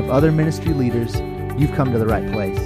of 0.00 0.08
other 0.10 0.32
ministry 0.32 0.72
leaders, 0.72 1.14
you've 1.60 1.72
come 1.72 1.92
to 1.92 1.98
the 1.98 2.06
right 2.06 2.26
place. 2.32 2.58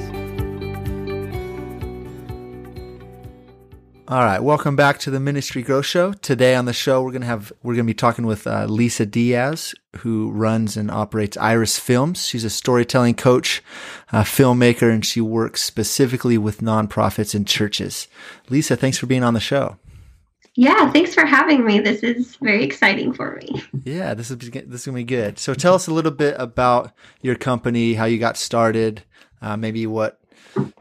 All 4.07 4.23
right, 4.23 4.39
welcome 4.39 4.77
back 4.77 4.99
to 5.01 5.11
the 5.11 5.19
Ministry 5.19 5.63
Growth 5.63 5.87
Show. 5.87 6.13
Today 6.13 6.55
on 6.55 6.67
the 6.67 6.73
show, 6.73 7.03
we're 7.03 7.11
gonna 7.11 7.27
have 7.27 7.53
we're 7.65 7.75
gonna 7.75 7.85
be 7.85 7.95
talking 7.95 8.25
with 8.25 8.47
uh, 8.47 8.67
Lisa 8.67 9.05
Diaz, 9.05 9.75
who 9.97 10.31
runs 10.31 10.77
and 10.77 10.91
operates 10.91 11.37
Iris 11.39 11.77
Films. 11.77 12.25
She's 12.25 12.45
a 12.45 12.51
storytelling 12.51 13.15
coach, 13.15 13.63
a 14.13 14.21
filmmaker, 14.21 14.93
and 14.93 15.05
she 15.05 15.21
works 15.21 15.63
specifically 15.63 16.39
with 16.39 16.61
nonprofits 16.61 17.35
and 17.35 17.49
churches. 17.49 18.07
Lisa, 18.49 18.77
thanks 18.77 18.99
for 18.99 19.07
being 19.07 19.25
on 19.25 19.35
the 19.35 19.41
show. 19.41 19.79
Yeah, 20.57 20.91
thanks 20.93 21.15
for 21.15 21.27
having 21.27 21.65
me. 21.65 21.81
This 21.81 22.03
is 22.03 22.37
very 22.37 22.63
exciting 22.63 23.13
for 23.13 23.37
me. 23.37 23.63
Yeah, 23.85 24.15
this 24.15 24.31
is 24.31 24.39
this 24.39 24.81
is 24.81 24.87
gonna 24.87 24.97
be 24.97 25.05
good. 25.05 25.39
So 25.39 25.53
tell 25.53 25.75
us 25.75 25.89
a 25.89 25.93
little 25.93 26.13
bit 26.13 26.37
about 26.39 26.93
your 27.23 27.35
company, 27.35 27.95
how 27.95 28.05
you 28.05 28.19
got 28.19 28.37
started, 28.37 29.03
uh, 29.43 29.57
maybe 29.57 29.87
what 29.87 30.21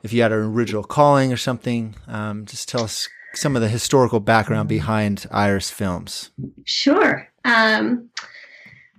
if 0.04 0.14
you 0.14 0.22
had 0.22 0.32
an 0.32 0.40
original 0.40 0.84
calling 0.84 1.34
or 1.34 1.38
something. 1.38 1.96
Um, 2.08 2.46
just 2.46 2.70
tell 2.70 2.84
us 2.84 3.10
some 3.34 3.56
of 3.56 3.62
the 3.62 3.70
historical 3.70 4.20
background 4.20 4.70
behind 4.70 5.26
Iris 5.32 5.72
Films. 5.72 6.30
Sure. 6.66 7.28
Um, 7.44 8.10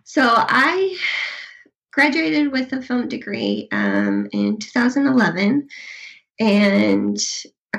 so 0.03 0.23
I 0.27 0.97
graduated 1.93 2.51
with 2.51 2.73
a 2.73 2.83
film 2.83 3.09
degree 3.09 3.69
um, 3.71 4.29
in 4.33 4.59
2011, 4.59 5.69
and 6.41 7.19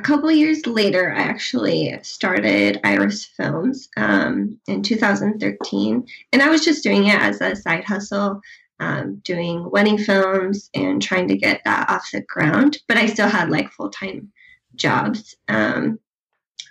couple 0.06 0.32
years 0.32 0.68
later, 0.68 1.12
I 1.12 1.22
actually 1.22 1.98
started 2.04 2.80
Iris 2.84 3.26
Films 3.26 3.90
um, 3.98 4.60
in 4.68 4.84
2013, 4.84 6.06
and 6.32 6.42
I 6.44 6.50
was 6.50 6.64
just 6.64 6.84
doing 6.84 7.08
it 7.08 7.20
as 7.20 7.42
a 7.42 7.56
side 7.56 7.84
hustle, 7.84 8.40
um, 8.80 9.16
doing 9.24 9.68
wedding 9.72 9.98
films 9.98 10.70
and 10.76 11.02
trying 11.02 11.28
to 11.30 11.38
get 11.38 11.62
that 11.66 11.90
off 11.90 12.08
the 12.14 12.22
ground. 12.22 12.78
But 12.88 12.98
I 12.98 13.08
still 13.08 13.28
had 13.28 13.50
like 13.50 13.72
full 13.72 13.90
time 13.90 14.32
jobs, 14.76 15.36
um, 15.48 15.98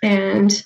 and 0.01 0.65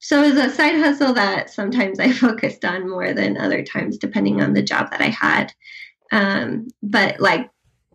so 0.00 0.22
it 0.22 0.34
was 0.34 0.44
a 0.44 0.54
side 0.54 0.76
hustle 0.76 1.14
that 1.14 1.48
sometimes 1.48 1.98
I 1.98 2.12
focused 2.26 2.62
on 2.62 2.90
more 2.90 3.14
than 3.14 3.38
other 3.38 3.62
times, 3.62 3.96
depending 3.96 4.42
on 4.42 4.52
the 4.52 4.62
job 4.62 4.90
that 4.90 5.00
I 5.00 5.08
had. 5.08 5.50
Um, 6.12 6.68
but 6.82 7.20
like 7.20 7.48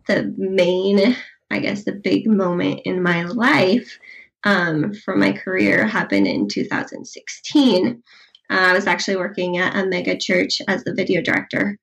the 0.08 0.34
main 0.36 1.16
I 1.50 1.58
guess 1.60 1.84
the 1.84 1.92
big 1.92 2.26
moment 2.26 2.80
in 2.84 3.02
my 3.02 3.24
life 3.24 3.98
um, 4.44 4.94
for 4.94 5.16
my 5.16 5.32
career 5.32 5.86
happened 5.86 6.26
in 6.26 6.48
2016. 6.48 8.02
Uh, 8.48 8.54
I 8.54 8.72
was 8.72 8.86
actually 8.86 9.16
working 9.16 9.58
at 9.58 9.76
a 9.76 9.86
mega 9.86 10.16
church 10.16 10.60
as 10.68 10.84
the 10.84 10.94
video 10.94 11.20
director, 11.20 11.78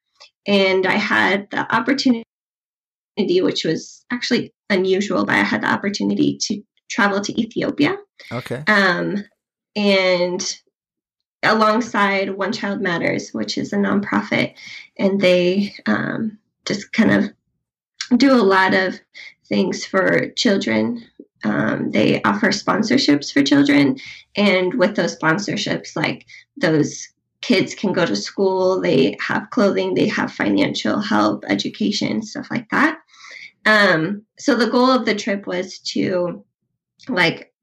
and 0.48 0.86
I 0.86 0.96
had 0.96 1.48
the 1.52 1.74
opportunity, 1.76 2.26
which 3.18 3.66
was 3.66 4.06
actually 4.12 4.54
unusual, 4.70 5.26
but 5.26 5.36
I 5.36 5.44
had 5.44 5.62
the 5.62 5.72
opportunity 5.72 6.38
to 6.44 6.62
travel 6.90 7.22
to 7.22 7.42
Ethiopia. 7.42 7.98
Okay. 8.32 8.64
Um, 8.68 9.26
and 9.76 10.56
alongside 11.44 12.38
One 12.38 12.54
Child 12.54 12.82
Matters, 12.82 13.32
which 13.32 13.58
is 13.58 13.74
a 13.74 13.78
nonprofit, 13.78 14.54
and 14.98 15.20
they 15.20 15.76
um, 15.86 16.38
just 16.66 16.94
kind 16.94 17.12
of 17.12 18.18
do 18.18 18.32
a 18.34 18.42
lot 18.42 18.74
of 18.74 19.00
things 19.54 19.86
for 19.86 20.30
children. 20.30 21.06
Um, 21.44 21.92
they 21.92 22.24
offer 22.24 22.48
sponsorships 22.48 23.32
for 23.32 23.44
children, 23.44 23.98
and 24.36 24.74
with 24.74 24.96
those 24.96 25.16
sponsorships, 25.16 25.96
like 25.96 26.26
those 26.58 27.08
kids 27.42 27.76
can 27.76 27.94
go 27.94 28.06
to 28.06 28.16
school, 28.16 28.82
they 28.82 29.16
have 29.20 29.52
clothing, 29.52 29.94
they 29.94 30.08
have 30.08 30.32
financial 30.32 31.00
help, 31.00 31.44
education, 31.48 32.24
stuff 32.24 32.48
like 32.50 32.68
that. 32.72 32.98
Um, 33.66 34.24
so 34.40 34.56
the 34.56 34.72
goal 34.72 34.90
of 34.90 35.06
the 35.06 35.14
trip 35.14 35.46
was 35.46 35.78
to 35.94 36.44
like 37.08 37.54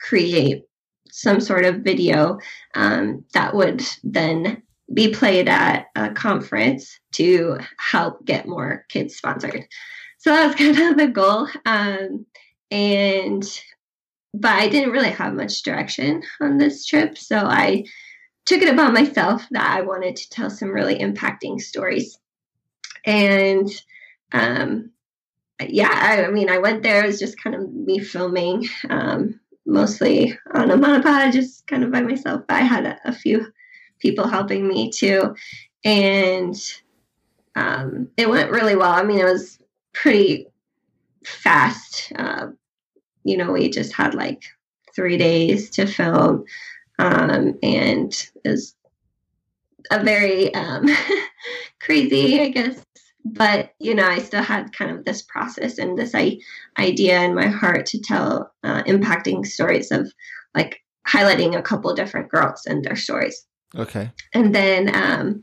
create 0.00 0.62
some 1.10 1.40
sort 1.40 1.66
of 1.66 1.84
video 1.90 2.38
um, 2.74 3.24
that 3.34 3.54
would 3.54 3.82
then 4.02 4.62
be 4.94 5.12
played 5.12 5.48
at 5.48 5.86
a 5.94 6.10
conference 6.10 6.98
to 7.12 7.58
help 7.78 8.24
get 8.24 8.48
more 8.48 8.86
kids 8.88 9.16
sponsored 9.16 9.66
so 10.24 10.30
that 10.30 10.46
was 10.46 10.54
kind 10.76 10.78
of 10.78 10.96
the 10.96 11.08
goal. 11.08 11.48
Um, 11.66 12.24
and 12.70 13.44
but 14.32 14.52
I 14.52 14.68
didn't 14.68 14.92
really 14.92 15.10
have 15.10 15.34
much 15.34 15.62
direction 15.62 16.22
on 16.40 16.56
this 16.56 16.86
trip, 16.86 17.18
so 17.18 17.36
I 17.36 17.84
took 18.46 18.62
it 18.62 18.72
upon 18.72 18.94
myself 18.94 19.46
that 19.50 19.70
I 19.70 19.82
wanted 19.82 20.16
to 20.16 20.30
tell 20.30 20.50
some 20.50 20.70
really 20.70 20.98
impacting 20.98 21.60
stories. 21.60 22.18
And 23.04 23.68
um, 24.32 24.90
yeah, 25.68 25.90
I, 25.92 26.24
I, 26.24 26.30
mean, 26.30 26.50
I 26.50 26.58
went 26.58 26.82
there. 26.82 27.04
It 27.04 27.06
was 27.06 27.20
just 27.20 27.40
kind 27.40 27.54
of 27.54 27.72
me 27.72 27.98
filming, 27.98 28.66
um, 28.88 29.38
mostly 29.66 30.36
on 30.54 30.70
a 30.70 30.76
monopod, 30.76 31.32
just 31.32 31.66
kind 31.66 31.84
of 31.84 31.92
by 31.92 32.00
myself. 32.00 32.42
But 32.48 32.56
I 32.56 32.62
had 32.62 32.86
a, 32.86 32.98
a 33.04 33.12
few 33.12 33.46
people 34.00 34.26
helping 34.26 34.66
me 34.66 34.90
too, 34.90 35.36
and 35.84 36.56
um, 37.54 38.08
it 38.16 38.28
went 38.28 38.50
really 38.50 38.74
well. 38.74 38.92
I 38.92 39.04
mean, 39.04 39.20
it 39.20 39.24
was 39.24 39.58
pretty 39.94 40.46
fast. 41.24 42.12
Uh, 42.16 42.48
you 43.24 43.36
know, 43.36 43.52
we 43.52 43.70
just 43.70 43.94
had 43.94 44.14
like 44.14 44.42
three 44.94 45.16
days 45.16 45.70
to 45.70 45.86
film, 45.86 46.44
um, 46.98 47.54
and 47.62 48.12
it 48.44 48.48
was 48.50 48.74
a 49.90 50.02
very 50.02 50.54
um, 50.54 50.86
crazy, 51.80 52.40
I 52.40 52.48
guess. 52.48 52.82
But 53.24 53.72
you 53.80 53.94
know, 53.94 54.06
I 54.06 54.18
still 54.18 54.42
had 54.42 54.76
kind 54.76 54.90
of 54.90 55.04
this 55.04 55.22
process 55.22 55.78
and 55.78 55.96
this 55.96 56.14
I- 56.14 56.38
idea 56.78 57.22
in 57.22 57.34
my 57.34 57.46
heart 57.46 57.86
to 57.86 58.00
tell 58.00 58.52
uh, 58.62 58.82
impacting 58.82 59.46
stories 59.46 59.90
of 59.90 60.12
like 60.54 60.80
highlighting 61.08 61.56
a 61.56 61.62
couple 61.62 61.94
different 61.94 62.30
girls 62.30 62.62
and 62.66 62.84
their 62.84 62.96
stories. 62.96 63.46
Okay. 63.76 64.10
And 64.34 64.54
then, 64.54 64.94
um, 64.94 65.42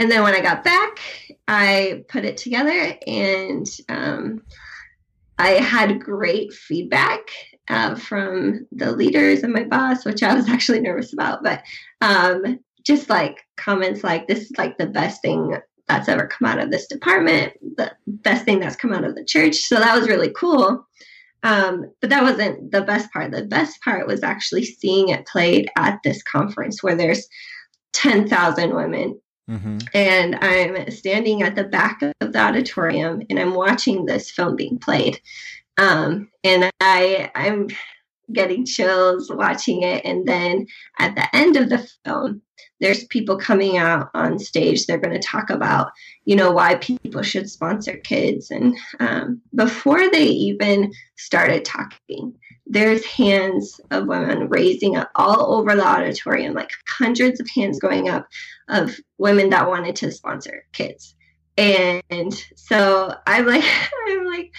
and 0.00 0.10
then 0.10 0.22
when 0.22 0.34
I 0.34 0.40
got 0.40 0.64
back, 0.64 0.98
I 1.46 2.04
put 2.08 2.24
it 2.24 2.38
together 2.38 2.96
and 3.06 3.66
um, 3.90 4.42
I 5.38 5.50
had 5.50 6.02
great 6.02 6.54
feedback 6.54 7.28
uh, 7.68 7.96
from 7.96 8.66
the 8.72 8.92
leaders 8.92 9.42
and 9.42 9.52
my 9.52 9.64
boss, 9.64 10.06
which 10.06 10.22
I 10.22 10.32
was 10.32 10.48
actually 10.48 10.80
nervous 10.80 11.12
about, 11.12 11.42
but 11.42 11.62
um, 12.00 12.60
just 12.82 13.10
like 13.10 13.46
comments 13.58 14.02
like, 14.02 14.26
this 14.26 14.50
is 14.50 14.56
like 14.56 14.78
the 14.78 14.86
best 14.86 15.20
thing 15.20 15.58
that's 15.86 16.08
ever 16.08 16.26
come 16.26 16.48
out 16.48 16.60
of 16.60 16.70
this 16.70 16.86
department, 16.86 17.52
the 17.76 17.92
best 18.06 18.46
thing 18.46 18.58
that's 18.58 18.76
come 18.76 18.94
out 18.94 19.04
of 19.04 19.14
the 19.14 19.24
church. 19.24 19.56
So 19.56 19.74
that 19.74 19.98
was 19.98 20.08
really 20.08 20.30
cool. 20.34 20.86
Um, 21.42 21.92
but 22.00 22.08
that 22.08 22.22
wasn't 22.22 22.72
the 22.72 22.82
best 22.82 23.12
part. 23.12 23.32
The 23.32 23.44
best 23.44 23.82
part 23.82 24.06
was 24.06 24.22
actually 24.22 24.64
seeing 24.64 25.10
it 25.10 25.26
played 25.26 25.70
at 25.76 25.98
this 26.04 26.22
conference 26.22 26.82
where 26.82 26.96
there's 26.96 27.28
10,000 27.92 28.74
women 28.74 29.20
Mm-hmm. 29.48 29.78
And 29.94 30.36
I'm 30.36 30.90
standing 30.90 31.42
at 31.42 31.56
the 31.56 31.64
back 31.64 32.02
of 32.02 32.32
the 32.32 32.38
auditorium 32.38 33.22
and 33.28 33.38
I'm 33.38 33.54
watching 33.54 34.06
this 34.06 34.30
film 34.30 34.56
being 34.56 34.78
played. 34.78 35.20
Um, 35.78 36.30
and 36.44 36.70
I 36.80 37.30
I'm 37.34 37.68
getting 38.32 38.64
chills 38.64 39.30
watching 39.30 39.82
it. 39.82 40.04
And 40.04 40.26
then 40.26 40.66
at 40.98 41.14
the 41.14 41.34
end 41.34 41.56
of 41.56 41.68
the 41.68 41.88
film, 42.04 42.42
there's 42.80 43.04
people 43.04 43.36
coming 43.36 43.76
out 43.76 44.10
on 44.14 44.38
stage. 44.38 44.86
They're 44.86 44.98
going 44.98 45.18
to 45.18 45.26
talk 45.26 45.50
about, 45.50 45.92
you 46.24 46.34
know, 46.34 46.50
why 46.50 46.76
people 46.76 47.22
should 47.22 47.50
sponsor 47.50 47.96
kids. 47.98 48.50
And 48.50 48.76
um, 48.98 49.40
before 49.54 50.10
they 50.10 50.24
even 50.24 50.92
started 51.16 51.64
talking, 51.64 52.34
there's 52.66 53.04
hands 53.04 53.80
of 53.90 54.06
women 54.06 54.48
raising 54.48 54.96
up 54.96 55.10
all 55.14 55.54
over 55.54 55.74
the 55.76 55.86
auditorium, 55.86 56.54
like 56.54 56.70
hundreds 56.88 57.40
of 57.40 57.48
hands 57.54 57.78
going 57.78 58.08
up 58.08 58.26
of 58.68 58.96
women 59.18 59.50
that 59.50 59.68
wanted 59.68 59.96
to 59.96 60.12
sponsor 60.12 60.64
kids. 60.72 61.14
And 61.58 62.34
so 62.56 63.14
I'm 63.26 63.44
like, 63.44 63.64
I'm 64.08 64.26
like, 64.26 64.52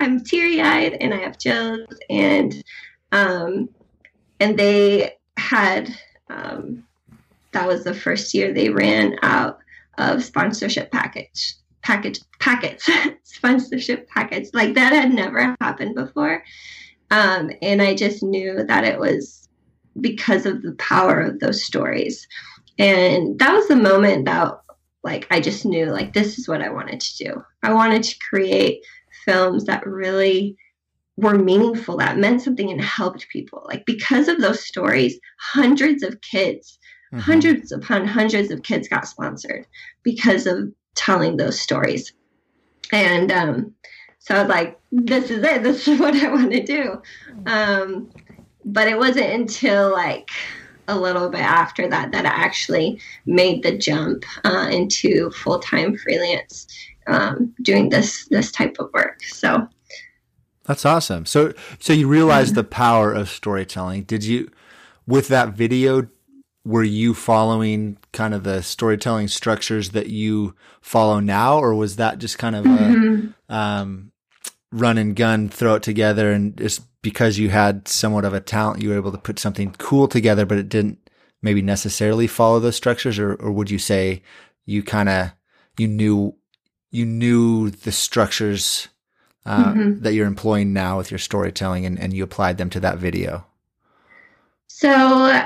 I'm 0.00 0.24
teary 0.24 0.62
eyed 0.62 0.94
and 0.94 1.12
I 1.12 1.18
have 1.18 1.38
chills. 1.38 1.86
And, 2.08 2.62
um, 3.12 3.68
and 4.38 4.58
they 4.58 5.18
had, 5.36 5.94
um, 6.30 6.84
that 7.52 7.66
was 7.66 7.84
the 7.84 7.94
first 7.94 8.34
year 8.34 8.52
they 8.52 8.70
ran 8.70 9.16
out 9.22 9.58
of 9.98 10.24
sponsorship 10.24 10.90
package 10.90 11.54
package 11.82 12.20
packets, 12.38 12.88
sponsorship 13.24 14.08
packets. 14.08 14.50
Like 14.52 14.74
that 14.74 14.92
had 14.92 15.12
never 15.12 15.56
happened 15.60 15.94
before. 15.94 16.42
Um, 17.10 17.50
and 17.62 17.82
I 17.82 17.94
just 17.94 18.22
knew 18.22 18.64
that 18.64 18.84
it 18.84 18.98
was 18.98 19.48
because 20.00 20.46
of 20.46 20.62
the 20.62 20.72
power 20.74 21.20
of 21.20 21.40
those 21.40 21.64
stories. 21.64 22.26
And 22.78 23.38
that 23.38 23.52
was 23.52 23.68
the 23.68 23.76
moment 23.76 24.26
that 24.26 24.52
like 25.02 25.26
I 25.30 25.40
just 25.40 25.64
knew 25.64 25.86
like 25.86 26.12
this 26.12 26.38
is 26.38 26.48
what 26.48 26.62
I 26.62 26.70
wanted 26.70 27.00
to 27.00 27.24
do. 27.24 27.44
I 27.62 27.72
wanted 27.72 28.02
to 28.04 28.16
create 28.28 28.84
films 29.24 29.64
that 29.64 29.86
really 29.86 30.56
were 31.16 31.38
meaningful, 31.38 31.98
that 31.98 32.18
meant 32.18 32.42
something 32.42 32.70
and 32.70 32.80
helped 32.80 33.28
people. 33.28 33.66
Like 33.66 33.84
because 33.84 34.28
of 34.28 34.40
those 34.40 34.64
stories, 34.66 35.18
hundreds 35.38 36.02
of 36.02 36.20
kids, 36.20 36.78
mm-hmm. 37.12 37.18
hundreds 37.18 37.72
upon 37.72 38.06
hundreds 38.06 38.50
of 38.50 38.62
kids 38.62 38.88
got 38.88 39.06
sponsored 39.06 39.66
because 40.02 40.46
of 40.46 40.72
telling 40.94 41.36
those 41.36 41.60
stories. 41.60 42.12
And 42.92 43.30
um, 43.30 43.74
so 44.18 44.34
I 44.34 44.42
was 44.42 44.48
like, 44.48 44.80
this 44.92 45.30
is 45.30 45.42
it. 45.42 45.62
This 45.62 45.88
is 45.88 45.98
what 45.98 46.14
I 46.14 46.28
want 46.28 46.52
to 46.52 46.62
do. 46.62 47.02
Um, 47.46 48.10
but 48.64 48.88
it 48.88 48.98
wasn't 48.98 49.30
until 49.30 49.92
like 49.92 50.30
a 50.88 50.98
little 50.98 51.30
bit 51.30 51.40
after 51.40 51.88
that 51.88 52.12
that 52.12 52.26
I 52.26 52.28
actually 52.28 53.00
made 53.24 53.62
the 53.62 53.78
jump 53.78 54.24
uh, 54.44 54.68
into 54.70 55.30
full 55.30 55.60
time 55.60 55.96
freelance 55.96 56.66
um, 57.06 57.54
doing 57.62 57.88
this 57.88 58.26
this 58.26 58.50
type 58.52 58.76
of 58.78 58.90
work. 58.92 59.22
So 59.22 59.68
that's 60.64 60.84
awesome. 60.84 61.26
So 61.26 61.52
so 61.78 61.92
you 61.92 62.08
realized 62.08 62.54
the 62.54 62.64
power 62.64 63.12
of 63.12 63.28
storytelling. 63.28 64.04
Did 64.04 64.24
you 64.24 64.50
with 65.06 65.28
that 65.28 65.50
video? 65.50 66.08
Were 66.70 66.84
you 66.84 67.14
following 67.14 67.98
kind 68.12 68.32
of 68.32 68.44
the 68.44 68.62
storytelling 68.62 69.26
structures 69.26 69.90
that 69.90 70.06
you 70.06 70.54
follow 70.80 71.18
now, 71.18 71.58
or 71.58 71.74
was 71.74 71.96
that 71.96 72.18
just 72.18 72.38
kind 72.38 72.54
of 72.54 72.64
mm-hmm. 72.64 73.26
a 73.48 73.54
um, 73.54 74.12
run 74.70 74.96
and 74.96 75.16
gun, 75.16 75.48
throw 75.48 75.74
it 75.74 75.82
together, 75.82 76.30
and 76.30 76.56
just 76.56 76.82
because 77.02 77.38
you 77.38 77.48
had 77.48 77.88
somewhat 77.88 78.24
of 78.24 78.34
a 78.34 78.40
talent, 78.40 78.82
you 78.82 78.90
were 78.90 78.94
able 78.94 79.10
to 79.10 79.18
put 79.18 79.40
something 79.40 79.74
cool 79.78 80.06
together, 80.06 80.46
but 80.46 80.58
it 80.58 80.68
didn't 80.68 81.10
maybe 81.42 81.60
necessarily 81.60 82.28
follow 82.28 82.60
those 82.60 82.76
structures, 82.76 83.18
or, 83.18 83.34
or 83.34 83.50
would 83.50 83.70
you 83.70 83.78
say 83.78 84.22
you 84.64 84.82
kind 84.82 85.08
of 85.08 85.32
you 85.76 85.88
knew 85.88 86.36
you 86.92 87.04
knew 87.04 87.70
the 87.70 87.92
structures 87.92 88.88
uh, 89.44 89.72
mm-hmm. 89.72 90.02
that 90.02 90.14
you're 90.14 90.26
employing 90.26 90.72
now 90.72 90.98
with 90.98 91.10
your 91.10 91.18
storytelling, 91.18 91.84
and, 91.84 91.98
and 91.98 92.12
you 92.12 92.22
applied 92.22 92.58
them 92.58 92.70
to 92.70 92.80
that 92.80 92.98
video? 92.98 93.44
So 94.80 94.88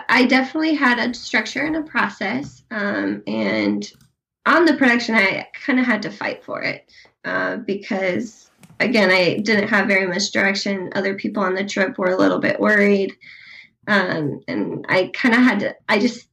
I 0.08 0.26
definitely 0.26 0.76
had 0.76 1.00
a 1.00 1.12
structure 1.12 1.62
and 1.62 1.74
a 1.74 1.82
process, 1.82 2.62
um, 2.70 3.20
and 3.26 3.84
on 4.46 4.64
the 4.64 4.74
production, 4.74 5.16
I 5.16 5.48
kind 5.52 5.80
of 5.80 5.86
had 5.86 6.02
to 6.02 6.10
fight 6.12 6.44
for 6.44 6.62
it 6.62 6.88
uh, 7.24 7.56
because 7.56 8.48
again, 8.78 9.10
I 9.10 9.38
didn't 9.38 9.70
have 9.70 9.88
very 9.88 10.06
much 10.06 10.30
direction. 10.30 10.92
Other 10.94 11.16
people 11.16 11.42
on 11.42 11.56
the 11.56 11.64
trip 11.64 11.98
were 11.98 12.12
a 12.12 12.16
little 12.16 12.38
bit 12.38 12.60
worried. 12.60 13.12
Um, 13.88 14.40
and 14.46 14.86
I 14.88 15.10
kind 15.12 15.34
of 15.34 15.40
had 15.40 15.58
to, 15.60 15.76
I 15.88 15.98
just, 15.98 16.28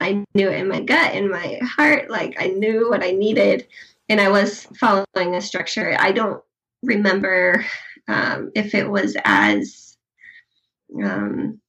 I 0.00 0.24
knew 0.36 0.48
it 0.48 0.60
in 0.60 0.68
my 0.68 0.80
gut, 0.80 1.16
in 1.16 1.28
my 1.28 1.58
heart. 1.60 2.08
Like 2.08 2.36
I 2.38 2.50
knew 2.50 2.88
what 2.88 3.02
I 3.02 3.10
needed 3.10 3.66
and 4.08 4.20
I 4.20 4.28
was 4.28 4.68
following 4.78 5.34
a 5.34 5.40
structure. 5.40 5.96
I 5.98 6.12
don't 6.12 6.40
remember 6.84 7.66
um, 8.06 8.52
if 8.54 8.76
it 8.76 8.88
was 8.88 9.16
as 9.24 9.96
um, 11.02 11.60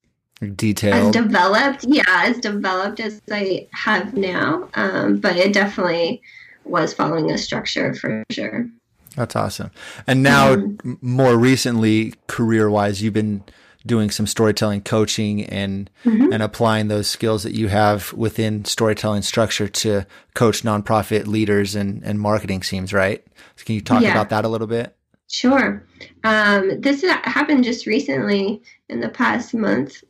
detailed, 0.56 1.16
as 1.16 1.24
developed. 1.24 1.86
Yeah, 1.88 2.04
as 2.08 2.38
developed 2.40 3.00
as 3.00 3.22
I 3.32 3.68
have 3.72 4.14
now. 4.14 4.70
Um, 4.74 5.18
but 5.18 5.38
it 5.38 5.54
definitely 5.54 6.22
was 6.64 6.94
following 6.94 7.32
a 7.32 7.38
structure 7.38 7.94
for 7.94 8.24
sure. 8.30 8.68
That's 9.16 9.36
awesome. 9.36 9.72
And 10.08 10.24
now, 10.24 10.56
mm-hmm. 10.56 10.94
more 11.02 11.38
recently, 11.38 12.14
career 12.28 12.70
wise, 12.70 13.02
you've 13.02 13.14
been 13.14 13.44
doing 13.86 14.10
some 14.10 14.26
storytelling 14.26 14.82
coaching 14.82 15.44
and 15.46 15.90
mm-hmm. 16.04 16.34
and 16.34 16.42
applying 16.42 16.88
those 16.88 17.08
skills 17.08 17.44
that 17.44 17.54
you 17.54 17.68
have 17.68 18.12
within 18.14 18.66
storytelling 18.66 19.22
structure 19.22 19.68
to 19.68 20.06
coach 20.34 20.64
nonprofit 20.64 21.28
leaders 21.28 21.76
and 21.76 22.04
and 22.04 22.20
marketing 22.20 22.60
teams, 22.60 22.94
right? 22.94 23.26
So 23.56 23.66
can 23.66 23.76
you 23.76 23.82
talk 23.82 24.02
yeah. 24.02 24.12
about 24.12 24.30
that 24.30 24.44
a 24.44 24.50
little 24.50 24.68
bit? 24.68 24.96
Sure. 25.28 25.84
Um, 26.24 26.82
this 26.82 27.04
happened 27.04 27.64
just 27.64 27.86
recently 27.86 28.62
in 28.90 29.00
the 29.00 29.10
past 29.10 29.54
month 29.54 30.04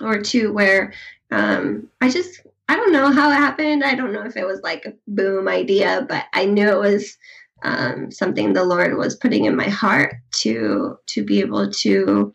or 0.00 0.20
two, 0.20 0.52
where 0.52 0.92
um, 1.30 1.88
I 2.00 2.10
just 2.10 2.40
I 2.68 2.76
don't 2.76 2.92
know 2.92 3.10
how 3.10 3.30
it 3.30 3.34
happened. 3.34 3.82
I 3.82 3.94
don't 3.94 4.12
know 4.12 4.24
if 4.24 4.36
it 4.36 4.46
was 4.46 4.60
like 4.62 4.86
a 4.86 4.94
boom 5.08 5.48
idea, 5.48 6.06
but 6.08 6.26
I 6.32 6.44
knew 6.44 6.68
it 6.68 6.78
was 6.78 7.16
um, 7.62 8.10
something 8.10 8.52
the 8.52 8.64
Lord 8.64 8.96
was 8.96 9.16
putting 9.16 9.44
in 9.44 9.56
my 9.56 9.68
heart 9.68 10.14
to 10.42 10.96
to 11.06 11.24
be 11.24 11.40
able 11.40 11.70
to 11.70 12.34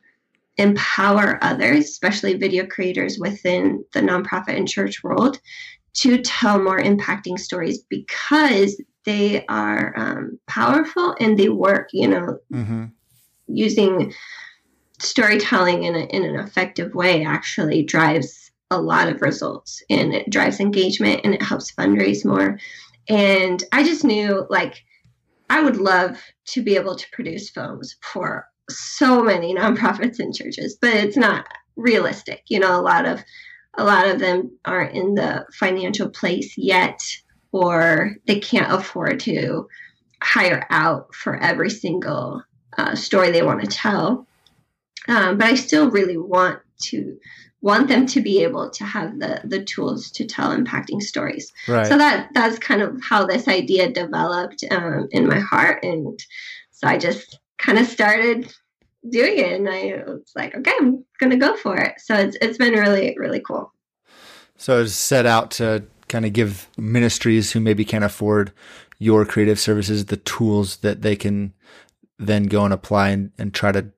empower 0.58 1.40
others, 1.42 1.86
especially 1.86 2.36
video 2.36 2.66
creators 2.66 3.18
within 3.20 3.84
the 3.94 4.02
nonprofit 4.02 4.58
and 4.58 4.68
church 4.68 5.04
world, 5.04 5.40
to 5.94 6.22
tell 6.22 6.62
more 6.62 6.80
impacting 6.80 7.40
stories 7.40 7.80
because 7.90 8.82
they 9.06 9.46
are 9.48 9.94
um, 9.98 10.40
powerful 10.48 11.16
and 11.20 11.40
they 11.40 11.50
work. 11.50 11.90
You 11.94 12.08
know, 12.10 12.40
mm-hmm. 12.52 12.86
using 13.48 14.14
storytelling 15.00 15.84
in, 15.84 15.96
a, 15.96 16.06
in 16.06 16.24
an 16.24 16.40
effective 16.40 16.94
way 16.94 17.24
actually 17.24 17.84
drives 17.84 18.52
a 18.72 18.82
lot 18.82 19.08
of 19.08 19.22
results 19.22 19.84
and 19.90 20.14
it 20.14 20.30
drives 20.30 20.60
engagement 20.60 21.22
and 21.24 21.34
it 21.34 21.42
helps 21.42 21.72
fundraise 21.72 22.26
more. 22.26 22.60
And 23.08 23.64
I 23.72 23.84
just 23.84 24.04
knew 24.04 24.48
like 24.50 24.84
I 25.50 25.62
would 25.62 25.78
love 25.78 26.22
to 26.48 26.64
be 26.64 26.76
able 26.76 26.96
to 26.96 27.06
produce 27.12 27.50
films 27.50 27.96
for 28.02 28.48
so 28.70 29.22
many 29.22 29.54
nonprofits 29.54 30.20
and 30.20 30.34
churches, 30.34 30.78
but 30.82 30.94
it's 30.94 31.18
not 31.18 31.48
realistic. 31.76 32.44
You 32.48 32.60
know, 32.60 32.80
a 32.80 32.82
lot 32.82 33.06
of 33.06 33.24
a 33.78 33.84
lot 33.84 34.08
of 34.08 34.20
them 34.20 34.58
aren't 34.64 34.96
in 34.96 35.16
the 35.16 35.46
financial 35.54 36.10
place 36.10 36.58
yet, 36.58 37.02
or 37.52 38.16
they 38.26 38.40
can't 38.40 38.72
afford 38.72 39.20
to 39.22 39.68
hire 40.24 40.66
out 40.70 41.14
for 41.14 41.36
every 41.36 41.70
single 41.70 42.42
uh, 42.78 42.96
story 42.96 43.32
they 43.32 43.44
want 43.44 43.62
to 43.62 43.68
tell. 43.68 44.26
Um, 45.08 45.38
but 45.38 45.48
I 45.48 45.56
still 45.56 45.90
really 45.90 46.18
want 46.18 46.60
to 46.84 47.18
want 47.62 47.88
them 47.88 48.06
to 48.06 48.22
be 48.22 48.44
able 48.44 48.70
to 48.70 48.84
have 48.84 49.20
the 49.20 49.42
the 49.44 49.64
tools 49.64 50.12
to 50.12 50.26
tell 50.26 50.56
impacting 50.56 51.02
stories. 51.02 51.52
Right. 51.68 51.88
So 51.88 51.98
that 51.98 52.30
that's 52.34 52.60
kind 52.60 52.82
of 52.82 53.02
how 53.04 53.26
this 53.26 53.48
idea 53.48 53.92
developed 53.92 54.64
um, 54.70 55.08
in 55.12 55.28
my 55.28 55.40
heart, 55.40 55.84
and 55.84 56.20
so 56.72 56.88
I 56.88 56.98
just 56.98 57.40
kind 57.58 57.80
of 57.80 57.88
started 57.88 58.54
doing 59.10 59.38
it, 59.38 59.54
and 59.54 59.70
I 59.70 60.04
was 60.06 60.32
like, 60.36 60.56
okay, 60.56 60.74
I'm 60.80 61.04
gonna 61.20 61.38
go 61.38 61.56
for 61.56 61.78
it. 61.78 62.00
So 62.00 62.16
it's 62.16 62.38
it's 62.42 62.58
been 62.58 62.74
really 62.74 63.16
really 63.18 63.40
cool. 63.40 63.74
So 64.58 64.82
it's 64.82 64.94
set 64.94 65.26
out 65.26 65.52
to 65.52 65.86
kind 66.08 66.26
of 66.26 66.34
give 66.34 66.70
ministries 66.78 67.52
who 67.52 67.60
maybe 67.60 67.84
can't 67.84 68.04
afford 68.04 68.54
your 69.00 69.26
creative 69.26 69.60
services 69.60 70.06
the 70.06 70.18
tools 70.18 70.78
that 70.78 71.02
they 71.02 71.16
can 71.16 71.54
then 72.18 72.44
go 72.44 72.64
and 72.64 72.74
apply 72.74 73.10
and, 73.10 73.32
and 73.38 73.54
try 73.54 73.72
to 73.72 73.92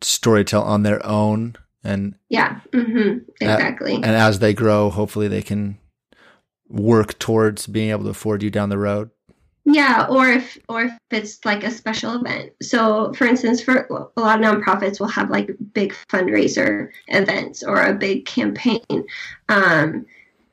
storytell 0.00 0.62
on 0.62 0.82
their 0.82 1.04
own 1.04 1.56
and 1.84 2.14
yeah 2.28 2.60
mm-hmm. 2.72 3.18
exactly. 3.40 3.94
and 3.94 4.06
as 4.06 4.38
they 4.38 4.52
grow 4.52 4.90
hopefully 4.90 5.28
they 5.28 5.42
can 5.42 5.78
work 6.68 7.18
towards 7.18 7.66
being 7.66 7.90
able 7.90 8.04
to 8.04 8.10
afford 8.10 8.42
you 8.42 8.50
down 8.50 8.68
the 8.68 8.78
road. 8.78 9.10
Yeah 9.64 10.06
or 10.08 10.28
if 10.28 10.58
or 10.68 10.84
if 10.84 10.92
it's 11.10 11.44
like 11.44 11.62
a 11.62 11.70
special 11.70 12.14
event. 12.14 12.52
So 12.62 13.12
for 13.14 13.26
instance 13.26 13.62
for 13.62 13.86
a 14.16 14.20
lot 14.20 14.42
of 14.42 14.44
nonprofits 14.44 14.98
will 14.98 15.08
have 15.08 15.30
like 15.30 15.50
big 15.72 15.94
fundraiser 16.10 16.90
events 17.08 17.62
or 17.62 17.82
a 17.82 17.94
big 17.94 18.26
campaign. 18.26 18.80
Um, 19.48 20.06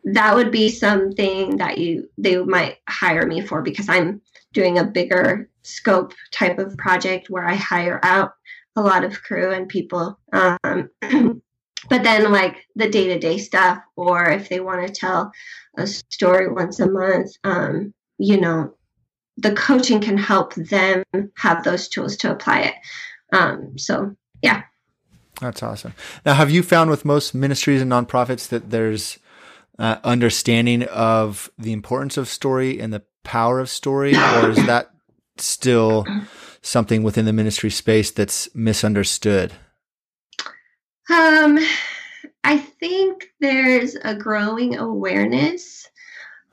that 0.06 0.36
would 0.36 0.52
be 0.52 0.70
something 0.70 1.58
that 1.58 1.80
you 1.80 2.08
they 2.18 2.38
might 2.38 2.78
hire 2.88 3.26
me 3.26 3.42
for 3.42 3.62
because 3.62 3.90
i'm 3.90 4.22
doing 4.54 4.78
a 4.78 4.84
bigger 4.84 5.50
scope 5.64 6.14
type 6.32 6.60
of 6.60 6.78
project 6.78 7.30
where 7.30 7.46
i 7.46 7.56
hire 7.56 8.00
out 8.04 8.36
a 8.76 8.82
lot 8.82 9.04
of 9.04 9.22
crew 9.22 9.52
and 9.52 9.70
people. 9.70 10.20
Um, 10.34 10.90
but 11.90 12.04
then, 12.04 12.32
like 12.32 12.66
the 12.76 12.90
day 12.90 13.08
to 13.08 13.20
day 13.20 13.38
stuff, 13.38 13.80
or 13.96 14.30
if 14.30 14.50
they 14.50 14.60
want 14.60 14.86
to 14.86 14.94
tell 14.94 15.32
a 15.78 15.88
story 15.88 16.52
once 16.52 16.80
a 16.80 16.90
month, 16.90 17.32
um, 17.44 17.94
you 18.18 18.40
know, 18.40 18.74
the 19.38 19.54
coaching 19.54 20.02
can 20.02 20.18
help 20.18 20.54
them 20.56 21.04
have 21.38 21.64
those 21.64 21.88
tools 21.88 22.18
to 22.18 22.32
apply 22.32 22.62
it. 22.62 22.76
Um, 23.34 23.78
so, 23.78 24.16
yeah. 24.42 24.64
That's 25.42 25.62
awesome. 25.62 25.94
Now, 26.26 26.36
have 26.36 26.50
you 26.50 26.64
found 26.64 26.90
with 26.90 27.04
most 27.04 27.36
ministries 27.36 27.82
and 27.82 27.92
nonprofits 27.92 28.48
that 28.50 28.70
there's 28.70 29.20
uh, 29.78 29.98
understanding 30.04 30.84
of 30.84 31.52
the 31.58 31.74
importance 31.74 32.16
of 32.16 32.30
story 32.30 32.80
and 32.80 32.94
the 32.94 33.04
power 33.24 33.60
of 33.60 33.70
story, 33.70 34.16
or 34.16 34.52
is 34.52 34.66
that 34.66 34.92
still 35.38 36.06
something 36.66 37.04
within 37.04 37.26
the 37.26 37.34
ministry 37.34 37.70
space 37.70 38.12
that's 38.12 38.54
misunderstood? 38.56 39.54
Um, 41.10 41.60
I 42.44 42.58
think 42.58 43.30
there's 43.40 43.96
a 43.96 44.16
growing 44.16 44.78
awareness 44.78 45.88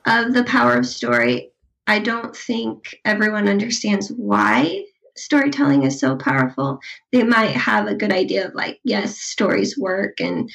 of 0.07 0.35
the 0.35 0.45
power 0.45 0.75
of 0.75 0.87
story. 0.87 1.50
I 1.87 1.99
don't 1.99 2.37
think 2.37 2.97
everyone 3.04 3.49
understands 3.49 4.09
why 4.11 4.85
storytelling 5.16 5.85
is 5.85 5.99
so 5.99 6.16
powerful. 6.16 6.78
They 7.11 7.23
might 7.23 7.50
have 7.57 7.87
a 7.87 7.95
good 7.95 8.12
idea 8.12 8.47
of 8.47 8.54
like, 8.54 8.81
yes, 8.85 9.19
stories 9.19 9.78
work. 9.78 10.21
And 10.21 10.50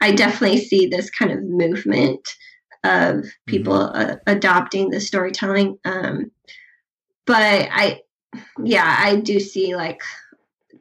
I 0.00 0.12
definitely 0.12 0.58
see 0.58 0.86
this 0.86 1.10
kind 1.10 1.30
of 1.30 1.42
movement 1.42 2.26
of 2.84 3.26
people 3.46 3.74
mm-hmm. 3.74 4.12
uh, 4.12 4.16
adopting 4.26 4.90
the 4.90 5.00
storytelling. 5.00 5.78
Um, 5.84 6.30
but 7.26 7.68
I, 7.70 8.00
yeah, 8.62 8.96
I 8.98 9.16
do 9.16 9.40
see 9.40 9.76
like 9.76 10.02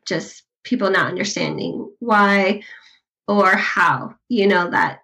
just 0.05 0.43
people 0.63 0.89
not 0.89 1.07
understanding 1.07 1.89
why 1.99 2.63
or 3.27 3.55
how, 3.55 4.15
you 4.29 4.47
know, 4.47 4.69
that 4.71 4.99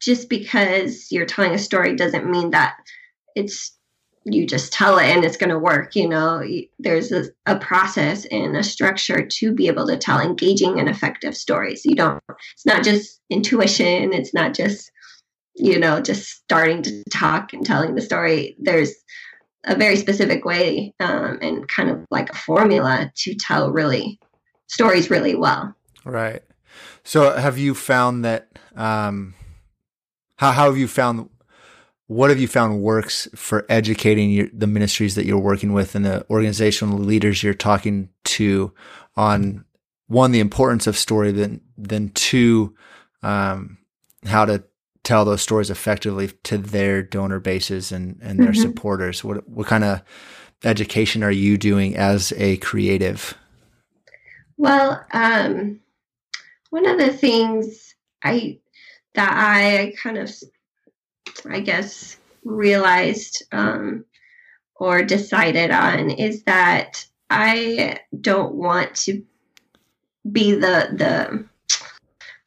just 0.00 0.28
because 0.28 1.10
you're 1.10 1.26
telling 1.26 1.52
a 1.52 1.58
story 1.58 1.94
doesn't 1.96 2.30
mean 2.30 2.50
that 2.50 2.76
it's 3.34 3.72
you 4.28 4.44
just 4.44 4.72
tell 4.72 4.98
it 4.98 5.06
and 5.06 5.24
it's 5.24 5.36
going 5.36 5.50
to 5.50 5.58
work 5.58 5.94
you 5.94 6.08
know? 6.08 6.42
There's 6.78 7.12
a, 7.12 7.26
a, 7.46 7.56
process 7.56 8.24
and 8.26 8.56
a 8.56 8.62
structure 8.62 9.24
to 9.24 9.52
be 9.52 9.68
able 9.68 9.86
to 9.86 9.96
tell 9.96 10.20
engaging 10.20 10.80
and 10.80 10.88
effective 10.88 11.36
stories. 11.36 11.82
You 11.84 11.94
don't 11.94 12.22
it's 12.28 12.66
not 12.66 12.82
just 12.82 13.20
intuition 13.30 14.12
it's 14.12 14.34
not 14.34 14.52
just 14.52 14.90
you 15.54 15.78
know 15.78 16.00
just 16.00 16.28
starting 16.28 16.82
to 16.82 17.04
talk 17.10 17.52
and 17.52 17.64
telling 17.64 17.94
the 17.94 18.02
story. 18.02 18.56
There's 18.58 18.92
a 19.66 19.74
very 19.74 19.96
specific 19.96 20.44
way 20.44 20.94
um, 21.00 21.38
and 21.42 21.68
kind 21.68 21.90
of 21.90 22.04
like 22.10 22.30
a 22.30 22.36
formula 22.36 23.10
to 23.16 23.34
tell 23.34 23.72
really 23.72 24.18
stories 24.68 25.10
really 25.10 25.34
well. 25.34 25.74
Right. 26.04 26.42
So 27.04 27.36
have 27.36 27.58
you 27.58 27.74
found 27.74 28.24
that 28.24 28.58
um, 28.76 29.34
how, 30.36 30.52
how 30.52 30.66
have 30.66 30.76
you 30.76 30.88
found 30.88 31.28
what 32.08 32.30
have 32.30 32.38
you 32.38 32.46
found 32.46 32.80
works 32.82 33.26
for 33.34 33.66
educating 33.68 34.30
your, 34.30 34.48
the 34.52 34.68
ministries 34.68 35.16
that 35.16 35.26
you're 35.26 35.38
working 35.38 35.72
with 35.72 35.96
and 35.96 36.04
the 36.04 36.24
organizational 36.30 36.98
leaders 36.98 37.42
you're 37.42 37.54
talking 37.54 38.08
to 38.22 38.72
on 39.16 39.64
one 40.06 40.30
the 40.30 40.38
importance 40.38 40.86
of 40.86 40.96
story 40.96 41.32
then 41.32 41.60
then 41.76 42.10
two 42.10 42.74
um, 43.22 43.78
how 44.24 44.44
to 44.44 44.62
tell 45.06 45.24
those 45.24 45.42
stories 45.42 45.70
effectively 45.70 46.28
to 46.42 46.58
their 46.58 47.02
donor 47.02 47.40
bases 47.40 47.92
and 47.92 48.18
and 48.20 48.38
their 48.40 48.52
mm-hmm. 48.52 48.62
supporters 48.62 49.22
what 49.24 49.48
what 49.48 49.66
kind 49.66 49.84
of 49.84 50.02
education 50.64 51.22
are 51.22 51.30
you 51.30 51.56
doing 51.56 51.96
as 51.96 52.32
a 52.36 52.56
creative 52.58 53.34
well 54.56 55.04
um, 55.12 55.80
one 56.70 56.86
of 56.86 56.98
the 56.98 57.12
things 57.12 57.94
i 58.22 58.58
that 59.14 59.32
i 59.32 59.92
kind 60.02 60.18
of 60.18 60.30
I 61.48 61.60
guess, 61.60 62.16
realized 62.44 63.44
um, 63.52 64.04
or 64.76 65.02
decided 65.02 65.70
on 65.70 66.10
is 66.10 66.42
that 66.44 67.04
I 67.30 67.98
don't 68.20 68.54
want 68.54 68.94
to 69.06 69.24
be 70.30 70.52
the 70.52 70.88
the 70.92 71.44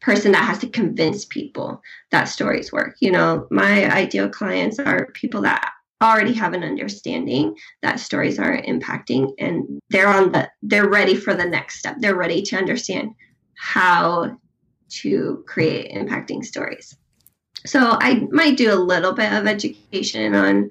person 0.01 0.31
that 0.31 0.45
has 0.45 0.59
to 0.59 0.69
convince 0.69 1.25
people 1.25 1.81
that 2.11 2.25
stories 2.25 2.71
work. 2.71 2.95
You 2.99 3.11
know, 3.11 3.47
my 3.51 3.91
ideal 3.91 4.29
clients 4.29 4.79
are 4.79 5.11
people 5.13 5.41
that 5.41 5.71
already 6.01 6.33
have 6.33 6.53
an 6.53 6.63
understanding 6.63 7.55
that 7.81 7.99
stories 7.99 8.39
are 8.39 8.61
impacting 8.61 9.33
and 9.37 9.81
they're 9.89 10.07
on 10.07 10.31
the 10.31 10.49
they're 10.61 10.87
ready 10.87 11.15
for 11.15 11.33
the 11.33 11.45
next 11.45 11.79
step. 11.79 11.97
They're 11.99 12.15
ready 12.15 12.41
to 12.43 12.55
understand 12.55 13.11
how 13.55 14.37
to 15.01 15.43
create 15.45 15.93
impacting 15.93 16.45
stories 16.45 16.95
so 17.65 17.97
I 17.99 18.27
might 18.31 18.57
do 18.57 18.73
a 18.73 18.75
little 18.75 19.13
bit 19.13 19.31
of 19.33 19.47
education 19.47 20.35
on 20.35 20.69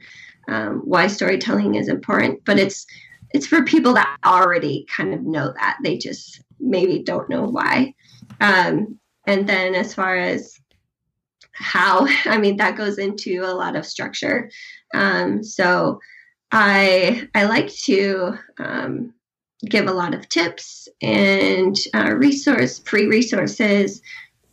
um, 0.49 0.83
why 0.85 1.07
storytelling 1.09 1.75
is 1.75 1.89
important, 1.89 2.45
but 2.45 2.59
it's 2.59 2.87
it's 3.31 3.47
for 3.47 3.63
people 3.63 3.93
that 3.95 4.17
already 4.25 4.87
kind 4.89 5.13
of 5.13 5.23
know 5.23 5.53
that 5.53 5.79
they 5.85 5.99
just 5.99 6.43
maybe 6.59 7.03
don't 7.03 7.29
know 7.29 7.45
why. 7.45 7.95
Um, 8.41 8.99
and 9.29 9.47
then 9.47 9.75
as 9.75 9.95
far 9.95 10.17
as 10.17 10.59
how, 11.53 12.07
I 12.25 12.39
mean, 12.39 12.57
that 12.57 12.77
goes 12.77 12.99
into 12.99 13.43
a 13.45 13.55
lot 13.55 13.77
of 13.77 13.87
structure. 13.87 14.51
Um, 14.95 15.45
so 15.45 16.01
I 16.51 17.29
I 17.35 17.45
like 17.45 17.73
to 17.85 18.39
um, 18.59 19.13
give 19.69 19.87
a 19.87 19.93
lot 19.93 20.15
of 20.15 20.29
tips 20.31 20.89
and 21.03 21.77
uh, 21.95 22.15
resource 22.15 22.79
free 22.79 23.07
resources 23.07 24.01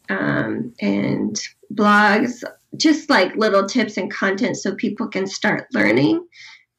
um, 0.10 0.74
and 0.82 1.40
blogs, 1.74 2.44
just 2.76 3.10
like 3.10 3.36
little 3.38 3.66
tips 3.66 3.96
and 3.96 4.12
content 4.12 4.58
so 4.58 4.76
people 4.76 5.08
can 5.08 5.26
start 5.26 5.68
learning 5.74 6.28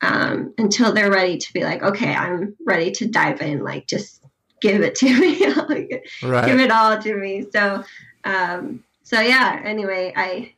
um, 0.02 0.52
until 0.58 0.92
they're 0.92 1.10
ready 1.10 1.38
to 1.38 1.52
be 1.54 1.64
like, 1.64 1.82
okay, 1.82 2.14
I'm 2.14 2.54
ready 2.66 2.90
to 2.92 3.06
dive 3.06 3.40
in. 3.40 3.64
Like, 3.64 3.86
just 3.86 4.22
give 4.60 4.82
it 4.82 4.94
to 4.96 5.06
me, 5.20 5.46
like, 5.46 6.08
right. 6.22 6.46
give 6.46 6.60
it 6.60 6.70
all 6.70 6.98
to 6.98 7.14
me. 7.14 7.46
So, 7.52 7.84
um, 8.24 8.84
so 9.02 9.20
yeah. 9.20 9.60
Anyway, 9.64 10.12
I 10.16 10.52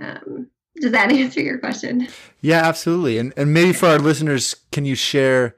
um, 0.00 0.48
does 0.80 0.92
that 0.92 1.10
answer 1.12 1.40
your 1.40 1.58
question? 1.58 2.08
Yeah, 2.40 2.62
absolutely. 2.66 3.18
And 3.18 3.32
and 3.36 3.52
maybe 3.52 3.72
for 3.72 3.86
our 3.86 3.98
listeners, 3.98 4.54
can 4.72 4.84
you 4.84 4.94
share 4.94 5.56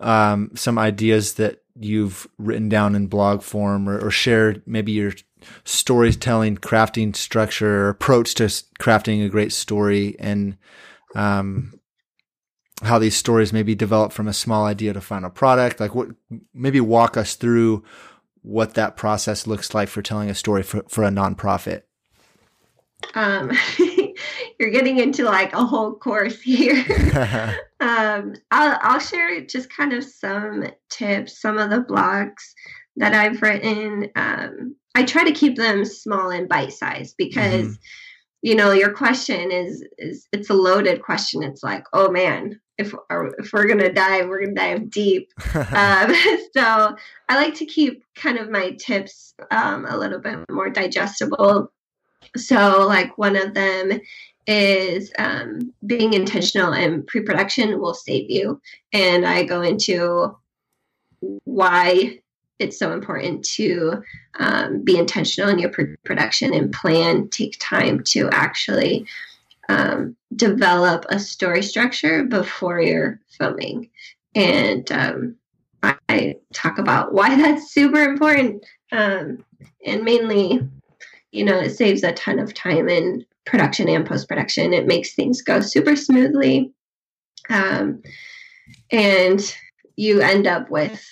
um, 0.00 0.50
some 0.54 0.78
ideas 0.78 1.34
that 1.34 1.62
you've 1.78 2.26
written 2.38 2.68
down 2.68 2.94
in 2.94 3.06
blog 3.06 3.42
form, 3.42 3.88
or, 3.88 3.98
or 3.98 4.10
share 4.10 4.56
maybe 4.66 4.92
your 4.92 5.12
storytelling, 5.64 6.56
crafting 6.56 7.14
structure, 7.14 7.88
approach 7.88 8.34
to 8.34 8.44
crafting 8.44 9.24
a 9.24 9.28
great 9.28 9.52
story, 9.52 10.16
and 10.18 10.56
um, 11.14 11.78
how 12.82 12.98
these 12.98 13.16
stories 13.16 13.52
maybe 13.52 13.74
develop 13.74 14.12
from 14.12 14.28
a 14.28 14.32
small 14.32 14.64
idea 14.66 14.92
to 14.92 15.00
final 15.00 15.30
product. 15.30 15.80
Like 15.80 15.94
what, 15.94 16.08
maybe 16.52 16.80
walk 16.80 17.16
us 17.16 17.34
through 17.34 17.84
what 18.42 18.74
that 18.74 18.96
process 18.96 19.46
looks 19.46 19.74
like 19.74 19.88
for 19.88 20.02
telling 20.02 20.28
a 20.28 20.34
story 20.34 20.62
for, 20.62 20.84
for 20.88 21.04
a 21.04 21.10
nonprofit. 21.10 21.82
Um, 23.14 23.52
you're 24.58 24.70
getting 24.70 24.98
into 24.98 25.24
like 25.24 25.52
a 25.52 25.64
whole 25.64 25.94
course 25.94 26.40
here. 26.40 26.84
um, 27.80 28.34
I'll, 28.50 28.78
I'll 28.82 29.00
share 29.00 29.40
just 29.46 29.74
kind 29.74 29.92
of 29.92 30.04
some 30.04 30.64
tips, 30.90 31.40
some 31.40 31.58
of 31.58 31.70
the 31.70 31.80
blogs 31.80 32.42
that 32.96 33.14
I've 33.14 33.40
written. 33.42 34.10
Um, 34.16 34.76
I 34.94 35.04
try 35.04 35.24
to 35.24 35.32
keep 35.32 35.56
them 35.56 35.84
small 35.84 36.30
and 36.30 36.48
bite 36.48 36.72
sized 36.72 37.16
because, 37.18 37.66
mm-hmm. 37.66 37.72
you 38.42 38.54
know, 38.54 38.72
your 38.72 38.92
question 38.92 39.50
is 39.50 39.84
is 39.98 40.28
it's 40.32 40.50
a 40.50 40.54
loaded 40.54 41.02
question. 41.02 41.42
It's 41.42 41.62
like, 41.62 41.84
oh 41.92 42.10
man, 42.10 42.60
if 42.78 42.92
if 43.10 43.52
we're 43.52 43.68
gonna 43.68 43.92
dive, 43.92 44.28
we're 44.28 44.44
gonna 44.44 44.54
dive 44.54 44.90
deep. 44.90 45.30
um, 45.54 46.14
so 46.56 46.96
I 47.28 47.36
like 47.36 47.54
to 47.56 47.66
keep 47.66 48.04
kind 48.14 48.38
of 48.38 48.50
my 48.50 48.72
tips 48.72 49.34
um, 49.50 49.86
a 49.86 49.96
little 49.96 50.18
bit 50.18 50.38
more 50.50 50.70
digestible. 50.70 51.72
So, 52.36 52.86
like 52.86 53.16
one 53.18 53.36
of 53.36 53.54
them 53.54 54.00
is 54.46 55.12
um, 55.18 55.72
being 55.86 56.12
intentional 56.12 56.72
and 56.72 57.06
pre-production 57.06 57.80
will 57.80 57.94
save 57.94 58.30
you, 58.30 58.60
and 58.92 59.24
I 59.24 59.44
go 59.44 59.62
into 59.62 60.36
why 61.44 62.18
it's 62.58 62.78
so 62.78 62.92
important 62.92 63.44
to 63.44 64.02
um, 64.38 64.82
be 64.82 64.96
intentional 64.96 65.50
in 65.50 65.58
your 65.58 65.70
production 66.04 66.54
and 66.54 66.72
plan, 66.72 67.28
take 67.28 67.56
time 67.58 68.02
to 68.04 68.28
actually 68.32 69.06
um, 69.68 70.16
develop 70.34 71.06
a 71.08 71.18
story 71.18 71.62
structure 71.62 72.24
before 72.24 72.80
you're 72.80 73.20
filming. 73.38 73.90
And 74.34 74.90
um, 74.92 75.36
I, 75.82 75.96
I, 76.08 76.36
talk 76.52 76.78
about 76.78 77.12
why 77.12 77.36
that's 77.40 77.72
super 77.72 78.02
important. 78.02 78.64
Um, 78.92 79.44
and 79.86 80.02
mainly, 80.02 80.60
you 81.32 81.44
know, 81.44 81.58
it 81.58 81.70
saves 81.70 82.02
a 82.02 82.12
ton 82.12 82.38
of 82.38 82.54
time 82.54 82.88
in 82.88 83.24
production 83.44 83.88
and 83.88 84.06
post 84.06 84.28
production. 84.28 84.72
It 84.72 84.86
makes 84.86 85.14
things 85.14 85.42
go 85.42 85.60
super 85.60 85.96
smoothly. 85.96 86.72
Um, 87.50 88.02
and 88.90 89.54
you 89.96 90.20
end 90.20 90.46
up 90.46 90.70
with 90.70 91.04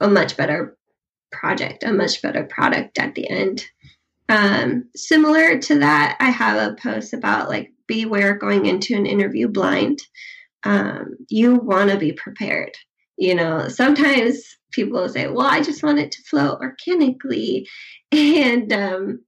a 0.00 0.08
much 0.08 0.36
better 0.36 0.76
project, 1.32 1.82
a 1.82 1.92
much 1.92 2.22
better 2.22 2.44
product 2.44 2.98
at 2.98 3.14
the 3.14 3.28
end. 3.28 3.64
Um, 4.28 4.88
similar 4.94 5.58
to 5.58 5.78
that, 5.80 6.16
I 6.20 6.30
have 6.30 6.72
a 6.72 6.74
post 6.76 7.12
about 7.12 7.48
like 7.48 7.72
beware 7.92 8.34
going 8.34 8.64
into 8.64 8.94
an 8.96 9.04
interview 9.04 9.48
blind. 9.48 10.00
Um, 10.64 11.16
you 11.28 11.56
want 11.56 11.90
to 11.90 11.98
be 11.98 12.12
prepared. 12.12 12.72
You 13.18 13.34
know, 13.34 13.68
sometimes 13.68 14.42
people 14.70 15.00
will 15.00 15.08
say, 15.08 15.28
"Well, 15.28 15.46
I 15.46 15.60
just 15.60 15.82
want 15.82 15.98
it 15.98 16.10
to 16.12 16.22
flow 16.22 16.56
organically," 16.60 17.68
and 18.12 18.72
um, 18.72 19.20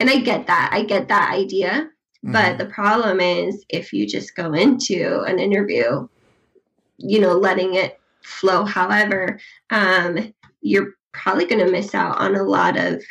and 0.00 0.08
I 0.08 0.18
get 0.18 0.46
that. 0.46 0.70
I 0.72 0.84
get 0.84 1.08
that 1.08 1.34
idea. 1.34 1.90
Mm-hmm. 2.24 2.32
But 2.32 2.58
the 2.58 2.72
problem 2.72 3.20
is, 3.20 3.64
if 3.68 3.92
you 3.92 4.06
just 4.06 4.34
go 4.34 4.52
into 4.52 5.20
an 5.22 5.38
interview, 5.38 6.08
you 6.96 7.20
know, 7.20 7.34
letting 7.34 7.74
it 7.74 8.00
flow 8.22 8.64
however, 8.64 9.38
um, 9.70 10.32
you're 10.62 10.94
probably 11.12 11.44
going 11.44 11.64
to 11.64 11.70
miss 11.70 11.94
out 11.94 12.18
on 12.18 12.34
a 12.34 12.42
lot 12.42 12.76
of 12.76 13.02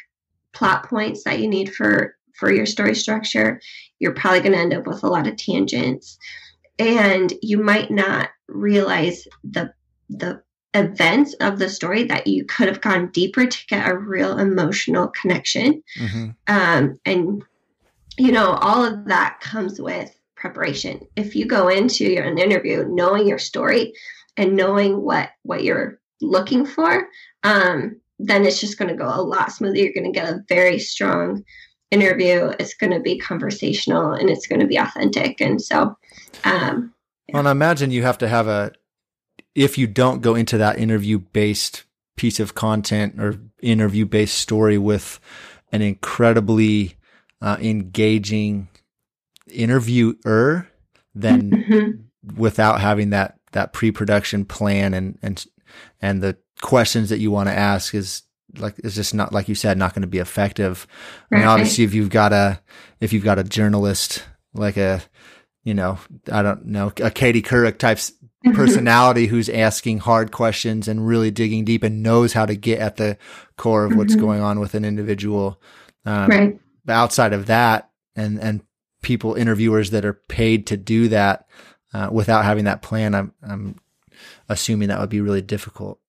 plot 0.53 0.89
points 0.89 1.23
that 1.23 1.39
you 1.39 1.47
need 1.47 1.73
for 1.73 2.16
for 2.37 2.51
your 2.51 2.65
story 2.65 2.95
structure 2.95 3.59
you're 3.99 4.13
probably 4.13 4.39
going 4.39 4.53
to 4.53 4.59
end 4.59 4.73
up 4.73 4.87
with 4.87 5.03
a 5.03 5.07
lot 5.07 5.27
of 5.27 5.35
tangents. 5.37 6.17
And 6.79 7.33
you 7.41 7.57
might 7.57 7.89
not 7.91 8.29
realize 8.47 9.27
the 9.43 9.73
the 10.09 10.41
events 10.73 11.33
of 11.41 11.57
the 11.57 11.69
story 11.69 12.03
that 12.03 12.27
you 12.27 12.45
could 12.45 12.67
have 12.67 12.81
gone 12.81 13.09
deeper 13.11 13.45
to 13.45 13.65
get 13.67 13.89
a 13.89 13.97
real 13.97 14.37
emotional 14.37 15.07
connection. 15.07 15.83
Mm-hmm. 15.99 16.29
um, 16.47 16.99
and 17.05 17.43
you 18.17 18.31
know 18.31 18.51
all 18.61 18.85
of 18.85 19.05
that 19.05 19.39
comes 19.41 19.81
with 19.81 20.15
preparation. 20.35 21.07
If 21.15 21.35
you 21.35 21.45
go 21.45 21.67
into 21.67 22.05
your, 22.05 22.25
an 22.25 22.37
interview 22.37 22.85
knowing 22.87 23.27
your 23.27 23.39
story 23.39 23.93
and 24.37 24.55
knowing 24.55 25.01
what 25.01 25.31
what 25.43 25.63
you're 25.63 25.99
looking 26.21 26.65
for 26.65 27.07
um, 27.43 27.99
then 28.19 28.45
it's 28.45 28.59
just 28.59 28.77
going 28.77 28.89
to 28.89 28.95
go 28.95 29.07
a 29.07 29.21
lot 29.21 29.51
smoother. 29.51 29.77
You're 29.77 29.93
going 29.93 30.11
to 30.11 30.19
get 30.19 30.29
a 30.29 30.43
very 30.47 30.79
strong 30.79 31.43
interview 31.91 32.51
it's 32.59 32.73
going 32.73 32.91
to 32.91 32.99
be 32.99 33.17
conversational 33.17 34.11
and 34.11 34.29
it's 34.29 34.47
going 34.47 34.59
to 34.59 34.67
be 34.67 34.77
authentic 34.77 35.39
and 35.39 35.61
so 35.61 35.97
um, 36.43 36.93
yeah. 37.27 37.33
well 37.33 37.39
and 37.39 37.47
i 37.47 37.51
imagine 37.51 37.91
you 37.91 38.03
have 38.03 38.17
to 38.17 38.27
have 38.27 38.47
a 38.47 38.71
if 39.55 39.77
you 39.77 39.87
don't 39.87 40.21
go 40.21 40.35
into 40.35 40.57
that 40.57 40.77
interview 40.77 41.17
based 41.17 41.83
piece 42.17 42.39
of 42.39 42.55
content 42.55 43.19
or 43.19 43.39
interview 43.61 44.05
based 44.05 44.37
story 44.37 44.77
with 44.77 45.19
an 45.71 45.81
incredibly 45.81 46.97
uh, 47.41 47.57
engaging 47.61 48.67
interviewer, 49.47 50.67
then 51.13 51.51
mm-hmm. 51.51 52.39
without 52.39 52.81
having 52.81 53.11
that 53.11 53.39
that 53.53 53.73
pre 53.73 53.91
production 53.91 54.43
plan 54.43 54.93
and 54.93 55.17
and 55.21 55.45
and 56.01 56.21
the 56.21 56.37
questions 56.61 57.09
that 57.09 57.19
you 57.19 57.31
want 57.31 57.47
to 57.47 57.55
ask 57.55 57.93
is 57.93 58.23
like 58.59 58.75
it's 58.79 58.95
just 58.95 59.13
not 59.13 59.33
like 59.33 59.47
you 59.47 59.55
said 59.55 59.77
not 59.77 59.93
going 59.93 60.01
to 60.01 60.07
be 60.07 60.19
effective. 60.19 60.87
Right. 61.29 61.37
I 61.37 61.39
mean, 61.41 61.47
obviously, 61.47 61.83
if 61.83 61.93
you've 61.93 62.09
got 62.09 62.33
a 62.33 62.59
if 62.99 63.13
you've 63.13 63.23
got 63.23 63.39
a 63.39 63.43
journalist 63.43 64.23
like 64.53 64.77
a 64.77 65.01
you 65.63 65.73
know 65.73 65.99
I 66.31 66.41
don't 66.41 66.65
know 66.65 66.91
a 67.01 67.11
Katie 67.11 67.41
Couric 67.41 67.77
type 67.77 67.99
personality 68.53 69.27
who's 69.27 69.49
asking 69.49 69.99
hard 69.99 70.31
questions 70.31 70.87
and 70.87 71.07
really 71.07 71.31
digging 71.31 71.65
deep 71.65 71.83
and 71.83 72.03
knows 72.03 72.33
how 72.33 72.45
to 72.45 72.55
get 72.55 72.79
at 72.79 72.97
the 72.97 73.17
core 73.57 73.85
of 73.85 73.95
what's 73.95 74.13
mm-hmm. 74.13 74.21
going 74.21 74.41
on 74.41 74.59
with 74.59 74.75
an 74.75 74.85
individual. 74.85 75.61
Um, 76.05 76.29
right. 76.29 76.59
Outside 76.87 77.33
of 77.33 77.47
that, 77.47 77.89
and 78.15 78.39
and 78.39 78.61
people 79.01 79.35
interviewers 79.35 79.91
that 79.91 80.05
are 80.05 80.13
paid 80.13 80.67
to 80.67 80.77
do 80.77 81.09
that 81.09 81.47
uh, 81.93 82.09
without 82.11 82.45
having 82.45 82.65
that 82.65 82.81
plan, 82.81 83.13
I'm 83.13 83.33
I'm 83.43 83.79
assuming 84.49 84.87
that 84.89 84.99
would 84.99 85.09
be 85.09 85.21
really 85.21 85.41
difficult. 85.41 85.99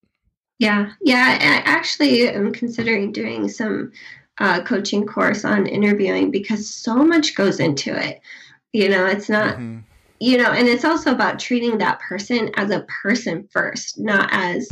Yeah, 0.58 0.92
yeah. 1.00 1.38
I 1.40 1.70
actually 1.70 2.28
am 2.28 2.52
considering 2.52 3.12
doing 3.12 3.48
some 3.48 3.92
uh, 4.38 4.62
coaching 4.62 5.06
course 5.06 5.44
on 5.44 5.66
interviewing 5.66 6.30
because 6.30 6.72
so 6.72 6.96
much 7.04 7.34
goes 7.34 7.60
into 7.60 7.94
it. 7.94 8.20
You 8.72 8.88
know, 8.88 9.06
it's 9.06 9.28
not. 9.28 9.54
Mm-hmm 9.54 9.78
you 10.20 10.36
know, 10.36 10.50
and 10.50 10.66
it's 10.66 10.84
also 10.84 11.12
about 11.12 11.38
treating 11.38 11.78
that 11.78 12.00
person 12.00 12.50
as 12.56 12.70
a 12.70 12.84
person 13.02 13.48
first, 13.52 13.98
not 13.98 14.28
as 14.32 14.68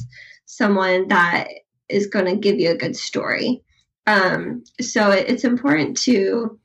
someone 0.46 1.08
that 1.08 1.48
is 1.88 2.06
going 2.06 2.26
to 2.26 2.36
give 2.36 2.58
you 2.58 2.70
a 2.70 2.76
good 2.76 2.96
story. 2.96 3.62
Um, 4.06 4.64
so 4.80 5.10
it, 5.10 5.28
it's 5.28 5.44
important 5.44 5.96
to, 5.98 6.58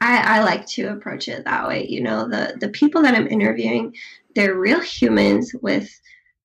I, 0.00 0.38
I 0.38 0.42
like 0.42 0.66
to 0.68 0.88
approach 0.88 1.28
it 1.28 1.44
that 1.44 1.66
way. 1.66 1.86
You 1.88 2.02
know, 2.02 2.28
the 2.28 2.56
the 2.60 2.68
people 2.68 3.02
that 3.02 3.14
I'm 3.14 3.28
interviewing, 3.28 3.94
they're 4.34 4.54
real 4.54 4.80
humans 4.80 5.54
with 5.62 5.88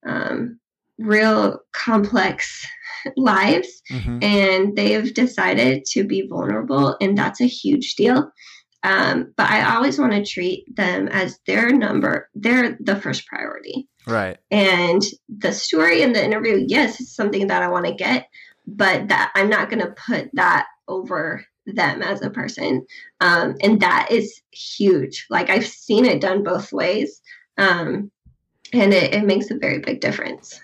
um, 0.06 0.58
real 1.02 1.60
complex 1.74 2.66
lives, 3.18 3.82
mm-hmm. 3.92 4.20
and 4.22 4.76
they 4.76 4.92
have 4.94 5.14
decided 5.14 5.86
to 5.92 6.04
be 6.04 6.28
vulnerable, 6.28 6.96
and 7.02 7.18
that's 7.18 7.42
a 7.42 7.48
huge 7.48 7.96
deal. 7.96 8.32
Um, 8.84 9.34
but 9.38 9.50
I 9.50 9.76
always 9.76 10.00
want 10.00 10.14
to 10.14 10.26
treat 10.26 10.66
them 10.76 11.08
as 11.10 11.40
their 11.46 11.70
number, 11.70 12.30
they're 12.34 12.78
the 12.80 12.96
first 12.96 13.28
priority. 13.28 13.88
Right. 14.08 14.38
And 14.50 15.04
the 15.30 15.52
story 15.52 16.02
in 16.02 16.14
the 16.14 16.24
interview, 16.24 16.66
yes, 16.68 17.00
it's 17.00 17.16
something 17.16 17.48
that 17.48 17.62
I 17.62 17.68
want 17.68 17.86
to 17.86 17.94
get, 17.94 18.28
but 18.66 19.08
that 19.10 19.32
I'm 19.36 19.50
not 19.50 19.70
going 19.70 19.86
to 19.86 19.94
put 20.08 20.32
that 20.34 20.66
over 20.88 21.46
them 21.68 22.02
as 22.02 22.24
a 22.24 22.32
person. 22.32 22.86
Um, 23.20 23.56
and 23.62 23.80
that 23.82 24.08
is 24.10 24.42
huge. 24.52 25.28
Like 25.30 25.52
I've 25.52 25.68
seen 25.68 26.06
it 26.06 26.22
done 26.22 26.44
both 26.44 26.74
ways. 26.74 27.22
Um, 27.60 28.12
and 28.74 28.94
it, 28.94 29.14
it 29.14 29.26
makes 29.26 29.52
a 29.52 29.58
very 29.60 29.80
big 29.80 30.02
difference. 30.02 30.60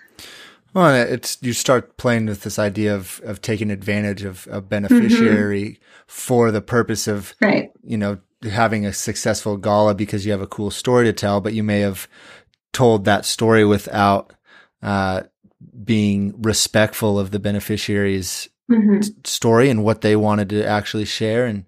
Well, 0.74 0.94
it's 0.94 1.38
you 1.40 1.52
start 1.52 1.96
playing 1.96 2.26
with 2.26 2.42
this 2.42 2.58
idea 2.58 2.94
of 2.94 3.20
of 3.24 3.40
taking 3.40 3.70
advantage 3.70 4.22
of 4.22 4.46
a 4.50 4.60
beneficiary 4.60 5.62
mm-hmm. 5.62 5.82
for 6.06 6.50
the 6.50 6.60
purpose 6.60 7.08
of 7.08 7.34
right. 7.40 7.70
you 7.82 7.96
know 7.96 8.18
having 8.42 8.86
a 8.86 8.92
successful 8.92 9.56
gala 9.56 9.94
because 9.94 10.24
you 10.24 10.32
have 10.32 10.40
a 10.40 10.46
cool 10.46 10.70
story 10.70 11.04
to 11.04 11.12
tell, 11.12 11.40
but 11.40 11.54
you 11.54 11.62
may 11.62 11.80
have 11.80 12.08
told 12.72 13.04
that 13.04 13.24
story 13.24 13.64
without 13.64 14.32
uh, 14.82 15.22
being 15.84 16.40
respectful 16.40 17.18
of 17.18 17.30
the 17.30 17.40
beneficiary's 17.40 18.48
mm-hmm. 18.70 19.00
story 19.24 19.70
and 19.70 19.82
what 19.82 20.02
they 20.02 20.14
wanted 20.16 20.48
to 20.50 20.64
actually 20.64 21.04
share, 21.04 21.46
and 21.46 21.64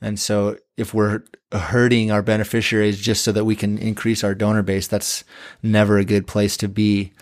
and 0.00 0.20
so 0.20 0.56
if 0.76 0.92
we're 0.92 1.22
hurting 1.52 2.10
our 2.10 2.22
beneficiaries 2.22 3.00
just 3.00 3.24
so 3.24 3.32
that 3.32 3.44
we 3.44 3.56
can 3.56 3.78
increase 3.78 4.24
our 4.24 4.34
donor 4.34 4.62
base, 4.62 4.86
that's 4.86 5.24
never 5.62 5.98
a 5.98 6.04
good 6.04 6.26
place 6.26 6.56
to 6.58 6.68
be. 6.68 7.12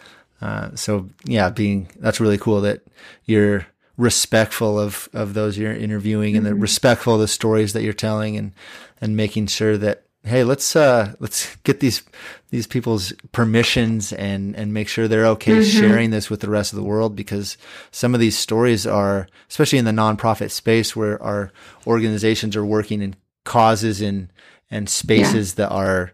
Uh, 0.41 0.75
so 0.75 1.09
yeah, 1.25 1.51
being 1.51 1.89
that's 1.97 2.21
really 2.21 2.39
cool 2.39 2.61
that 2.63 2.83
you're 3.25 3.67
respectful 4.01 4.81
of 4.81 5.11
of 5.13 5.35
those 5.35 5.59
you're 5.59 5.75
interviewing 5.75 6.35
mm-hmm. 6.35 6.47
and 6.47 6.47
the 6.47 6.55
respectful 6.55 7.15
of 7.15 7.21
the 7.21 7.29
stories 7.29 7.75
that 7.75 7.83
you're 7.83 7.93
telling 7.93 8.35
and 8.35 8.53
and 8.99 9.15
making 9.15 9.47
sure 9.47 9.77
that 9.77 10.05
hey 10.25 10.43
let's 10.43 10.75
uh 10.75 11.15
let's 11.19 11.55
get 11.65 11.81
these 11.81 12.03
these 12.49 12.67
people's 12.67 13.13
permissions 13.33 14.11
and 14.15 14.57
and 14.57 14.73
make 14.73 14.89
sure 14.89 15.07
they're 15.07 15.27
okay 15.27 15.53
mm-hmm. 15.53 15.81
sharing 15.81 16.11
this 16.11 16.31
with 16.31 16.41
the 16.41 16.49
rest 16.49 16.73
of 16.73 16.79
the 16.79 16.83
world 16.83 17.15
because 17.15 17.59
some 17.91 18.15
of 18.15 18.21
these 18.21 18.39
stories 18.39 18.87
are 18.87 19.29
especially 19.51 19.79
in 19.79 19.85
the 19.85 19.91
nonprofit 19.91 20.51
space 20.51 20.97
where 20.97 21.23
our 21.23 21.53
organizations 21.87 22.57
are 22.57 22.65
working 22.65 23.03
in 23.03 23.15
causes 23.45 24.01
and 24.01 24.33
and 24.71 24.89
spaces 24.89 25.53
yeah. 25.53 25.67
that 25.67 25.75
are 25.75 26.13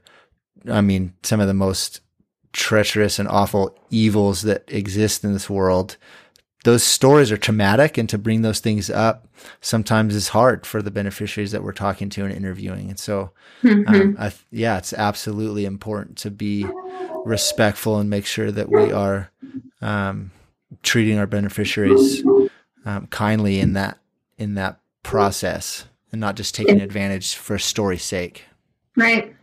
I 0.69 0.81
mean 0.81 1.15
some 1.23 1.39
of 1.39 1.47
the 1.47 1.55
most 1.55 2.01
treacherous 2.57 3.19
and 3.19 3.29
awful 3.29 3.79
evils 3.91 4.43
that 4.43 4.65
exist 4.69 5.23
in 5.23 5.33
this 5.33 5.51
world, 5.51 5.97
those 6.65 6.83
stories 6.83 7.31
are 7.31 7.37
traumatic. 7.37 7.99
And 7.99 8.09
to 8.09 8.19
bring 8.19 8.43
those 8.43 8.61
things 8.61 8.91
up 8.91 9.29
sometimes 9.61 10.15
is 10.15 10.29
hard 10.29 10.67
for 10.67 10.83
the 10.83 10.91
beneficiaries 10.91 11.53
that 11.53 11.63
we're 11.63 11.73
talking 11.73 12.09
to 12.11 12.25
and 12.25 12.35
interviewing. 12.35 12.89
And 12.89 12.99
so, 12.99 13.31
mm-hmm. 13.63 13.95
um, 13.95 14.17
I, 14.19 14.33
yeah, 14.51 14.79
it's 14.79 14.93
absolutely 14.93 15.67
important 15.67 16.17
to 16.19 16.31
be 16.31 16.67
respectful 17.25 17.99
and 17.99 18.09
make 18.09 18.27
sure 18.27 18.51
that 18.51 18.71
we 18.71 18.91
are 18.91 19.31
um, 19.83 20.31
treating 20.83 21.19
our 21.19 21.27
beneficiaries 21.27 22.25
um, 22.87 23.07
kindly 23.09 23.61
in 23.61 23.75
that 23.75 23.99
in 24.39 24.55
that 24.55 24.81
process 25.03 25.85
and 26.11 26.21
not 26.21 26.37
just 26.37 26.55
taking 26.55 26.81
advantage 26.81 27.35
for 27.35 27.59
story's 27.59 28.03
sake. 28.03 28.45
Right. 28.97 29.35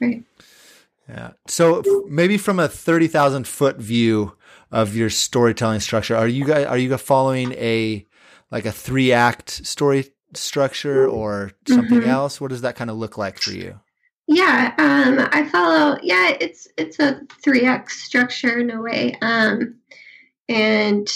Right. 0.00 0.24
Yeah. 1.10 1.30
So 1.48 1.82
maybe 2.08 2.38
from 2.38 2.60
a 2.60 2.68
30,000 2.68 3.46
foot 3.46 3.78
view 3.78 4.36
of 4.70 4.94
your 4.94 5.10
storytelling 5.10 5.80
structure, 5.80 6.16
are 6.16 6.28
you 6.28 6.44
guys, 6.44 6.66
are 6.66 6.78
you 6.78 6.96
following 6.96 7.52
a, 7.52 8.06
like 8.52 8.64
a 8.64 8.72
three 8.72 9.12
act 9.12 9.50
story 9.66 10.12
structure 10.34 11.08
or 11.08 11.50
something 11.66 12.00
mm-hmm. 12.00 12.10
else? 12.10 12.40
What 12.40 12.50
does 12.50 12.60
that 12.60 12.76
kind 12.76 12.90
of 12.90 12.96
look 12.96 13.18
like 13.18 13.38
for 13.38 13.50
you? 13.50 13.80
Yeah, 14.28 14.74
um, 14.78 15.28
I 15.32 15.48
follow. 15.48 15.98
Yeah, 16.04 16.36
it's 16.40 16.68
it's 16.76 17.00
a 17.00 17.20
three 17.42 17.66
act 17.66 17.90
structure 17.90 18.60
in 18.60 18.70
a 18.70 18.80
way. 18.80 19.16
Um, 19.22 19.74
and 20.48 21.08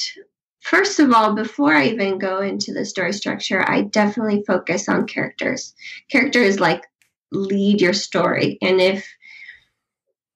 first 0.62 0.98
of 0.98 1.12
all, 1.12 1.32
before 1.32 1.72
I 1.72 1.86
even 1.86 2.18
go 2.18 2.40
into 2.40 2.72
the 2.72 2.84
story 2.84 3.12
structure, 3.12 3.64
I 3.70 3.82
definitely 3.82 4.42
focus 4.44 4.88
on 4.88 5.06
characters. 5.06 5.74
Characters 6.10 6.58
like 6.58 6.82
lead 7.30 7.80
your 7.80 7.92
story, 7.92 8.58
and 8.60 8.80
if 8.80 9.06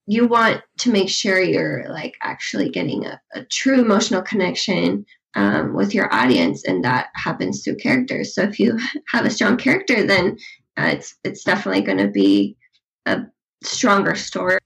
you 0.08 0.26
want 0.26 0.62
to 0.78 0.90
make 0.90 1.10
sure 1.10 1.38
you're 1.38 1.84
like 1.90 2.14
actually 2.22 2.70
getting 2.70 3.04
a, 3.04 3.20
a 3.34 3.44
true 3.44 3.78
emotional 3.78 4.22
connection 4.22 5.04
um, 5.34 5.74
with 5.74 5.94
your 5.94 6.12
audience 6.12 6.64
and 6.64 6.82
that 6.82 7.08
happens 7.14 7.62
through 7.62 7.76
characters. 7.76 8.34
So 8.34 8.42
if 8.42 8.58
you 8.58 8.78
have 9.08 9.26
a 9.26 9.30
strong 9.30 9.58
character 9.58 10.06
then 10.06 10.38
uh, 10.78 10.90
it's 10.94 11.14
it's 11.24 11.44
definitely 11.44 11.82
going 11.82 11.98
to 11.98 12.08
be 12.08 12.56
a 13.04 13.20
stronger 13.62 14.14
story. 14.14 14.58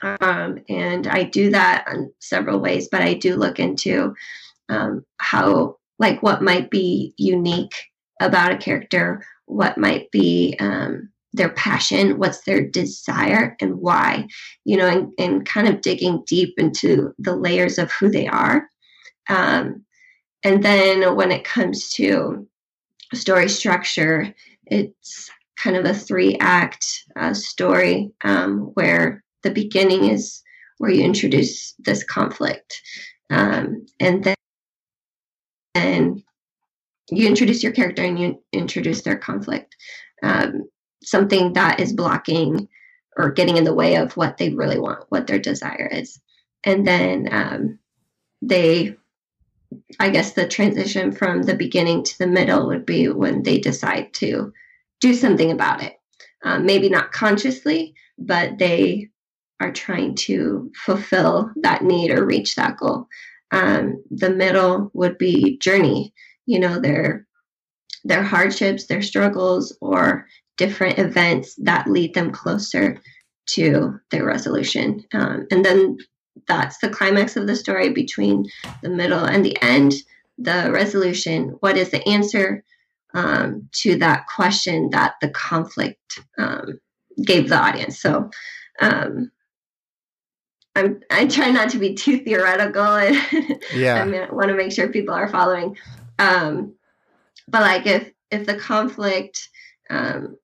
Um, 0.00 0.60
and 0.68 1.08
i 1.08 1.24
do 1.24 1.50
that 1.50 1.88
in 1.92 2.12
several 2.20 2.60
ways 2.60 2.88
but 2.88 3.02
i 3.02 3.14
do 3.14 3.34
look 3.34 3.58
into 3.58 4.14
um, 4.68 5.04
how 5.16 5.78
like 5.98 6.22
what 6.22 6.40
might 6.40 6.70
be 6.70 7.14
unique 7.16 7.74
about 8.20 8.52
a 8.52 8.58
character 8.58 9.24
what 9.46 9.76
might 9.76 10.08
be 10.12 10.54
um, 10.60 11.10
their 11.32 11.50
passion, 11.50 12.18
what's 12.18 12.42
their 12.42 12.66
desire, 12.66 13.56
and 13.60 13.76
why, 13.76 14.26
you 14.64 14.76
know, 14.76 14.86
and, 14.86 15.12
and 15.18 15.46
kind 15.46 15.68
of 15.68 15.80
digging 15.80 16.22
deep 16.26 16.54
into 16.58 17.12
the 17.18 17.36
layers 17.36 17.78
of 17.78 17.92
who 17.92 18.10
they 18.10 18.26
are. 18.26 18.68
Um, 19.28 19.84
and 20.42 20.62
then 20.62 21.14
when 21.16 21.30
it 21.30 21.44
comes 21.44 21.90
to 21.94 22.46
story 23.14 23.48
structure, 23.48 24.32
it's 24.66 25.30
kind 25.56 25.76
of 25.76 25.84
a 25.84 25.94
three 25.94 26.36
act 26.40 26.86
uh, 27.16 27.34
story 27.34 28.10
um, 28.24 28.70
where 28.74 29.22
the 29.42 29.50
beginning 29.50 30.04
is 30.04 30.42
where 30.78 30.90
you 30.90 31.04
introduce 31.04 31.74
this 31.80 32.04
conflict. 32.04 32.80
Um, 33.30 33.86
and 34.00 34.24
then 34.24 34.34
and 35.74 36.22
you 37.10 37.26
introduce 37.26 37.62
your 37.62 37.72
character 37.72 38.02
and 38.02 38.18
you 38.18 38.42
introduce 38.52 39.02
their 39.02 39.16
conflict. 39.16 39.76
Um, 40.22 40.68
something 41.02 41.52
that 41.54 41.80
is 41.80 41.92
blocking 41.92 42.68
or 43.16 43.32
getting 43.32 43.56
in 43.56 43.64
the 43.64 43.74
way 43.74 43.96
of 43.96 44.16
what 44.16 44.36
they 44.36 44.50
really 44.50 44.78
want, 44.78 45.04
what 45.08 45.26
their 45.26 45.38
desire 45.38 45.88
is. 45.90 46.20
And 46.64 46.86
then 46.86 47.28
um, 47.30 47.78
they, 48.42 48.96
I 49.98 50.10
guess 50.10 50.32
the 50.32 50.46
transition 50.46 51.12
from 51.12 51.42
the 51.42 51.56
beginning 51.56 52.04
to 52.04 52.18
the 52.18 52.26
middle 52.26 52.66
would 52.68 52.86
be 52.86 53.08
when 53.08 53.42
they 53.42 53.58
decide 53.58 54.14
to 54.14 54.52
do 55.00 55.14
something 55.14 55.50
about 55.50 55.82
it. 55.82 55.94
Um, 56.44 56.66
maybe 56.66 56.88
not 56.88 57.12
consciously, 57.12 57.94
but 58.16 58.58
they 58.58 59.10
are 59.60 59.72
trying 59.72 60.14
to 60.14 60.70
fulfill 60.76 61.50
that 61.62 61.82
need 61.82 62.12
or 62.12 62.24
reach 62.24 62.54
that 62.54 62.76
goal. 62.76 63.08
Um, 63.50 64.02
the 64.10 64.30
middle 64.30 64.90
would 64.94 65.18
be 65.18 65.58
journey, 65.58 66.12
you 66.46 66.60
know, 66.60 66.80
their 66.80 67.26
their 68.04 68.22
hardships, 68.22 68.86
their 68.86 69.02
struggles, 69.02 69.76
or 69.80 70.26
different 70.58 70.98
events 70.98 71.54
that 71.54 71.88
lead 71.88 72.12
them 72.12 72.30
closer 72.30 73.00
to 73.46 73.98
their 74.10 74.24
resolution. 74.24 75.02
Um, 75.14 75.46
and 75.50 75.64
then 75.64 75.96
that's 76.46 76.78
the 76.78 76.90
climax 76.90 77.36
of 77.36 77.46
the 77.46 77.56
story 77.56 77.90
between 77.90 78.44
the 78.82 78.90
middle 78.90 79.24
and 79.24 79.44
the 79.44 79.56
end, 79.62 79.94
the 80.36 80.70
resolution. 80.70 81.56
What 81.60 81.76
is 81.76 81.90
the 81.90 82.06
answer 82.06 82.62
um, 83.14 83.68
to 83.80 83.96
that 83.96 84.26
question 84.34 84.90
that 84.90 85.14
the 85.22 85.30
conflict 85.30 86.20
um, 86.36 86.78
gave 87.24 87.48
the 87.48 87.56
audience? 87.56 88.00
So 88.00 88.30
um, 88.80 89.30
I'm 90.76 91.00
I 91.10 91.26
try 91.26 91.50
not 91.50 91.70
to 91.70 91.78
be 91.78 91.94
too 91.94 92.18
theoretical 92.18 92.82
and 92.96 93.60
yeah. 93.74 94.02
I 94.02 94.32
want 94.32 94.48
to 94.48 94.56
make 94.56 94.72
sure 94.72 94.88
people 94.88 95.14
are 95.14 95.28
following. 95.28 95.76
Um, 96.18 96.74
but 97.48 97.62
like 97.62 97.86
if 97.86 98.12
if 98.30 98.46
the 98.46 98.56
conflict 98.56 99.48
um, 99.90 100.36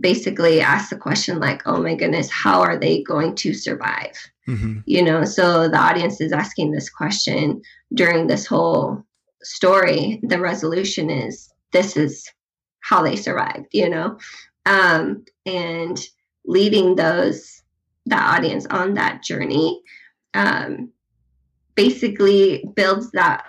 basically 0.00 0.60
ask 0.60 0.90
the 0.90 0.96
question 0.96 1.38
like, 1.38 1.62
oh 1.66 1.80
my 1.80 1.94
goodness, 1.94 2.30
how 2.30 2.60
are 2.60 2.78
they 2.78 3.02
going 3.02 3.34
to 3.36 3.54
survive? 3.54 4.16
Mm-hmm. 4.48 4.80
You 4.86 5.02
know, 5.02 5.24
so 5.24 5.68
the 5.68 5.78
audience 5.78 6.20
is 6.20 6.32
asking 6.32 6.72
this 6.72 6.88
question 6.90 7.62
during 7.94 8.26
this 8.26 8.46
whole 8.46 9.04
story. 9.42 10.20
The 10.22 10.40
resolution 10.40 11.10
is 11.10 11.52
this 11.72 11.96
is 11.96 12.28
how 12.80 13.02
they 13.02 13.16
survived, 13.16 13.66
you 13.72 13.88
know, 13.88 14.18
um, 14.66 15.24
and 15.46 16.00
leading 16.44 16.96
those 16.96 17.62
the 18.06 18.16
audience 18.16 18.66
on 18.66 18.94
that 18.94 19.22
journey 19.22 19.80
um, 20.34 20.90
basically 21.74 22.64
builds 22.74 23.10
that 23.12 23.44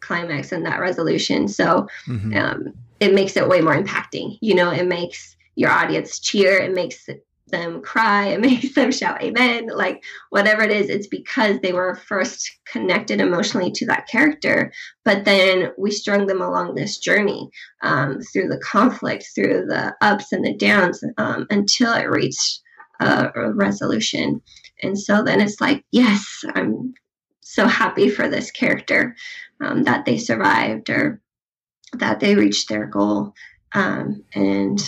climax 0.00 0.50
and 0.50 0.64
that 0.66 0.80
resolution. 0.80 1.46
So 1.46 1.86
mm-hmm. 2.06 2.36
um, 2.36 2.74
it 3.00 3.14
makes 3.14 3.36
it 3.36 3.48
way 3.48 3.60
more 3.60 3.76
impacting. 3.76 4.38
You 4.40 4.54
know, 4.54 4.70
it 4.70 4.86
makes 4.86 5.36
your 5.54 5.70
audience 5.70 6.18
cheer, 6.20 6.58
it 6.58 6.72
makes 6.72 7.08
them 7.50 7.82
cry, 7.82 8.26
it 8.26 8.40
makes 8.48 8.74
them 8.74 8.92
shout 8.92 9.22
amen, 9.22 9.68
like 9.74 10.02
whatever 10.30 10.62
it 10.62 10.70
is, 10.70 10.88
it's 10.88 11.06
because 11.06 11.60
they 11.60 11.72
were 11.72 11.96
first 11.96 12.50
connected 12.70 13.20
emotionally 13.20 13.70
to 13.72 13.86
that 13.86 14.06
character. 14.08 14.72
But 15.04 15.24
then 15.24 15.72
we 15.78 15.90
strung 15.90 16.26
them 16.26 16.40
along 16.40 16.74
this 16.74 16.98
journey 16.98 17.48
um, 17.82 18.20
through 18.20 18.48
the 18.48 18.60
conflict, 18.60 19.26
through 19.34 19.66
the 19.66 19.94
ups 20.00 20.32
and 20.32 20.44
the 20.44 20.54
downs 20.54 21.02
um, 21.16 21.46
until 21.50 21.92
it 21.92 22.10
reached 22.10 22.60
a, 23.00 23.30
a 23.34 23.52
resolution. 23.52 24.40
And 24.82 24.98
so 24.98 25.22
then 25.22 25.40
it's 25.40 25.60
like, 25.60 25.84
yes, 25.90 26.44
I'm 26.54 26.94
so 27.40 27.66
happy 27.66 28.08
for 28.08 28.28
this 28.28 28.50
character 28.50 29.16
um, 29.60 29.84
that 29.84 30.04
they 30.04 30.18
survived 30.18 30.90
or 30.90 31.20
that 31.94 32.20
they 32.20 32.34
reached 32.34 32.68
their 32.68 32.86
goal. 32.86 33.34
Um, 33.72 34.24
and 34.34 34.80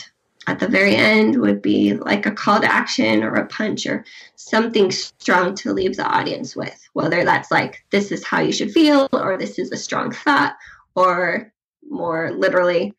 at 0.47 0.59
the 0.59 0.69
very 0.69 0.95
end 0.95 1.41
would 1.41 1.61
be 1.63 1.95
like 1.95 2.27
a 2.27 2.31
call 2.31 2.61
to 2.61 2.73
action 2.73 3.23
or 3.23 3.35
a 3.35 3.47
punch 3.47 3.87
or 3.87 4.05
something 4.37 4.91
strong 4.91 5.55
to 5.55 5.73
leave 5.73 5.97
the 5.97 6.07
audience 6.07 6.57
with, 6.57 6.89
whether 6.93 7.25
that's 7.25 7.51
like, 7.51 7.85
this 7.91 8.11
is 8.11 8.25
how 8.25 8.41
you 8.41 8.53
should 8.53 8.73
feel, 8.73 9.09
or 9.13 9.37
this 9.37 9.59
is 9.59 9.71
a 9.71 9.77
strong 9.77 10.13
thought, 10.13 10.57
or 10.95 11.53
more 11.89 12.33
literally, 12.33 12.95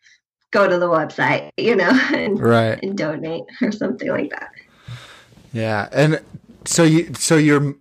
go 0.51 0.67
to 0.67 0.77
the 0.77 0.87
website, 0.87 1.49
you 1.57 1.75
know, 1.75 1.89
and, 2.13 2.39
right. 2.39 2.79
and 2.83 2.97
donate 2.97 3.43
or 3.61 3.71
something 3.71 4.09
like 4.09 4.29
that. 4.29 4.51
Yeah, 5.53 5.89
and 5.91 6.21
so 6.65 6.83
you 6.83 7.13
so 7.13 7.35
you're 7.35 7.75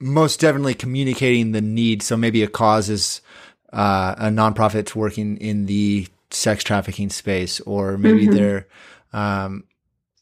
most 0.00 0.40
definitely 0.40 0.74
communicating 0.74 1.52
the 1.52 1.60
need. 1.60 2.02
So 2.02 2.16
maybe 2.16 2.42
a 2.42 2.48
cause 2.48 2.88
is 2.88 3.20
uh, 3.72 4.14
a 4.18 4.26
nonprofit 4.26 4.94
working 4.94 5.36
in 5.38 5.66
the 5.66 6.06
sex 6.30 6.64
trafficking 6.64 7.10
space, 7.10 7.60
or 7.60 7.98
maybe 7.98 8.26
mm-hmm. 8.26 8.36
they're 8.36 8.66
um, 9.12 9.64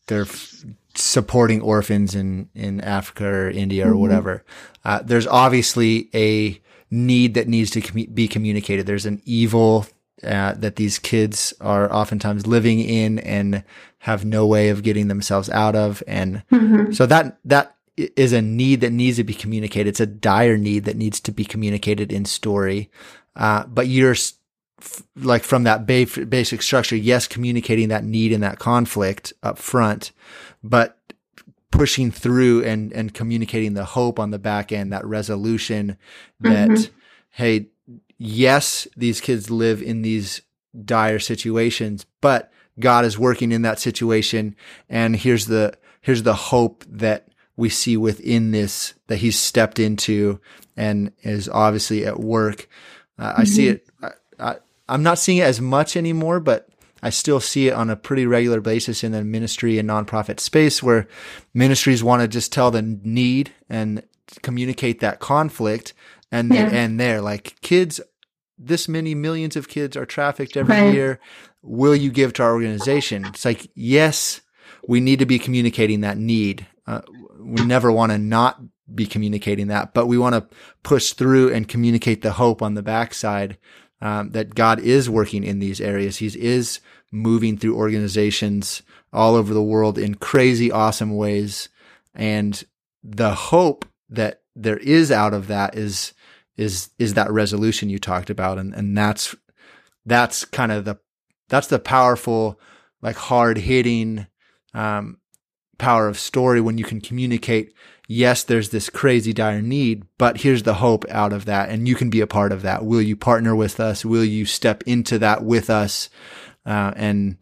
they're 0.06 0.22
f- 0.22 0.64
supporting 0.94 1.60
orphans 1.60 2.14
in 2.14 2.48
in 2.54 2.80
Africa 2.80 3.26
or 3.26 3.50
India 3.50 3.86
or 3.86 3.90
mm-hmm. 3.90 4.00
whatever. 4.00 4.44
Uh, 4.84 5.00
there's 5.02 5.26
obviously 5.26 6.08
a 6.14 6.60
need 6.90 7.34
that 7.34 7.48
needs 7.48 7.70
to 7.70 7.80
com- 7.80 8.12
be 8.14 8.28
communicated. 8.28 8.86
There's 8.86 9.06
an 9.06 9.20
evil 9.24 9.86
uh, 10.22 10.54
that 10.54 10.76
these 10.76 10.98
kids 10.98 11.54
are 11.60 11.92
oftentimes 11.92 12.46
living 12.46 12.80
in 12.80 13.18
and 13.20 13.62
have 13.98 14.24
no 14.24 14.46
way 14.46 14.68
of 14.68 14.82
getting 14.82 15.08
themselves 15.08 15.50
out 15.50 15.76
of. 15.76 16.02
And 16.06 16.42
mm-hmm. 16.50 16.92
so 16.92 17.06
that, 17.06 17.38
that 17.44 17.76
is 17.96 18.32
a 18.32 18.42
need 18.42 18.80
that 18.80 18.92
needs 18.92 19.16
to 19.16 19.24
be 19.24 19.34
communicated. 19.34 19.88
It's 19.88 20.00
a 20.00 20.06
dire 20.06 20.56
need 20.56 20.84
that 20.84 20.96
needs 20.96 21.20
to 21.20 21.32
be 21.32 21.44
communicated 21.44 22.12
in 22.12 22.24
story. 22.24 22.90
Uh, 23.38 23.64
but 23.66 23.86
you're 23.86 24.12
f- 24.12 25.02
like 25.16 25.44
from 25.44 25.62
that 25.62 25.86
ba- 25.86 26.26
basic 26.26 26.60
structure, 26.60 26.96
yes, 26.96 27.26
communicating 27.26 27.88
that 27.88 28.04
need 28.04 28.32
and 28.32 28.42
that 28.42 28.58
conflict 28.58 29.32
up 29.42 29.56
front, 29.56 30.12
but 30.62 30.98
pushing 31.70 32.10
through 32.10 32.64
and, 32.64 32.92
and 32.92 33.14
communicating 33.14 33.74
the 33.74 33.84
hope 33.84 34.18
on 34.18 34.30
the 34.30 34.38
back 34.38 34.72
end, 34.72 34.92
that 34.92 35.06
resolution 35.06 35.96
that, 36.40 36.68
mm-hmm. 36.68 36.92
Hey, 37.30 37.68
yes, 38.16 38.88
these 38.96 39.20
kids 39.20 39.48
live 39.48 39.80
in 39.80 40.02
these 40.02 40.42
dire 40.84 41.20
situations, 41.20 42.04
but 42.20 42.50
God 42.80 43.04
is 43.04 43.16
working 43.16 43.52
in 43.52 43.62
that 43.62 43.78
situation. 43.78 44.56
And 44.88 45.14
here's 45.14 45.46
the, 45.46 45.78
here's 46.00 46.24
the 46.24 46.34
hope 46.34 46.84
that 46.88 47.28
we 47.56 47.68
see 47.68 47.96
within 47.96 48.50
this 48.50 48.94
that 49.06 49.18
he's 49.18 49.38
stepped 49.38 49.78
into 49.78 50.40
and 50.76 51.12
is 51.22 51.48
obviously 51.48 52.04
at 52.04 52.18
work. 52.18 52.68
Uh, 53.18 53.30
mm-hmm. 53.32 53.40
I 53.40 53.44
see 53.44 53.66
mm-hmm. 53.66 54.04
it. 54.04 54.14
I, 54.38 54.56
I, 54.88 54.94
am 54.94 55.02
not 55.02 55.18
seeing 55.18 55.38
it 55.38 55.42
as 55.42 55.60
much 55.60 55.96
anymore, 55.96 56.40
but 56.40 56.68
I 57.02 57.10
still 57.10 57.40
see 57.40 57.68
it 57.68 57.74
on 57.74 57.90
a 57.90 57.96
pretty 57.96 58.26
regular 58.26 58.60
basis 58.60 59.04
in 59.04 59.12
the 59.12 59.24
ministry 59.24 59.78
and 59.78 59.88
nonprofit 59.88 60.40
space 60.40 60.82
where 60.82 61.06
ministries 61.54 62.02
want 62.02 62.22
to 62.22 62.28
just 62.28 62.52
tell 62.52 62.70
the 62.70 62.82
need 62.82 63.52
and 63.68 64.02
communicate 64.42 65.00
that 65.00 65.20
conflict 65.20 65.94
and 66.30 66.52
yeah. 66.52 66.68
and 66.70 67.00
there 67.00 67.22
like 67.22 67.58
kids 67.62 68.00
this 68.58 68.88
many 68.88 69.14
millions 69.14 69.56
of 69.56 69.68
kids 69.68 69.96
are 69.96 70.04
trafficked 70.04 70.56
every 70.56 70.74
right. 70.74 70.92
year 70.92 71.20
will 71.62 71.96
you 71.96 72.10
give 72.10 72.34
to 72.34 72.42
our 72.42 72.52
organization 72.52 73.24
it's 73.24 73.46
like 73.46 73.70
yes 73.74 74.42
we 74.86 75.00
need 75.00 75.18
to 75.18 75.26
be 75.26 75.38
communicating 75.38 76.02
that 76.02 76.18
need 76.18 76.66
uh, 76.86 77.00
we 77.40 77.64
never 77.64 77.90
want 77.90 78.12
to 78.12 78.18
not 78.18 78.60
be 78.94 79.06
communicating 79.06 79.68
that 79.68 79.92
but 79.94 80.06
we 80.06 80.18
want 80.18 80.34
to 80.34 80.56
push 80.82 81.12
through 81.12 81.52
and 81.52 81.68
communicate 81.68 82.22
the 82.22 82.32
hope 82.32 82.62
on 82.62 82.74
the 82.74 82.82
backside 82.82 83.58
um, 84.00 84.30
that 84.30 84.54
god 84.54 84.80
is 84.80 85.10
working 85.10 85.44
in 85.44 85.58
these 85.58 85.80
areas. 85.80 86.18
He 86.18 86.26
is 86.26 86.80
moving 87.10 87.56
through 87.56 87.76
organizations 87.76 88.82
all 89.12 89.34
over 89.34 89.54
the 89.54 89.62
world 89.62 89.98
in 89.98 90.14
crazy 90.14 90.70
awesome 90.70 91.16
ways. 91.16 91.68
And 92.14 92.62
the 93.02 93.34
hope 93.34 93.86
that 94.10 94.42
there 94.54 94.76
is 94.78 95.10
out 95.10 95.34
of 95.34 95.48
that 95.48 95.76
is 95.76 96.12
is 96.56 96.90
is 96.98 97.14
that 97.14 97.30
resolution 97.30 97.88
you 97.88 97.98
talked 97.98 98.30
about. 98.30 98.58
And 98.58 98.74
and 98.74 98.96
that's 98.96 99.34
that's 100.06 100.44
kind 100.44 100.72
of 100.72 100.84
the 100.84 100.98
that's 101.48 101.68
the 101.68 101.78
powerful 101.78 102.60
like 103.00 103.16
hard 103.16 103.58
hitting 103.58 104.26
um, 104.74 105.18
power 105.78 106.08
of 106.08 106.18
story 106.18 106.60
when 106.60 106.78
you 106.78 106.84
can 106.84 107.00
communicate 107.00 107.72
yes 108.08 108.42
there's 108.42 108.70
this 108.70 108.90
crazy 108.90 109.32
dire 109.32 109.62
need 109.62 110.02
but 110.16 110.38
here's 110.38 110.64
the 110.64 110.74
hope 110.74 111.04
out 111.10 111.32
of 111.32 111.44
that 111.44 111.68
and 111.68 111.86
you 111.86 111.94
can 111.94 112.10
be 112.10 112.20
a 112.20 112.26
part 112.26 112.50
of 112.50 112.62
that. 112.62 112.84
Will 112.84 113.02
you 113.02 113.14
partner 113.14 113.54
with 113.54 113.78
us? 113.78 114.04
Will 114.04 114.24
you 114.24 114.44
step 114.46 114.82
into 114.86 115.18
that 115.20 115.44
with 115.44 115.70
us? 115.70 116.10
Uh, 116.66 116.92
and 116.96 117.36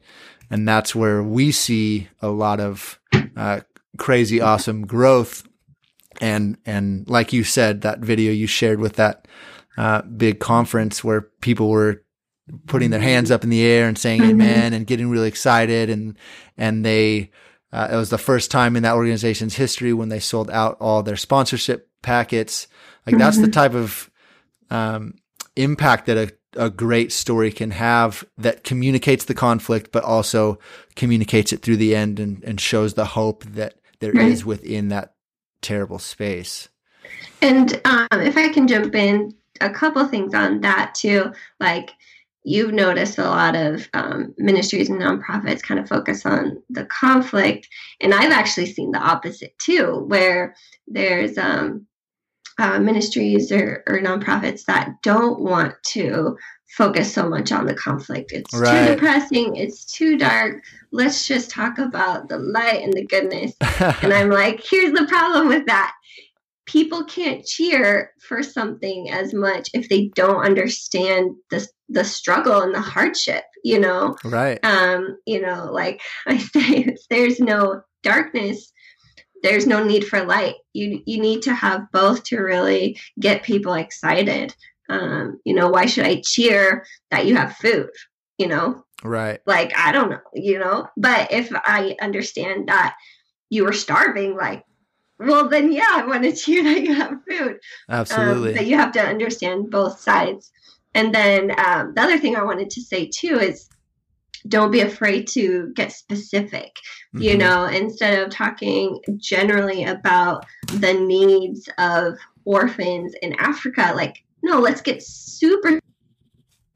and 0.50 0.68
that's 0.68 0.94
where 0.94 1.22
we 1.22 1.52
see 1.52 2.08
a 2.20 2.28
lot 2.28 2.60
of 2.60 3.00
uh, 3.36 3.60
crazy 3.96 4.40
awesome 4.40 4.86
growth. 4.86 5.46
And 6.20 6.58
and 6.66 7.08
like 7.08 7.32
you 7.32 7.44
said, 7.44 7.82
that 7.82 8.00
video 8.00 8.32
you 8.32 8.46
shared 8.46 8.80
with 8.80 8.94
that 8.94 9.26
uh, 9.76 10.02
big 10.02 10.40
conference 10.40 11.04
where 11.04 11.22
people 11.40 11.68
were 11.68 12.02
putting 12.66 12.90
their 12.90 13.00
hands 13.00 13.30
up 13.30 13.44
in 13.44 13.50
the 13.50 13.64
air 13.64 13.88
and 13.88 13.98
saying 13.98 14.20
Mm-hmm. 14.20 14.30
amen 14.40 14.72
and 14.72 14.86
getting 14.86 15.10
really 15.10 15.28
excited 15.28 15.90
and 15.90 16.16
and 16.56 16.84
they 16.84 17.30
uh, 17.72 17.88
it 17.92 17.96
was 17.96 18.10
the 18.10 18.18
first 18.18 18.50
time 18.50 18.76
in 18.76 18.82
that 18.84 18.94
organization's 18.96 19.56
history 19.56 19.92
when 19.92 20.08
they 20.08 20.20
sold 20.20 20.50
out 20.50 20.76
all 20.80 21.02
their 21.02 21.16
sponsorship 21.16 21.88
packets 22.02 22.68
like 23.06 23.16
that's 23.18 23.38
Mm-hmm. 23.38 23.42
the 23.42 23.48
type 23.48 23.74
of 23.74 24.10
um, 24.70 25.14
impact 25.56 26.06
that 26.06 26.16
a, 26.16 26.64
a 26.66 26.70
great 26.70 27.12
story 27.12 27.52
can 27.52 27.70
have 27.72 28.24
that 28.38 28.64
communicates 28.64 29.24
the 29.26 29.34
conflict 29.34 29.92
but 29.92 30.04
also 30.04 30.58
communicates 30.96 31.52
it 31.52 31.62
through 31.62 31.76
the 31.76 31.94
end 31.96 32.20
and, 32.20 32.42
and 32.44 32.60
shows 32.60 32.94
the 32.94 33.04
hope 33.06 33.44
that 33.44 33.74
there 34.00 34.14
is 34.14 34.44
Right. 34.44 34.46
within 34.46 34.88
that 34.88 35.14
terrible 35.62 35.98
space 35.98 36.68
And 37.42 37.80
um, 37.84 38.08
if 38.12 38.36
I 38.36 38.48
can 38.48 38.66
jump 38.66 38.94
in, 38.94 39.34
a 39.60 39.70
couple 39.70 40.06
things 40.06 40.34
on 40.34 40.60
that 40.62 40.94
too. 40.94 41.32
Like 41.60 41.92
you've 42.46 42.72
noticed 42.72 43.18
a 43.18 43.24
lot 43.24 43.56
of 43.56 43.88
um, 43.92 44.32
ministries 44.38 44.88
and 44.88 45.00
nonprofits 45.00 45.62
kind 45.62 45.80
of 45.80 45.88
focus 45.88 46.24
on 46.24 46.62
the 46.70 46.84
conflict, 46.84 47.68
and 48.00 48.14
I've 48.14 48.32
actually 48.32 48.66
seen 48.66 48.92
the 48.92 49.00
opposite 49.00 49.58
too, 49.58 50.04
where 50.06 50.54
there's 50.86 51.36
um, 51.36 51.86
uh, 52.58 52.78
ministries 52.78 53.50
or, 53.50 53.82
or 53.88 53.98
nonprofits 53.98 54.64
that 54.66 55.02
don't 55.02 55.40
want 55.40 55.74
to 55.88 56.36
focus 56.68 57.12
so 57.12 57.28
much 57.28 57.50
on 57.50 57.66
the 57.66 57.74
conflict. 57.74 58.30
It's 58.32 58.54
Right. 58.54 58.86
too 58.86 58.94
depressing. 58.94 59.56
It's 59.56 59.84
too 59.84 60.16
dark. 60.16 60.62
Let's 60.92 61.26
just 61.26 61.50
talk 61.50 61.78
about 61.78 62.28
the 62.28 62.38
light 62.38 62.82
and 62.82 62.92
the 62.92 63.06
goodness. 63.06 63.54
And 64.02 64.12
I'm 64.12 64.30
like, 64.30 64.62
here's 64.70 64.92
the 64.92 65.06
problem 65.06 65.48
with 65.48 65.66
that. 65.66 65.92
People 66.66 67.04
can't 67.04 67.44
cheer 67.44 68.12
for 68.20 68.42
something 68.42 69.10
as 69.10 69.32
much 69.32 69.70
if 69.72 69.88
they 69.88 70.08
don't 70.14 70.44
understand 70.44 71.36
the 71.50 71.66
the 71.88 72.04
struggle 72.04 72.60
and 72.60 72.74
the 72.74 72.80
hardship, 72.80 73.44
you 73.62 73.78
know. 73.78 74.16
right 74.24 74.58
Um, 74.64 75.18
you 75.26 75.40
know, 75.40 75.70
like 75.72 76.00
I 76.26 76.38
say, 76.38 76.84
if 76.86 77.00
there's 77.08 77.40
no 77.40 77.82
darkness, 78.02 78.72
there's 79.42 79.66
no 79.66 79.84
need 79.84 80.06
for 80.06 80.24
light. 80.24 80.56
You 80.72 81.02
you 81.06 81.20
need 81.20 81.42
to 81.42 81.54
have 81.54 81.90
both 81.92 82.24
to 82.24 82.38
really 82.38 82.98
get 83.20 83.42
people 83.42 83.74
excited. 83.74 84.54
Um, 84.88 85.40
you 85.44 85.54
know, 85.54 85.68
why 85.68 85.86
should 85.86 86.06
I 86.06 86.22
cheer 86.24 86.84
that 87.10 87.26
you 87.26 87.36
have 87.36 87.56
food? 87.56 87.90
You 88.38 88.48
know, 88.48 88.84
right 89.04 89.40
like 89.46 89.72
i 89.76 89.92
don't 89.92 90.10
know 90.10 90.20
you 90.32 90.58
know 90.58 90.86
but 90.96 91.30
if 91.30 91.50
i 91.52 91.94
understand 92.00 92.68
that 92.68 92.96
you 93.50 93.64
were 93.64 93.72
starving 93.72 94.36
like 94.36 94.64
well 95.18 95.48
then 95.48 95.72
yeah 95.72 95.92
i 95.94 96.04
want 96.06 96.22
to 96.22 96.32
cheer 96.32 96.62
that 96.64 96.82
you 96.82 96.94
have 96.94 97.14
food. 97.28 97.58
Absolutely. 97.88 98.50
um, 98.50 98.54
but 98.56 98.66
you 98.66 98.76
have 98.76 98.92
to 98.92 99.00
understand 99.00 99.70
both 99.70 99.98
sides. 100.00 100.52
And 100.94 101.14
then 101.14 101.50
um, 101.66 101.92
the 101.94 102.02
other 102.02 102.18
thing 102.18 102.36
i 102.36 102.42
wanted 102.42 102.70
to 102.70 102.80
say 102.82 103.10
too 103.12 103.38
is 103.38 103.68
don't 104.48 104.70
be 104.70 104.80
afraid 104.80 105.26
to 105.28 105.72
get 105.74 105.90
specific 105.92 106.76
you 107.14 107.34
Mhm. 107.34 107.38
know 107.38 107.64
instead 107.64 108.18
of 108.22 108.30
talking 108.30 109.00
generally 109.16 109.84
about 109.84 110.44
the 110.74 110.92
needs 110.94 111.68
of 111.78 112.16
orphans 112.44 113.14
in 113.22 113.32
africa 113.40 113.92
like 113.96 114.22
no 114.42 114.60
let's 114.60 114.80
get 114.80 115.02
super 115.02 115.80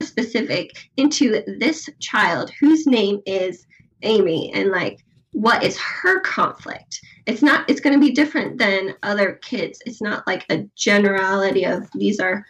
specific 0.03 0.89
into 0.97 1.43
this 1.59 1.89
child 2.01 2.51
whose 2.61 2.87
name 2.87 3.21
is 3.27 3.67
amy. 4.03 4.51
And 4.55 4.71
like 4.71 5.05
what 5.33 5.63
is 5.63 5.79
her 5.79 6.21
conflict? 6.21 7.01
It's 7.27 7.43
not 7.43 7.69
it's 7.69 7.81
going 7.81 7.95
to 7.99 8.05
be 8.05 8.13
different 8.13 8.59
than 8.59 8.95
other 9.03 9.35
kids. 9.43 9.81
It's 9.87 10.03
not 10.03 10.27
like 10.27 10.45
a 10.51 10.69
generality 10.77 11.65
of 11.65 11.89
these 11.93 12.19
are 12.21 12.45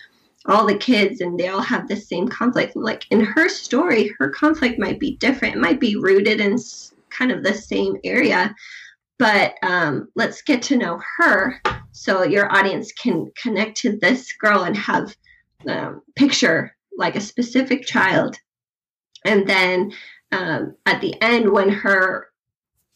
all 0.46 0.66
the 0.66 0.78
kids 0.78 1.20
and 1.20 1.38
they 1.38 1.48
all 1.48 1.60
have 1.60 1.88
the 1.88 1.96
same 1.96 2.28
conflict. 2.28 2.74
Like 2.76 3.06
in 3.10 3.20
her 3.20 3.48
story 3.48 4.14
her 4.18 4.30
conflict 4.30 4.78
might 4.78 4.98
be 4.98 5.16
different. 5.16 5.56
It 5.56 5.60
might 5.60 5.80
be 5.80 5.96
rooted 5.96 6.40
in 6.40 6.56
kind 7.10 7.30
of 7.30 7.42
the 7.42 7.54
same 7.54 7.96
area. 8.04 8.54
But 9.18 9.54
um, 9.62 10.08
let's 10.16 10.40
get 10.40 10.62
to 10.62 10.78
know 10.78 10.98
her 11.18 11.60
so 11.92 12.22
your 12.22 12.50
audience 12.50 12.92
can 12.92 13.30
connect 13.36 13.76
to 13.78 13.98
this 13.98 14.32
girl 14.32 14.62
and 14.62 14.76
have 14.76 15.14
um, 15.68 16.00
picture 16.16 16.74
like 16.96 17.16
a 17.16 17.20
specific 17.20 17.84
child. 17.84 18.36
And 19.26 19.46
then 19.46 19.92
um, 20.32 20.74
at 20.86 21.02
the 21.02 21.20
end 21.20 21.50
when 21.52 21.68
her 21.68 22.29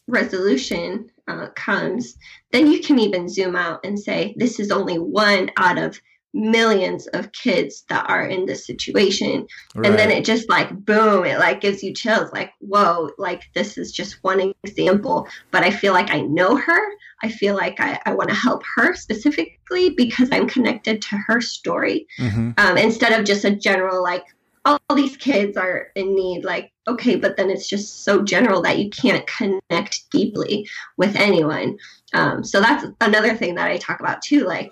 resolution 0.07 1.09
uh, 1.27 1.47
comes 1.55 2.15
then 2.51 2.67
you 2.71 2.79
can 2.81 2.99
even 2.99 3.27
zoom 3.27 3.55
out 3.55 3.79
and 3.83 3.99
say 3.99 4.35
this 4.37 4.59
is 4.59 4.71
only 4.71 4.97
one 4.99 5.49
out 5.57 5.77
of 5.77 5.99
millions 6.35 7.07
of 7.07 7.31
kids 7.31 7.85
that 7.87 8.05
are 8.09 8.27
in 8.27 8.45
this 8.45 8.67
situation 8.67 9.47
right. 9.73 9.85
and 9.89 9.97
then 9.97 10.11
it 10.11 10.25
just 10.25 10.49
like 10.49 10.69
boom 10.85 11.23
it 11.25 11.39
like 11.39 11.61
gives 11.61 11.81
you 11.81 11.93
chills 11.93 12.29
like 12.33 12.51
whoa 12.59 13.09
like 13.17 13.41
this 13.55 13.77
is 13.77 13.91
just 13.91 14.21
one 14.21 14.51
example 14.65 15.25
but 15.51 15.63
i 15.63 15.71
feel 15.71 15.93
like 15.93 16.11
i 16.11 16.19
know 16.19 16.57
her 16.57 16.81
i 17.23 17.29
feel 17.29 17.55
like 17.55 17.79
i, 17.79 17.97
I 18.05 18.13
want 18.13 18.29
to 18.29 18.35
help 18.35 18.63
her 18.75 18.93
specifically 18.95 19.91
because 19.91 20.27
i'm 20.33 20.47
connected 20.47 21.01
to 21.03 21.15
her 21.25 21.39
story 21.39 22.05
Mhm. 22.19 22.59
um, 22.59 22.77
instead 22.77 23.17
of 23.17 23.25
just 23.25 23.45
a 23.45 23.55
general 23.55 24.03
like 24.03 24.25
all 24.65 24.95
these 24.95 25.15
kids 25.15 25.55
are 25.57 25.87
in 25.95 26.15
need 26.15 26.43
like 26.43 26.71
okay 26.87 27.15
but 27.15 27.37
then 27.37 27.49
it's 27.49 27.67
just 27.69 28.03
so 28.03 28.23
general 28.23 28.61
that 28.63 28.79
you 28.79 28.89
can't 28.89 29.27
connect 29.27 30.09
deeply 30.11 30.67
with 30.97 31.15
anyone. 31.15 31.77
Um, 32.13 32.43
so 32.43 32.61
that's 32.61 32.85
another 33.01 33.35
thing 33.35 33.55
that 33.55 33.67
i 33.69 33.77
talk 33.77 33.99
about 33.99 34.21
too 34.21 34.45
like 34.45 34.71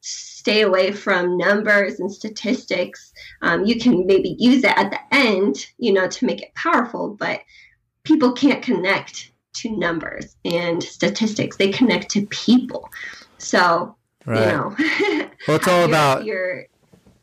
stay 0.00 0.62
away 0.62 0.90
from 0.90 1.38
numbers 1.38 2.00
and 2.00 2.10
statistics. 2.12 3.12
Um, 3.40 3.64
you 3.64 3.78
can 3.78 4.04
maybe 4.06 4.34
use 4.38 4.64
it 4.64 4.76
at 4.76 4.90
the 4.90 4.98
end 5.14 5.66
you 5.78 5.92
know 5.92 6.08
to 6.08 6.24
make 6.26 6.42
it 6.42 6.54
powerful 6.54 7.16
but 7.18 7.40
people 8.04 8.32
can't 8.32 8.62
connect 8.62 9.32
to 9.54 9.76
numbers 9.76 10.36
and 10.44 10.82
statistics. 10.82 11.56
They 11.56 11.70
connect 11.70 12.10
to 12.12 12.26
people. 12.26 12.88
So 13.38 13.96
right. 14.24 14.40
you 14.40 14.46
know 14.46 14.76
Well, 15.48 15.56
it's 15.56 15.68
all 15.68 15.84
about- 15.84 16.24
your 16.24 16.66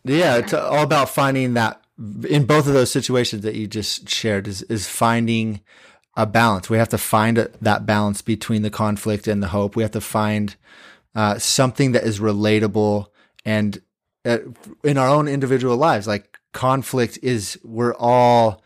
Yeah, 0.03 0.37
it's 0.37 0.53
all 0.53 0.83
about 0.83 1.09
finding 1.09 1.53
that 1.53 1.81
in 2.29 2.45
both 2.45 2.67
of 2.67 2.73
those 2.73 2.91
situations 2.91 3.43
that 3.43 3.55
you 3.55 3.67
just 3.67 4.09
shared 4.09 4.47
is 4.47 4.61
is 4.63 4.87
finding 4.87 5.61
a 6.15 6.25
balance. 6.25 6.69
We 6.69 6.77
have 6.77 6.89
to 6.89 6.97
find 6.97 7.37
a, 7.37 7.49
that 7.61 7.85
balance 7.85 8.21
between 8.21 8.61
the 8.61 8.69
conflict 8.69 9.27
and 9.27 9.43
the 9.43 9.47
hope. 9.49 9.75
We 9.75 9.83
have 9.83 9.91
to 9.91 10.01
find 10.01 10.55
uh, 11.15 11.37
something 11.39 11.91
that 11.93 12.03
is 12.03 12.19
relatable 12.19 13.07
and 13.45 13.81
uh, 14.25 14.39
in 14.83 14.97
our 14.97 15.07
own 15.07 15.27
individual 15.27 15.77
lives. 15.77 16.07
Like 16.07 16.37
conflict 16.53 17.19
is, 17.21 17.57
we're 17.63 17.95
all 17.95 18.61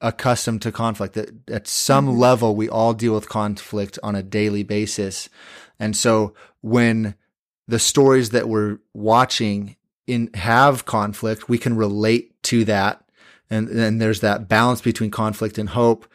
accustomed 0.00 0.62
to 0.62 0.72
conflict. 0.72 1.16
At, 1.16 1.30
at 1.48 1.66
some 1.66 2.08
Mhm. 2.08 2.18
level, 2.18 2.56
we 2.56 2.68
all 2.68 2.94
deal 2.94 3.14
with 3.14 3.28
conflict 3.28 3.98
on 4.02 4.14
a 4.14 4.22
daily 4.22 4.62
basis, 4.62 5.28
and 5.78 5.96
so 5.96 6.34
when 6.60 7.14
the 7.66 7.78
stories 7.78 8.30
that 8.30 8.48
we're 8.48 8.78
watching 8.94 9.76
in 10.08 10.30
have 10.34 10.84
conflict, 10.84 11.48
we 11.48 11.58
can 11.58 11.76
relate 11.76 12.42
to 12.44 12.64
that. 12.64 13.04
And 13.50 13.68
then 13.68 13.98
there's 13.98 14.20
that 14.20 14.48
balance 14.48 14.80
between 14.80 15.10
conflict 15.10 15.58
and 15.58 15.68
hope. 15.68 16.06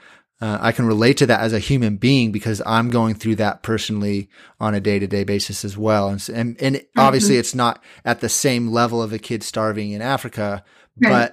Uh, 0.42 0.58
I 0.60 0.72
can 0.72 0.86
relate 0.86 1.18
to 1.18 1.26
that 1.28 1.40
as 1.40 1.54
a 1.54 1.60
human 1.60 1.96
being 1.98 2.32
because 2.32 2.62
I'm 2.66 2.90
going 2.90 3.16
through 3.16 3.36
that 3.38 3.64
personally 3.64 4.30
on 4.60 4.76
a 4.76 4.82
day 4.82 5.00
to 5.00 5.08
day 5.08 5.24
basis 5.24 5.64
as 5.64 5.78
well. 5.78 6.10
And, 6.10 6.28
and, 6.30 6.62
and 6.62 6.82
obviously 6.98 7.38
it's 7.38 7.56
not 7.56 7.82
at 8.04 8.20
the 8.20 8.30
same 8.30 8.68
level 8.68 9.02
of 9.02 9.14
a 9.14 9.20
kid 9.20 9.42
starving 9.44 9.92
in 9.92 10.02
Africa, 10.02 10.64
Right. 11.02 11.32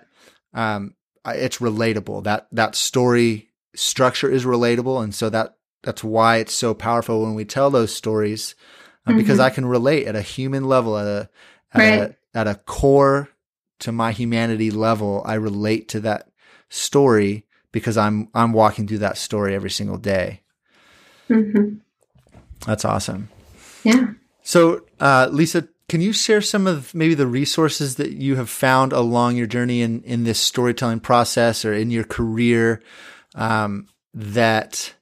but, 0.52 0.58
um, 0.58 0.94
it's 1.26 1.58
relatable. 1.58 2.24
That, 2.24 2.46
that 2.52 2.76
story 2.76 3.50
structure 3.74 4.30
is 4.30 4.44
relatable. 4.44 5.02
And 5.02 5.14
so 5.14 5.28
that, 5.30 5.56
that's 5.82 6.04
why 6.04 6.36
it's 6.36 6.54
so 6.54 6.72
powerful 6.72 7.22
when 7.22 7.34
we 7.34 7.44
tell 7.44 7.70
those 7.70 7.94
stories, 7.94 8.54
uh, 9.06 9.12
because 9.14 9.38
Mhm. 9.38 9.44
I 9.44 9.50
can 9.50 9.66
relate 9.66 10.06
at 10.06 10.14
a 10.16 10.22
human 10.22 10.64
level, 10.64 10.96
at 10.96 11.06
a, 11.06 11.28
at 11.74 11.78
Right. 11.78 12.10
a, 12.10 12.16
at 12.34 12.46
a 12.46 12.54
core 12.54 13.28
to 13.80 13.92
my 13.92 14.12
humanity 14.12 14.70
level, 14.70 15.22
I 15.24 15.34
relate 15.34 15.88
to 15.88 16.00
that 16.00 16.28
story 16.68 17.46
because 17.72 17.96
I'm 17.96 18.28
I'm 18.34 18.52
walking 18.52 18.86
through 18.86 18.98
that 18.98 19.18
story 19.18 19.54
every 19.54 19.70
single 19.70 19.98
day. 19.98 20.42
Mhm. 21.28 21.80
That's 22.66 22.84
awesome. 22.84 23.28
yeah 23.84 24.12
So, 24.42 24.82
uh, 25.00 25.28
Lisa, 25.30 25.68
can 25.88 26.00
you 26.00 26.12
share 26.12 26.40
some 26.40 26.66
of 26.66 26.94
maybe 26.94 27.14
the 27.14 27.26
resources 27.26 27.96
that 27.96 28.12
you 28.12 28.36
have 28.36 28.50
found 28.50 28.92
along 28.92 29.36
your 29.36 29.46
journey 29.46 29.82
in 29.82 30.02
in 30.02 30.24
this 30.24 30.38
storytelling 30.38 31.00
process 31.00 31.64
or 31.64 31.72
in 31.72 31.90
your 31.90 32.04
career 32.04 32.82
um, 33.34 33.86
that 34.14 34.94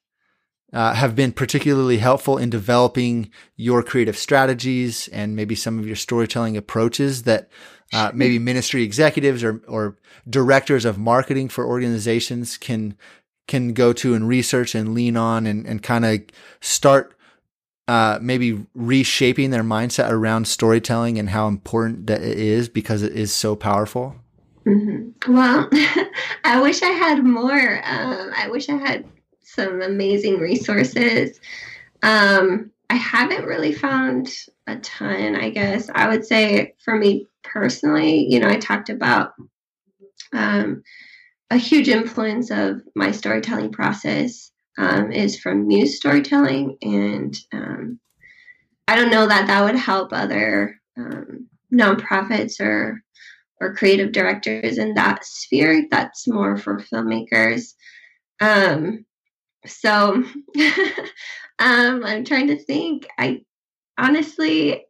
uh, 0.72 0.94
have 0.94 1.16
been 1.16 1.33
particularly 1.33 1.98
helpful 1.98 2.37
in 2.37 2.50
developing 2.50 3.31
your 3.57 3.83
creative 3.83 4.16
strategies 4.16 5.09
and 5.09 5.35
maybe 5.35 5.54
some 5.54 5.78
of 5.78 5.87
your 5.87 5.96
storytelling 5.96 6.57
approaches 6.57 7.22
that 7.22 7.48
uh, 7.92 8.11
maybe 8.14 8.38
ministry 8.38 8.83
executives 8.83 9.42
or 9.42 9.62
or 9.66 9.96
directors 10.28 10.85
of 10.85 10.98
marketing 10.98 11.48
for 11.48 11.66
organizations 11.66 12.59
can 12.59 12.94
can 13.46 13.72
go 13.72 13.94
to 13.94 14.14
and 14.14 14.28
research 14.28 14.74
and 14.74 14.94
lean 14.94 15.16
on 15.16 15.46
and, 15.46 15.66
and 15.66 15.83
kind 15.83 16.04
of 16.04 16.20
start 16.61 17.14
uh, 17.88 18.18
maybe 18.20 18.66
reshaping 18.74 19.48
their 19.48 19.62
mindset 19.62 20.11
around 20.11 20.46
storytelling 20.46 21.18
and 21.18 21.31
how 21.31 21.48
important 21.48 22.07
that 22.07 22.20
it 22.20 22.38
is 22.38 22.68
because 22.68 23.02
it 23.02 23.14
is 23.14 23.35
so 23.35 23.57
powerful. 23.57 24.14
Mm-hmm. 24.66 25.33
Well, 25.33 25.66
I 26.44 26.61
wish 26.61 26.83
I 26.83 26.90
had 26.90 27.24
more. 27.24 27.81
Um, 27.87 28.31
I 28.37 28.48
wish 28.50 28.68
I 28.68 28.76
had 28.76 29.07
some 29.54 29.82
amazing 29.82 30.38
resources. 30.38 31.40
Um, 32.02 32.70
I 32.90 32.94
haven't 32.94 33.44
really 33.44 33.72
found 33.72 34.30
a 34.66 34.76
ton, 34.76 35.37
I 35.37 35.50
guess. 35.50 35.90
I 35.94 36.08
would 36.08 36.24
say 36.24 36.74
for 36.84 36.96
me 36.96 37.26
personally, 37.42 38.26
you 38.28 38.40
know, 38.40 38.48
I 38.48 38.56
talked 38.56 38.88
about 38.88 39.32
um, 40.32 40.82
a 41.50 41.56
huge 41.56 41.88
influence 41.88 42.50
of 42.50 42.82
my 42.94 43.11
storytelling 43.11 43.72
process 43.72 44.50
um, 44.76 45.12
is 45.12 45.38
from 45.38 45.66
muse 45.66 45.96
storytelling. 45.96 46.76
And 46.82 47.37
um, 47.52 48.00
I 48.87 48.96
don't 48.96 49.11
know 49.11 49.26
that 49.26 49.46
that 49.46 49.64
would 49.64 49.76
help 49.76 50.12
other 50.12 50.80
um, 50.96 51.48
nonprofits 51.72 52.61
or 52.61 53.02
or 53.61 53.74
creative 53.74 54.12
directors 54.12 54.78
in 54.78 54.94
that 54.94 55.24
sphere. 55.24 55.84
That's 55.90 56.28
more 56.28 56.56
for 56.56 56.78
filmmakers. 56.78 57.74
Um, 58.40 59.04
so 59.68 60.22
um, 61.59 62.04
I'm 62.04 62.24
trying 62.24 62.48
to 62.48 62.59
think. 62.59 63.07
I 63.18 63.42
honestly, 63.98 64.85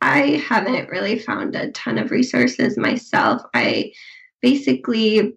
I 0.00 0.42
haven't 0.48 0.90
really 0.90 1.18
found 1.18 1.54
a 1.54 1.70
ton 1.72 1.98
of 1.98 2.10
resources 2.10 2.76
myself. 2.76 3.42
I 3.54 3.92
basically, 4.40 5.36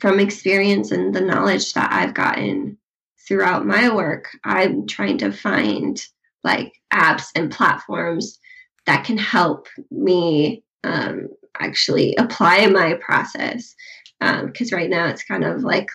from 0.00 0.20
experience 0.20 0.90
and 0.90 1.14
the 1.14 1.20
knowledge 1.20 1.72
that 1.74 1.92
I've 1.92 2.14
gotten 2.14 2.78
throughout 3.26 3.66
my 3.66 3.94
work, 3.94 4.28
I'm 4.44 4.86
trying 4.86 5.18
to 5.18 5.32
find 5.32 6.02
like 6.42 6.72
apps 6.92 7.26
and 7.34 7.50
platforms 7.50 8.38
that 8.86 9.04
can 9.04 9.16
help 9.16 9.66
me 9.90 10.62
um, 10.84 11.28
actually 11.58 12.14
apply 12.16 12.66
my 12.66 12.94
process. 12.94 13.74
Because 14.20 14.72
um, 14.72 14.78
right 14.78 14.90
now 14.90 15.06
it's 15.06 15.24
kind 15.24 15.44
of 15.44 15.62
like 15.62 15.88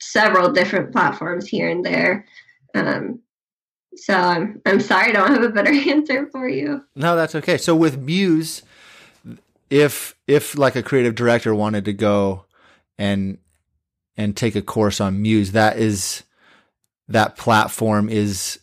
several 0.00 0.50
different 0.52 0.92
platforms 0.92 1.46
here 1.46 1.68
and 1.68 1.84
there. 1.84 2.26
Um, 2.74 3.20
so 3.96 4.14
I'm 4.14 4.60
I'm 4.66 4.80
sorry 4.80 5.10
I 5.10 5.12
don't 5.12 5.32
have 5.32 5.42
a 5.42 5.50
better 5.50 5.72
answer 5.90 6.28
for 6.30 6.48
you. 6.48 6.84
No, 6.94 7.16
that's 7.16 7.34
okay. 7.34 7.56
So 7.58 7.74
with 7.74 7.98
Muse, 7.98 8.62
if 9.68 10.14
if 10.26 10.56
like 10.56 10.76
a 10.76 10.82
creative 10.82 11.14
director 11.14 11.54
wanted 11.54 11.84
to 11.86 11.92
go 11.92 12.46
and 12.98 13.38
and 14.16 14.36
take 14.36 14.56
a 14.56 14.62
course 14.62 15.00
on 15.00 15.22
Muse, 15.22 15.52
that 15.52 15.78
is 15.78 16.24
that 17.08 17.36
platform 17.36 18.08
is 18.08 18.60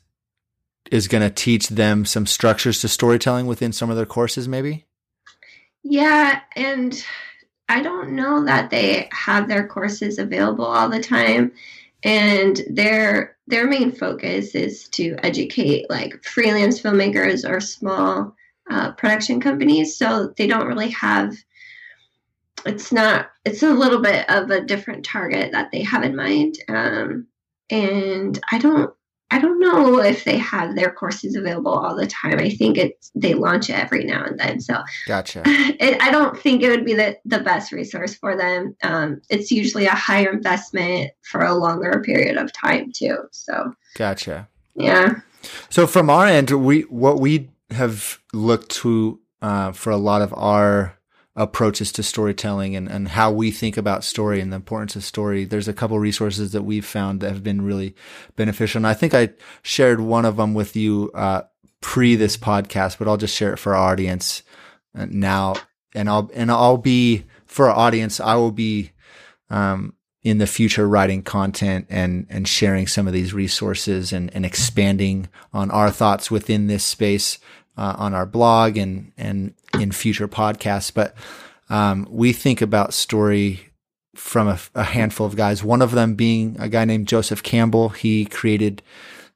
is 0.91 1.07
going 1.07 1.23
to 1.23 1.29
teach 1.29 1.67
them 1.67 2.05
some 2.05 2.25
structures 2.25 2.79
to 2.79 2.87
storytelling 2.87 3.45
within 3.45 3.73
some 3.73 3.89
of 3.89 3.97
their 3.97 4.05
courses 4.05 4.47
maybe? 4.47 4.85
Yeah, 5.83 6.41
and 6.55 7.03
I 7.69 7.81
don't 7.81 8.11
know 8.11 8.45
that 8.45 8.69
they 8.69 9.09
have 9.11 9.47
their 9.47 9.67
courses 9.67 10.19
available 10.19 10.65
all 10.65 10.89
the 10.89 11.01
time. 11.01 11.51
And 12.03 12.61
their 12.69 13.37
their 13.47 13.67
main 13.67 13.91
focus 13.91 14.55
is 14.55 14.87
to 14.89 15.15
educate 15.23 15.89
like 15.89 16.23
freelance 16.23 16.81
filmmakers 16.81 17.49
or 17.49 17.59
small 17.59 18.35
uh, 18.69 18.91
production 18.93 19.41
companies. 19.41 19.97
So 19.97 20.33
they 20.37 20.47
don't 20.47 20.67
really 20.67 20.89
have 20.91 21.35
it's 22.65 22.91
not 22.91 23.29
it's 23.45 23.63
a 23.63 23.73
little 23.73 24.01
bit 24.01 24.29
of 24.29 24.49
a 24.49 24.61
different 24.61 25.05
target 25.05 25.51
that 25.51 25.71
they 25.71 25.83
have 25.83 26.03
in 26.03 26.15
mind. 26.15 26.57
Um, 26.67 27.27
and 27.69 28.39
i 28.51 28.57
don't 28.57 28.93
I 29.29 29.39
don't 29.39 29.59
know 29.59 29.99
if 29.99 30.23
they 30.23 30.37
have 30.37 30.75
their 30.75 30.91
courses 30.91 31.35
available 31.35 31.73
all 31.73 31.95
the 31.95 32.07
time. 32.07 32.39
I 32.39 32.49
think 32.49 32.77
it's 32.77 33.11
they 33.13 33.33
launch 33.33 33.69
it 33.69 33.77
every 33.77 34.05
now 34.05 34.23
and 34.23 34.39
then. 34.39 34.61
So 34.61 34.81
gotcha. 35.05 35.43
It, 35.79 36.01
I 36.01 36.11
don't 36.11 36.39
think 36.39 36.63
it 36.63 36.69
would 36.69 36.85
be 36.85 36.93
the, 36.93 37.17
the 37.25 37.39
best 37.39 37.71
resource 37.71 38.15
for 38.15 38.35
them. 38.35 38.75
Um, 38.83 39.21
it's 39.29 39.51
usually 39.51 39.85
a 39.85 39.91
higher 39.91 40.31
investment 40.31 41.11
for 41.21 41.41
a 41.41 41.53
longer 41.53 42.01
period 42.03 42.37
of 42.37 42.51
time 42.53 42.91
too. 42.91 43.17
So 43.31 43.73
gotcha. 43.95 44.47
Yeah. 44.75 45.19
So 45.69 45.87
from 45.87 46.09
our 46.09 46.25
end, 46.25 46.49
we 46.51 46.81
what 46.83 47.19
we 47.19 47.49
have 47.71 48.19
looked 48.33 48.71
to 48.71 49.19
uh, 49.41 49.71
for 49.71 49.91
a 49.91 49.97
lot 49.97 50.21
of 50.21 50.33
our 50.35 50.96
approaches 51.37 51.91
to 51.93 52.01
storytelling 52.03 52.75
and, 52.75 52.89
and 52.89 53.09
how 53.09 53.31
we 53.31 53.51
think 53.51 53.77
about 53.77 54.03
story 54.03 54.41
and 54.41 54.51
the 54.51 54.55
importance 54.55 54.95
of 54.95 55.03
story. 55.03 55.45
There's 55.45 55.67
a 55.67 55.73
couple 55.73 55.99
resources 55.99 56.51
that 56.51 56.63
we've 56.63 56.85
found 56.85 57.21
that 57.21 57.29
have 57.31 57.43
been 57.43 57.61
really 57.61 57.95
beneficial. 58.35 58.79
And 58.79 58.87
I 58.87 58.95
think 58.95 59.13
I 59.13 59.29
shared 59.61 60.01
one 60.01 60.25
of 60.25 60.37
them 60.37 60.55
with 60.55 60.75
you, 60.75 61.11
uh, 61.13 61.43
pre 61.79 62.15
this 62.15 62.37
podcast, 62.37 62.97
but 62.97 63.07
I'll 63.07 63.17
just 63.17 63.35
share 63.35 63.53
it 63.53 63.59
for 63.59 63.75
our 63.75 63.91
audience 63.91 64.41
uh, 64.97 65.05
now. 65.09 65.53
And 65.93 66.09
I'll, 66.09 66.29
and 66.33 66.51
I'll 66.51 66.77
be 66.77 67.25
for 67.45 67.69
our 67.69 67.75
audience, 67.75 68.19
I 68.19 68.35
will 68.35 68.51
be, 68.51 68.91
um, 69.51 69.93
in 70.23 70.39
the 70.39 70.47
future 70.47 70.89
writing 70.89 71.21
content 71.21 71.85
and, 71.89 72.25
and 72.29 72.47
sharing 72.47 72.87
some 72.87 73.07
of 73.07 73.13
these 73.13 73.33
resources 73.33 74.11
and, 74.11 74.33
and 74.33 74.45
expanding 74.45 75.29
on 75.53 75.71
our 75.71 75.91
thoughts 75.91 76.29
within 76.29 76.67
this 76.67 76.83
space 76.83 77.37
uh, 77.77 77.95
on 77.97 78.13
our 78.13 78.25
blog 78.25 78.77
and 78.77 79.11
and 79.17 79.53
in 79.79 79.91
future 79.91 80.27
podcasts. 80.27 80.93
But 80.93 81.15
um, 81.69 82.07
we 82.09 82.33
think 82.33 82.61
about 82.61 82.93
story 82.93 83.71
from 84.15 84.47
a, 84.47 84.59
a, 84.73 84.83
handful 84.83 85.27
of 85.27 85.35
guys. 85.35 85.63
One 85.63 85.81
of 85.81 85.91
them 85.91 86.15
being 86.15 86.55
a 86.59 86.67
guy 86.69 86.85
named 86.85 87.07
Joseph 87.07 87.43
Campbell. 87.43 87.89
He 87.89 88.25
created 88.25 88.81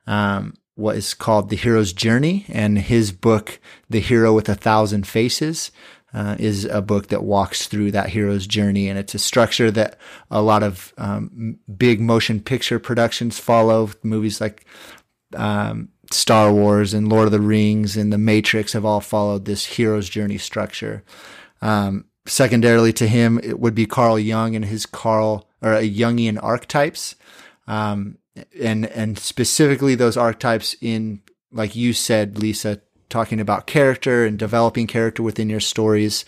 um, 0.08 0.56
what 0.76 0.96
is 0.96 1.14
called 1.14 1.50
the 1.50 1.56
hero's 1.56 1.94
journey, 1.94 2.46
and 2.50 2.78
his 2.78 3.12
book, 3.12 3.60
"The 3.90 4.00
Hero 4.00 4.34
with 4.34 4.50
a 4.50 4.56
Thousand 4.56 5.08
Faces." 5.08 5.72
Uh, 6.14 6.36
is 6.40 6.66
a 6.66 6.82
book 6.82 7.08
that 7.08 7.24
walks 7.24 7.68
through 7.68 7.90
that 7.90 8.10
hero's 8.10 8.46
journey, 8.46 8.90
and 8.90 9.00
it's 9.00 9.16
a 9.16 9.20
structure 9.20 9.72
that 9.72 9.98
a 10.30 10.42
lot 10.42 10.62
of 10.62 10.94
um, 10.98 11.58
big 11.78 12.02
motion 12.02 12.42
picture 12.42 12.80
productions 12.80 13.40
follow. 13.40 13.90
Movies 14.04 14.42
like 14.42 14.66
um, 15.38 15.88
Star 16.14 16.54
Wars 16.54 16.94
and 16.94 17.10
Lord 17.10 17.26
of 17.26 17.32
the 17.32 17.40
Rings 17.40 17.98
and 17.98 18.12
The 18.12 18.18
Matrix 18.18 18.74
have 18.74 18.86
all 18.86 19.02
followed 19.02 19.46
this 19.46 19.66
hero's 19.66 20.10
journey 20.10 20.38
structure. 20.38 21.04
Um, 21.62 22.06
secondarily 22.26 22.94
to 22.94 23.08
him, 23.08 23.40
it 23.44 23.60
would 23.60 23.76
be 23.76 23.86
Carl 23.86 24.20
Jung 24.20 24.56
and 24.56 24.66
his 24.66 24.86
Carl 24.86 25.48
or 25.62 25.74
Jungian 25.74 26.40
archetypes. 26.42 27.16
Um, 27.68 28.18
and, 28.60 28.86
and 28.88 29.18
specifically 29.20 29.96
those 29.96 30.18
archetypes 30.18 30.76
in, 30.82 31.22
like 31.52 31.76
you 31.76 31.94
said, 31.94 32.38
Lisa, 32.38 32.82
talking 33.10 33.40
about 33.40 33.68
character 33.68 34.26
and 34.26 34.40
developing 34.40 34.88
character 34.88 35.22
within 35.22 35.50
your 35.50 35.60
stories. 35.60 36.26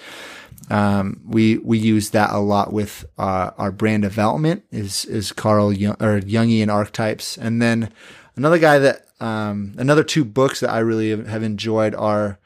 Um, 0.70 1.22
we, 1.26 1.58
we 1.58 1.78
use 1.78 2.12
that 2.12 2.32
a 2.32 2.40
lot 2.40 2.72
with, 2.72 3.06
uh, 3.18 3.52
our 3.58 3.72
brand 3.72 4.04
development 4.04 4.64
is, 4.72 5.06
is 5.06 5.32
Carl 5.32 5.74
Jung 5.74 5.96
or 6.00 6.20
Jungian 6.20 6.72
archetypes. 6.72 7.38
And 7.38 7.62
then 7.62 7.92
another 8.36 8.60
guy 8.60 8.80
that 8.80 9.08
um, 9.24 9.74
another 9.78 10.04
two 10.04 10.26
books 10.26 10.60
that 10.60 10.70
I 10.70 10.80
really 10.80 11.12
have 11.12 11.44
enjoyed 11.44 11.96
are 11.96 12.40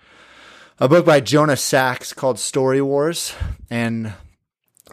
a 0.79 0.87
book 0.87 1.07
by 1.07 1.19
Jonah 1.21 1.57
Sachs 1.57 2.13
called 2.13 2.37
Story 2.37 2.83
Wars, 2.83 3.33
and 3.67 4.13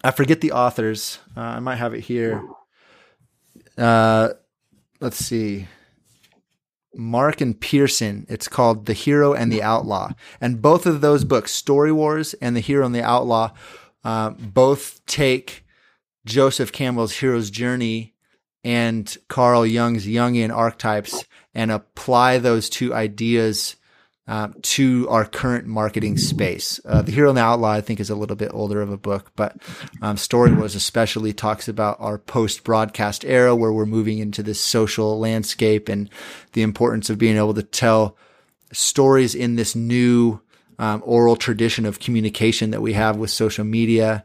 I 0.02 0.10
forget 0.10 0.40
the 0.40 0.52
authors. 0.52 1.18
Uh, 1.36 1.40
I 1.40 1.60
might 1.60 1.76
have 1.76 1.92
it 1.92 2.00
here. 2.00 2.42
Uh, 3.76 4.30
let's 5.00 5.18
see. 5.18 5.68
Mark 6.94 7.42
and 7.42 7.60
Pearson. 7.60 8.24
It's 8.30 8.48
called 8.48 8.86
The 8.86 8.94
Hero 8.94 9.34
and 9.34 9.52
the 9.52 9.62
Outlaw. 9.62 10.12
And 10.40 10.62
both 10.62 10.86
of 10.86 11.02
those 11.02 11.24
books, 11.24 11.52
Story 11.52 11.92
Wars 11.92 12.32
and 12.34 12.56
The 12.56 12.60
Hero 12.60 12.86
and 12.86 12.94
the 12.94 13.02
Outlaw, 13.02 13.50
uh, 14.04 14.30
both 14.30 15.04
take 15.04 15.66
Joseph 16.24 16.72
Campbell's 16.72 17.16
hero's 17.16 17.50
journey 17.50 18.14
and 18.62 19.14
Carl 19.28 19.66
Jung's 19.66 20.06
Jungian 20.06 20.54
archetypes 20.54 21.26
and 21.54 21.70
apply 21.70 22.38
those 22.38 22.68
two 22.68 22.94
ideas 22.94 23.76
um, 24.26 24.54
to 24.62 25.06
our 25.10 25.24
current 25.26 25.66
marketing 25.66 26.16
space. 26.16 26.80
Uh, 26.84 27.02
the 27.02 27.12
Hero 27.12 27.28
and 27.28 27.36
the 27.36 27.42
Outlaw, 27.42 27.72
I 27.72 27.80
think, 27.82 28.00
is 28.00 28.08
a 28.08 28.14
little 28.14 28.36
bit 28.36 28.52
older 28.54 28.80
of 28.80 28.90
a 28.90 28.96
book, 28.96 29.32
but 29.36 29.56
um, 30.00 30.16
Story 30.16 30.52
Wars 30.52 30.74
especially 30.74 31.32
talks 31.34 31.68
about 31.68 32.00
our 32.00 32.18
post 32.18 32.64
broadcast 32.64 33.24
era 33.24 33.54
where 33.54 33.72
we're 33.72 33.85
moving 33.85 34.18
into 34.18 34.42
this 34.42 34.60
social 34.60 35.18
landscape 35.18 35.88
and 35.90 36.08
the 36.52 36.62
importance 36.62 37.10
of 37.10 37.18
being 37.18 37.37
able 37.37 37.54
to 37.54 37.62
tell 37.62 38.16
stories 38.72 39.35
in 39.35 39.56
this 39.56 39.76
new 39.76 40.40
um, 40.79 41.02
oral 41.04 41.37
tradition 41.37 41.85
of 41.85 42.00
communication 42.00 42.70
that 42.70 42.83
we 42.83 42.94
have 42.94 43.16
with 43.16 43.31
social 43.31 43.64
media. 43.64 44.24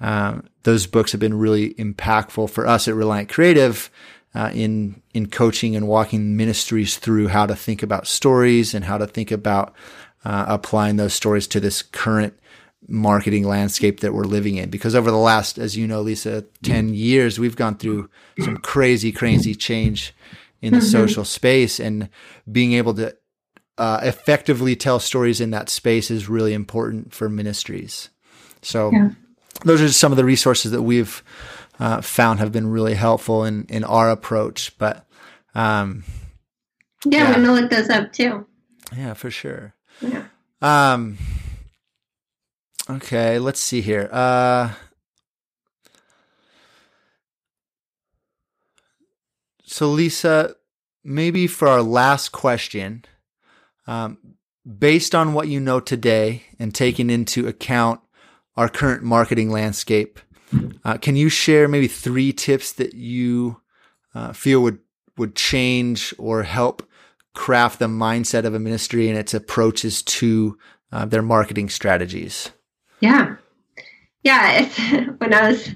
Um, 0.00 0.46
those 0.62 0.86
books 0.86 1.12
have 1.12 1.20
been 1.20 1.38
really 1.38 1.74
impactful 1.74 2.50
for 2.50 2.66
us 2.66 2.86
at 2.86 2.94
Reliant 2.94 3.30
Creative 3.30 3.90
uh, 4.34 4.50
in 4.54 5.02
in 5.14 5.26
coaching 5.26 5.74
and 5.74 5.88
walking 5.88 6.36
ministries 6.36 6.96
through 6.96 7.28
how 7.28 7.46
to 7.46 7.56
think 7.56 7.82
about 7.82 8.06
stories 8.06 8.74
and 8.74 8.84
how 8.84 8.98
to 8.98 9.06
think 9.06 9.30
about 9.30 9.74
uh, 10.24 10.44
applying 10.48 10.96
those 10.96 11.14
stories 11.14 11.46
to 11.48 11.60
this 11.60 11.82
current 11.82 12.38
marketing 12.86 13.44
landscape 13.44 14.00
that 14.00 14.14
we're 14.14 14.24
living 14.24 14.56
in. 14.56 14.70
Because 14.70 14.94
over 14.94 15.10
the 15.10 15.16
last, 15.16 15.58
as 15.58 15.76
you 15.76 15.86
know, 15.86 16.00
Lisa, 16.00 16.44
ten 16.62 16.94
years, 16.94 17.38
we've 17.38 17.56
gone 17.56 17.76
through 17.76 18.08
some 18.40 18.58
crazy, 18.58 19.12
crazy 19.12 19.54
change 19.54 20.14
in 20.60 20.72
the 20.72 20.80
mm-hmm. 20.80 20.88
social 20.88 21.24
space, 21.24 21.80
and 21.80 22.08
being 22.50 22.72
able 22.72 22.94
to 22.94 23.16
uh, 23.78 24.00
effectively 24.02 24.76
tell 24.76 24.98
stories 24.98 25.40
in 25.40 25.50
that 25.50 25.68
space 25.68 26.10
is 26.10 26.28
really 26.28 26.52
important 26.52 27.12
for 27.12 27.28
ministries. 27.28 28.10
So. 28.62 28.90
Yeah. 28.92 29.10
those 29.64 29.80
are 29.80 29.88
just 29.88 29.98
some 29.98 30.12
of 30.12 30.16
the 30.16 30.24
resources 30.24 30.70
that 30.70 30.82
we've 30.82 31.24
uh, 31.78 32.00
found 32.00 32.40
have 32.40 32.52
been 32.52 32.68
really 32.68 32.94
helpful 32.94 33.44
in 33.44 33.64
in 33.68 33.84
our 33.84 34.10
approach. 34.10 34.76
But 34.78 35.06
um, 35.54 36.04
yeah, 37.04 37.24
yeah, 37.24 37.34
I'm 37.34 37.44
gonna 37.44 37.60
look 37.60 37.70
those 37.70 37.88
up 37.88 38.12
too. 38.12 38.46
Yeah, 38.96 39.14
for 39.14 39.30
sure. 39.30 39.74
Yeah. 40.00 40.24
Um. 40.60 41.18
Okay, 42.90 43.38
let's 43.38 43.60
see 43.60 43.80
here. 43.80 44.08
Uh. 44.10 44.74
So, 49.70 49.90
Lisa, 49.90 50.56
maybe 51.04 51.46
for 51.46 51.68
our 51.68 51.82
last 51.82 52.30
question, 52.30 53.04
um, 53.86 54.16
based 54.66 55.14
on 55.14 55.34
what 55.34 55.48
you 55.48 55.60
know 55.60 55.78
today 55.78 56.44
and 56.58 56.74
taking 56.74 57.10
into 57.10 57.46
account 57.46 58.00
our 58.56 58.68
current 58.70 59.02
marketing 59.02 59.50
landscape, 59.50 60.18
uh, 60.84 60.96
can 60.98 61.16
you 61.16 61.28
share 61.28 61.68
maybe 61.68 61.88
three 61.88 62.32
tips 62.32 62.72
that 62.72 62.94
you 62.94 63.60
uh, 64.14 64.32
feel 64.32 64.62
would 64.62 64.78
would 65.16 65.34
change 65.34 66.14
or 66.16 66.44
help 66.44 66.88
craft 67.34 67.78
the 67.78 67.86
mindset 67.86 68.44
of 68.44 68.54
a 68.54 68.58
ministry 68.58 69.08
and 69.08 69.18
its 69.18 69.34
approaches 69.34 70.02
to 70.02 70.56
uh, 70.92 71.04
their 71.04 71.22
marketing 71.22 71.68
strategies? 71.68 72.50
Yeah, 73.00 73.36
yeah. 74.22 74.68
when 75.18 75.34
I 75.34 75.50
was 75.50 75.70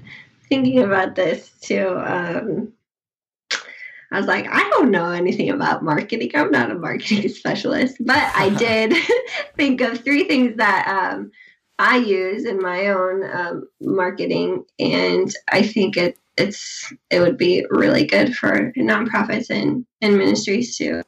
thinking 0.49 0.79
about 0.79 1.15
this 1.15 1.51
too, 1.61 1.87
um, 1.97 2.73
I 4.11 4.17
was 4.17 4.27
like, 4.27 4.45
I 4.47 4.69
don't 4.69 4.91
know 4.91 5.09
anything 5.09 5.49
about 5.49 5.83
marketing. 5.83 6.31
I'm 6.35 6.51
not 6.51 6.69
a 6.69 6.75
marketing 6.75 7.27
specialist, 7.29 7.97
but 7.99 8.31
I 8.35 8.49
did 8.57 8.93
think 9.55 9.81
of 9.81 10.03
three 10.03 10.25
things 10.25 10.57
that 10.57 10.87
um, 10.87 11.31
I 11.79 11.97
use 11.97 12.45
in 12.45 12.61
my 12.61 12.87
own 12.87 13.23
um, 13.23 13.67
marketing, 13.81 14.63
and 14.79 15.33
I 15.51 15.63
think 15.63 15.97
it 15.97 16.17
it's 16.37 16.91
it 17.09 17.19
would 17.19 17.37
be 17.37 17.65
really 17.69 18.05
good 18.05 18.35
for 18.35 18.71
nonprofits 18.73 19.49
and, 19.49 19.85
and 20.01 20.17
ministries 20.17 20.77
to 20.77 21.03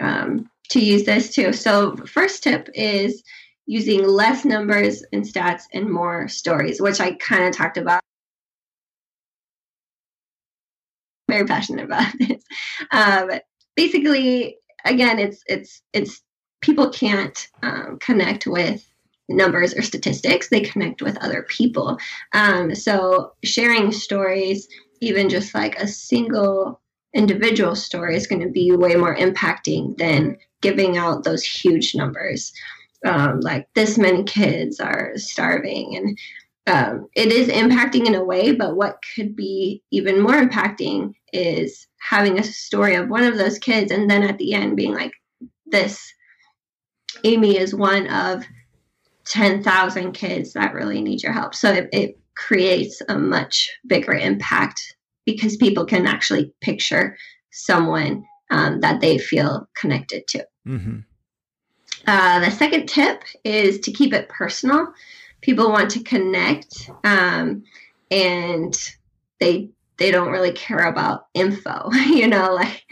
um, 0.00 0.50
to 0.70 0.80
use 0.80 1.04
this 1.04 1.34
too. 1.34 1.52
So 1.52 1.96
first 1.96 2.42
tip 2.42 2.68
is 2.74 3.22
using 3.66 4.06
less 4.06 4.44
numbers 4.44 5.04
and 5.12 5.24
stats 5.24 5.62
and 5.72 5.90
more 5.90 6.28
stories, 6.28 6.80
which 6.80 7.00
I 7.00 7.12
kind 7.12 7.44
of 7.44 7.56
talked 7.56 7.76
about. 7.76 8.00
Very 11.28 11.46
passionate 11.46 11.84
about 11.84 12.12
this. 12.18 12.42
Um, 12.90 13.30
basically, 13.76 14.58
again, 14.84 15.18
it's 15.18 15.42
it's 15.46 15.82
it's 15.92 16.22
people 16.60 16.90
can't 16.90 17.48
um, 17.62 17.98
connect 18.00 18.46
with 18.46 18.84
numbers 19.28 19.74
or 19.74 19.82
statistics 19.82 20.48
they 20.48 20.60
connect 20.60 21.02
with 21.02 21.16
other 21.18 21.44
people. 21.48 21.98
Um, 22.32 22.74
so 22.74 23.32
sharing 23.42 23.92
stories 23.92 24.68
even 25.00 25.28
just 25.28 25.54
like 25.54 25.76
a 25.76 25.88
single 25.88 26.80
individual 27.14 27.76
story 27.76 28.16
is 28.16 28.26
going 28.26 28.42
to 28.42 28.50
be 28.50 28.72
way 28.72 28.94
more 28.96 29.16
impacting 29.16 29.96
than 29.98 30.36
giving 30.60 30.96
out 30.96 31.24
those 31.24 31.44
huge 31.44 31.94
numbers. 31.94 32.52
Um, 33.06 33.40
like 33.40 33.68
this 33.74 33.98
many 33.98 34.24
kids 34.24 34.80
are 34.80 35.12
starving 35.16 35.96
and 35.96 36.18
um, 36.66 37.08
it 37.14 37.30
is 37.30 37.48
impacting 37.48 38.06
in 38.06 38.14
a 38.14 38.24
way 38.24 38.52
but 38.52 38.76
what 38.76 39.02
could 39.14 39.36
be 39.36 39.82
even 39.90 40.22
more 40.22 40.32
impacting 40.32 41.12
is 41.30 41.86
having 42.00 42.38
a 42.38 42.42
story 42.42 42.94
of 42.94 43.10
one 43.10 43.22
of 43.22 43.36
those 43.36 43.58
kids 43.58 43.92
and 43.92 44.10
then 44.10 44.22
at 44.22 44.38
the 44.38 44.54
end 44.54 44.74
being 44.74 44.94
like 44.94 45.12
this 45.66 46.14
amy 47.24 47.58
is 47.58 47.74
one 47.74 48.06
of 48.06 48.42
10,000 49.26 50.12
kids 50.12 50.52
that 50.52 50.74
really 50.74 51.00
need 51.00 51.22
your 51.22 51.32
help. 51.32 51.54
So 51.54 51.72
it, 51.72 51.88
it, 51.92 52.18
creates 52.36 53.00
a 53.08 53.16
much 53.16 53.70
bigger 53.86 54.12
impact 54.12 54.96
because 55.24 55.56
people 55.56 55.86
can 55.86 56.04
actually 56.04 56.52
picture 56.60 57.16
someone 57.52 58.24
um, 58.50 58.80
that 58.80 59.00
they 59.00 59.18
feel 59.18 59.68
connected 59.76 60.26
to. 60.26 60.44
Mm-hmm. 60.66 60.98
Uh, 62.06 62.40
the 62.40 62.50
second 62.50 62.88
tip 62.88 63.22
is 63.44 63.78
to 63.80 63.92
keep 63.92 64.12
it 64.12 64.28
personal. 64.28 64.92
People 65.40 65.70
want 65.70 65.90
to 65.92 66.02
connect, 66.02 66.90
um, 67.04 67.62
and 68.10 68.76
they 69.40 69.70
they 69.96 70.10
don't 70.10 70.32
really 70.32 70.52
care 70.52 70.86
about 70.86 71.26
info. 71.34 71.90
you 72.06 72.26
know, 72.26 72.54
like 72.54 72.84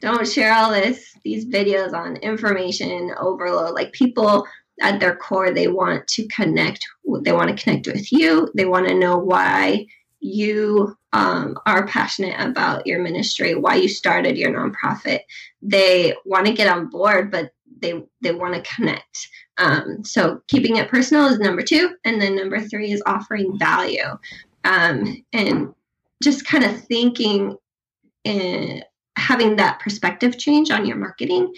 don't 0.00 0.28
share 0.28 0.52
all 0.52 0.70
this 0.70 1.14
these 1.24 1.46
videos 1.46 1.92
on 1.92 2.16
information 2.16 3.12
overload. 3.18 3.74
Like 3.74 3.92
people 3.92 4.46
at 4.80 5.00
their 5.00 5.14
core 5.16 5.52
they 5.52 5.68
want 5.68 6.06
to 6.08 6.26
connect 6.28 6.86
they 7.22 7.32
want 7.32 7.56
to 7.56 7.62
connect 7.62 7.86
with 7.86 8.12
you. 8.12 8.48
They 8.54 8.64
want 8.64 8.88
to 8.88 8.94
know 8.94 9.18
why 9.18 9.86
you 10.20 10.96
um, 11.12 11.58
are 11.66 11.86
passionate 11.86 12.38
about 12.38 12.86
your 12.86 13.00
ministry 13.02 13.54
why 13.54 13.76
you 13.76 13.88
started 13.88 14.36
your 14.36 14.52
nonprofit. 14.52 15.20
They 15.62 16.14
want 16.24 16.46
to 16.46 16.52
get 16.52 16.68
on 16.68 16.88
board 16.88 17.30
but 17.30 17.52
they 17.80 18.04
they 18.20 18.32
want 18.32 18.54
to 18.54 18.74
connect. 18.74 19.28
Um, 19.58 20.04
so 20.04 20.42
keeping 20.48 20.76
it 20.76 20.88
personal 20.88 21.26
is 21.26 21.38
number 21.38 21.62
two 21.62 21.96
and 22.04 22.20
then 22.20 22.36
number 22.36 22.60
three 22.60 22.92
is 22.92 23.02
offering 23.06 23.58
value. 23.58 24.18
Um, 24.64 25.24
and 25.32 25.74
just 26.22 26.46
kind 26.46 26.64
of 26.64 26.84
thinking 26.84 27.56
and 28.24 28.84
having 29.16 29.56
that 29.56 29.80
perspective 29.80 30.38
change 30.38 30.70
on 30.70 30.86
your 30.86 30.96
marketing 30.96 31.52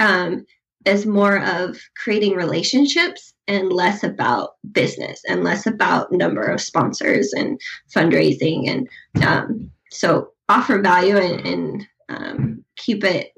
um, 0.00 0.46
is 0.86 1.06
more 1.06 1.44
of 1.44 1.78
creating 1.96 2.34
relationships 2.34 3.34
and 3.48 3.72
less 3.72 4.02
about 4.02 4.50
business 4.72 5.22
and 5.28 5.44
less 5.44 5.66
about 5.66 6.12
number 6.12 6.42
of 6.42 6.60
sponsors 6.60 7.32
and 7.32 7.60
fundraising 7.94 8.68
and 8.68 8.88
um, 9.24 9.70
so 9.90 10.30
offer 10.48 10.80
value 10.80 11.16
and, 11.16 11.46
and 11.46 11.88
um, 12.08 12.64
keep 12.76 13.04
it 13.04 13.32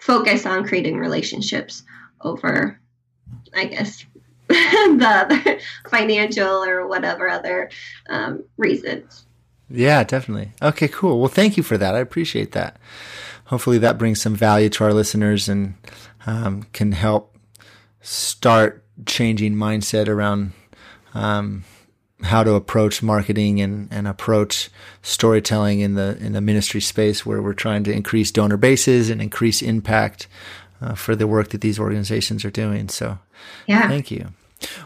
focus 0.00 0.46
on 0.46 0.66
creating 0.66 0.96
relationships 0.96 1.82
over 2.22 2.80
i 3.54 3.64
guess 3.64 4.04
the 4.52 5.60
financial 5.88 6.62
or 6.64 6.86
whatever 6.86 7.28
other 7.28 7.70
um, 8.10 8.44
reasons. 8.58 9.24
Yeah 9.70 10.04
definitely. 10.04 10.52
Okay 10.60 10.88
cool. 10.88 11.20
Well 11.20 11.28
thank 11.28 11.56
you 11.56 11.62
for 11.62 11.78
that. 11.78 11.94
I 11.94 12.00
appreciate 12.00 12.52
that 12.52 12.76
hopefully 13.52 13.76
that 13.76 13.98
brings 13.98 14.18
some 14.18 14.34
value 14.34 14.70
to 14.70 14.82
our 14.82 14.94
listeners 14.94 15.46
and 15.46 15.74
um, 16.24 16.62
can 16.72 16.90
help 16.90 17.36
start 18.00 18.82
changing 19.04 19.54
mindset 19.54 20.08
around 20.08 20.52
um, 21.12 21.62
how 22.22 22.42
to 22.42 22.54
approach 22.54 23.02
marketing 23.02 23.60
and, 23.60 23.92
and 23.92 24.08
approach 24.08 24.70
storytelling 25.02 25.80
in 25.80 25.96
the 25.96 26.16
in 26.18 26.32
the 26.32 26.40
ministry 26.40 26.80
space 26.80 27.26
where 27.26 27.42
we're 27.42 27.52
trying 27.52 27.84
to 27.84 27.92
increase 27.92 28.30
donor 28.30 28.56
bases 28.56 29.10
and 29.10 29.20
increase 29.20 29.60
impact 29.60 30.28
uh, 30.80 30.94
for 30.94 31.14
the 31.14 31.26
work 31.26 31.50
that 31.50 31.60
these 31.60 31.78
organizations 31.78 32.46
are 32.46 32.50
doing. 32.50 32.88
So, 32.88 33.18
yeah, 33.66 33.86
thank 33.86 34.10
you. 34.10 34.28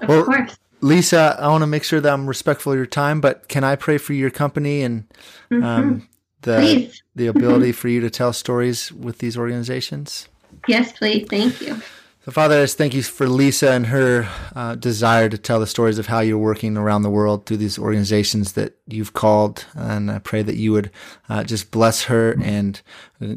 Of 0.03 0.09
well, 0.09 0.25
course. 0.25 0.59
Lisa, 0.81 1.37
I 1.39 1.47
want 1.47 1.63
to 1.63 1.69
make 1.69 1.85
sure 1.85 2.01
that 2.01 2.13
I'm 2.13 2.27
respectful 2.27 2.73
of 2.73 2.77
your 2.77 2.85
time, 2.85 3.21
but 3.21 3.47
can 3.47 3.63
I 3.63 3.77
pray 3.77 3.97
for 3.97 4.13
your 4.13 4.31
company 4.31 4.83
and 4.83 5.05
um, 5.53 5.61
mm-hmm. 5.63 5.99
The 6.47 6.57
Please. 6.57 7.03
the 7.15 7.27
ability 7.27 7.73
for 7.73 7.89
you 7.89 8.01
to 8.01 8.09
tell 8.09 8.33
stories 8.33 8.91
with 8.93 9.19
these 9.19 9.37
organizations? 9.37 10.29
Yes, 10.67 10.93
please. 10.93 11.27
Thank 11.29 11.61
you. 11.61 11.83
So, 12.25 12.33
Father, 12.33 12.59
I 12.59 12.63
just 12.63 12.77
thank 12.77 12.93
you 12.93 13.05
for 13.05 13.29
Lisa 13.29 13.71
and 13.71 13.87
her 13.87 14.29
uh, 14.57 14.75
desire 14.75 15.29
to 15.29 15.39
tell 15.39 15.61
the 15.61 15.67
stories 15.67 15.99
of 15.99 16.07
how 16.07 16.19
you're 16.19 16.39
working 16.39 16.77
around 16.77 17.03
the 17.03 17.11
world 17.11 17.47
through 17.47 17.59
these 17.59 17.79
organizations 17.79 18.55
that 18.55 18.77
you've 18.89 19.13
called. 19.13 19.65
And 19.75 20.11
I 20.11 20.19
pray 20.19 20.43
that 20.43 20.57
you 20.57 20.73
would 20.73 20.91
uh, 21.29 21.45
just 21.45 21.71
bless 21.71 22.05
her 22.05 22.37
and 22.43 22.81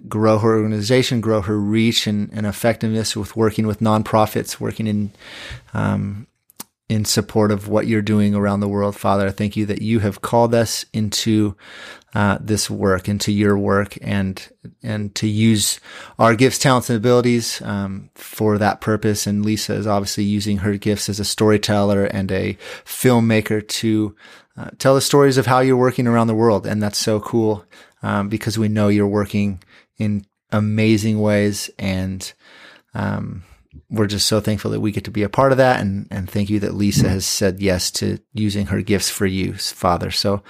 grow 0.07 0.39
her 0.39 0.57
organization, 0.57 1.22
grow 1.22 1.41
her 1.41 1.60
reach 1.60 2.07
and, 2.07 2.32
and 2.34 2.47
effectiveness 2.47 3.16
with 3.16 3.36
working 3.36 3.68
with 3.68 3.80
nonprofits, 3.80 4.60
working 4.60 4.88
in 4.88 5.12
um, 5.76 6.26
in 6.89 7.05
support 7.05 7.51
of 7.51 7.67
what 7.67 7.85
you're 7.85 8.01
doing 8.01 8.33
around 8.33 8.59
the 8.59 8.67
world, 8.67 8.95
Father. 8.95 9.27
I 9.27 9.31
thank 9.31 9.55
you 9.55 9.67
that 9.67 9.83
you 9.83 9.99
have 9.99 10.21
called 10.21 10.55
us 10.55 10.85
into 10.91 11.55
uh, 12.15 12.39
this 12.41 12.67
work, 12.67 13.07
into 13.07 13.31
your 13.31 13.57
work, 13.57 13.95
and 14.01 14.45
and 14.81 15.13
to 15.13 15.27
use 15.27 15.79
our 16.17 16.33
gifts, 16.35 16.57
talents, 16.57 16.89
and 16.89 16.97
abilities 16.97 17.61
um, 17.61 18.09
for 18.15 18.57
that 18.57 18.81
purpose. 18.81 19.27
And 19.27 19.45
Lisa 19.45 19.75
is 19.75 19.85
obviously 19.85 20.23
using 20.23 20.57
her 20.57 20.77
gifts 20.77 21.07
as 21.07 21.19
a 21.19 21.25
storyteller 21.25 22.05
and 22.05 22.31
a 22.31 22.57
filmmaker 22.83 23.65
to 23.67 24.15
uh, 24.57 24.71
tell 24.79 24.95
the 24.95 25.01
stories 25.01 25.37
of 25.37 25.45
how 25.45 25.59
you're 25.59 25.77
working 25.77 26.07
around 26.07 26.27
the 26.27 26.33
world, 26.33 26.65
and 26.65 26.81
that's 26.81 26.97
so 26.97 27.19
cool 27.19 27.65
um, 28.01 28.29
because 28.29 28.57
we 28.57 28.67
know 28.67 28.87
you're 28.87 29.07
working 29.07 29.61
in 29.99 30.25
amazing 30.51 31.21
ways 31.21 31.69
and. 31.77 32.33
Um, 32.95 33.43
we're 33.89 34.07
just 34.07 34.27
so 34.27 34.39
thankful 34.39 34.71
that 34.71 34.81
we 34.81 34.91
get 34.91 35.03
to 35.05 35.11
be 35.11 35.23
a 35.23 35.29
part 35.29 35.51
of 35.51 35.57
that. 35.57 35.79
And, 35.79 36.07
and 36.11 36.29
thank 36.29 36.49
you 36.49 36.59
that 36.59 36.75
Lisa 36.75 37.09
has 37.09 37.25
said 37.25 37.59
yes 37.59 37.89
to 37.91 38.19
using 38.33 38.67
her 38.67 38.81
gifts 38.81 39.09
for 39.09 39.25
you, 39.25 39.53
Father. 39.53 40.11
So 40.11 40.43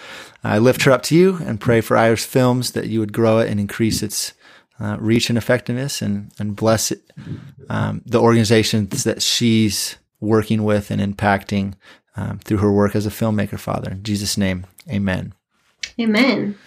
I 0.44 0.58
lift 0.60 0.84
her 0.84 0.92
up 0.92 1.04
to 1.04 1.16
you 1.16 1.38
and 1.38 1.60
pray 1.60 1.82
for 1.82 1.96
Iris 1.96 2.26
Films 2.26 2.72
that 2.72 2.88
you 2.88 3.00
would 3.00 3.14
grow 3.14 3.40
it 3.40 3.50
and 3.50 3.60
increase 3.60 4.04
its 4.04 4.34
uh, 4.80 4.98
reach 5.00 5.30
and 5.30 5.38
effectiveness 5.38 6.02
and, 6.02 6.32
and 6.40 6.56
bless 6.56 6.92
it, 6.92 7.02
um, 7.70 8.02
the 8.06 8.20
organizations 8.20 9.04
that 9.04 9.22
she's 9.22 9.98
working 10.20 10.64
with 10.64 10.92
and 10.92 11.02
impacting 11.02 11.76
um, 12.16 12.40
through 12.40 12.58
her 12.58 12.72
work 12.72 12.96
as 12.96 13.06
a 13.06 13.10
filmmaker, 13.10 13.60
Father. 13.60 13.92
In 13.92 14.04
Jesus' 14.04 14.38
name, 14.38 14.66
amen. 14.90 15.34
Amen. 16.00 16.58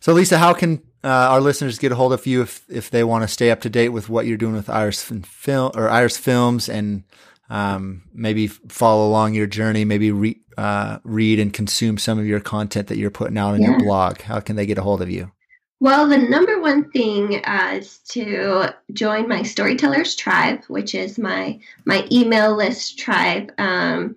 So, 0.00 0.12
Lisa, 0.12 0.38
how 0.38 0.52
can 0.52 0.82
uh, 1.04 1.08
our 1.08 1.40
listeners 1.40 1.78
get 1.78 1.92
a 1.92 1.96
hold 1.96 2.12
of 2.12 2.26
you 2.26 2.42
if, 2.42 2.64
if 2.68 2.90
they 2.90 3.02
want 3.02 3.22
to 3.22 3.28
stay 3.28 3.50
up 3.50 3.60
to 3.62 3.70
date 3.70 3.88
with 3.88 4.08
what 4.08 4.26
you're 4.26 4.36
doing 4.36 4.54
with 4.54 4.70
Iris 4.70 5.02
Film 5.02 5.72
or 5.74 5.88
Iris 5.88 6.16
Films 6.16 6.68
and 6.68 7.02
um, 7.50 8.02
maybe 8.14 8.46
follow 8.46 9.08
along 9.08 9.34
your 9.34 9.46
journey, 9.46 9.84
maybe 9.84 10.12
re- 10.12 10.40
uh, 10.56 10.98
read 11.04 11.40
and 11.40 11.52
consume 11.52 11.98
some 11.98 12.18
of 12.18 12.26
your 12.26 12.40
content 12.40 12.88
that 12.88 12.98
you're 12.98 13.10
putting 13.10 13.36
out 13.36 13.54
on 13.54 13.62
yeah. 13.62 13.70
your 13.70 13.78
blog? 13.80 14.22
How 14.22 14.40
can 14.40 14.56
they 14.56 14.66
get 14.66 14.78
a 14.78 14.82
hold 14.82 15.02
of 15.02 15.10
you? 15.10 15.32
Well, 15.80 16.08
the 16.08 16.18
number 16.18 16.60
one 16.60 16.90
thing 16.92 17.44
uh, 17.44 17.72
is 17.74 17.98
to 18.10 18.72
join 18.92 19.26
my 19.26 19.42
Storytellers 19.42 20.14
Tribe, 20.14 20.62
which 20.68 20.94
is 20.94 21.18
my 21.18 21.58
my 21.84 22.06
email 22.12 22.54
list 22.56 23.00
tribe. 23.00 23.50
Um, 23.58 24.14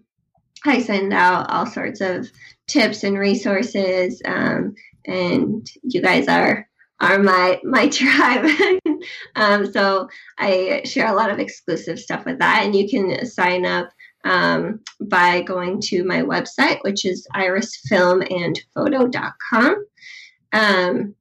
I 0.64 0.84
send 0.84 1.12
out 1.12 1.50
all 1.50 1.66
sorts 1.66 2.02
of 2.02 2.30
tips 2.68 3.04
and 3.04 3.18
resources, 3.18 4.22
um, 4.26 4.76
and 5.06 5.68
you 5.82 6.04
guys 6.04 6.28
are 6.28 6.68
are 7.00 7.20
my 7.20 7.62
my 7.64 7.88
tribe. 7.90 8.50
um, 9.36 9.72
so 9.72 10.10
I 10.38 10.82
share 10.86 11.08
a 11.08 11.16
lot 11.16 11.32
of 11.32 11.40
exclusive 11.40 11.98
stuff 12.00 12.26
with 12.26 12.40
that, 12.40 12.64
and 12.64 12.76
you 12.76 12.90
can 12.90 13.26
sign 13.26 13.66
up 13.66 13.90
um, 14.24 14.82
by 15.00 15.42
going 15.42 15.82
to 15.82 16.04
my 16.04 16.22
website, 16.22 16.84
which 16.84 17.06
is 17.06 17.28
irisfilmandphoto.com. 17.36 19.86
Um, 20.54 21.16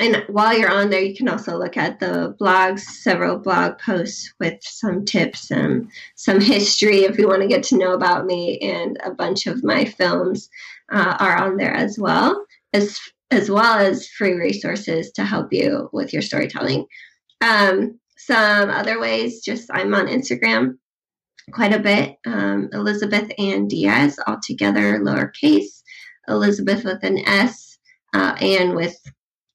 and 0.00 0.24
while 0.28 0.56
you're 0.56 0.70
on 0.70 0.90
there, 0.90 1.02
you 1.02 1.14
can 1.14 1.28
also 1.28 1.58
look 1.58 1.76
at 1.76 1.98
the 1.98 2.36
blogs, 2.40 2.80
several 2.80 3.36
blog 3.36 3.78
posts 3.78 4.32
with 4.38 4.54
some 4.62 5.04
tips 5.04 5.50
and 5.50 5.90
some 6.14 6.40
history 6.40 6.98
if 6.98 7.18
you 7.18 7.26
want 7.26 7.42
to 7.42 7.48
get 7.48 7.64
to 7.64 7.76
know 7.76 7.94
about 7.94 8.24
me. 8.24 8.58
And 8.60 8.96
a 9.04 9.10
bunch 9.10 9.46
of 9.46 9.64
my 9.64 9.84
films 9.84 10.48
uh, 10.92 11.16
are 11.18 11.36
on 11.36 11.56
there 11.56 11.74
as 11.74 11.98
well, 11.98 12.46
as 12.72 12.98
as 13.30 13.50
well 13.50 13.78
as 13.78 14.08
free 14.08 14.34
resources 14.34 15.10
to 15.12 15.24
help 15.24 15.52
you 15.52 15.88
with 15.92 16.12
your 16.12 16.22
storytelling. 16.22 16.86
Um, 17.40 17.98
some 18.16 18.70
other 18.70 18.98
ways, 19.00 19.42
just 19.44 19.68
I'm 19.72 19.94
on 19.94 20.06
Instagram 20.06 20.74
quite 21.52 21.72
a 21.72 21.78
bit. 21.78 22.16
Um, 22.26 22.68
Elizabeth 22.72 23.30
Ann 23.38 23.68
Diaz, 23.68 24.18
all 24.26 24.38
together 24.42 24.98
lowercase. 24.98 25.82
Elizabeth 26.28 26.84
with 26.84 27.02
an 27.02 27.18
S, 27.26 27.78
uh, 28.12 28.36
and 28.40 28.74
with 28.74 28.96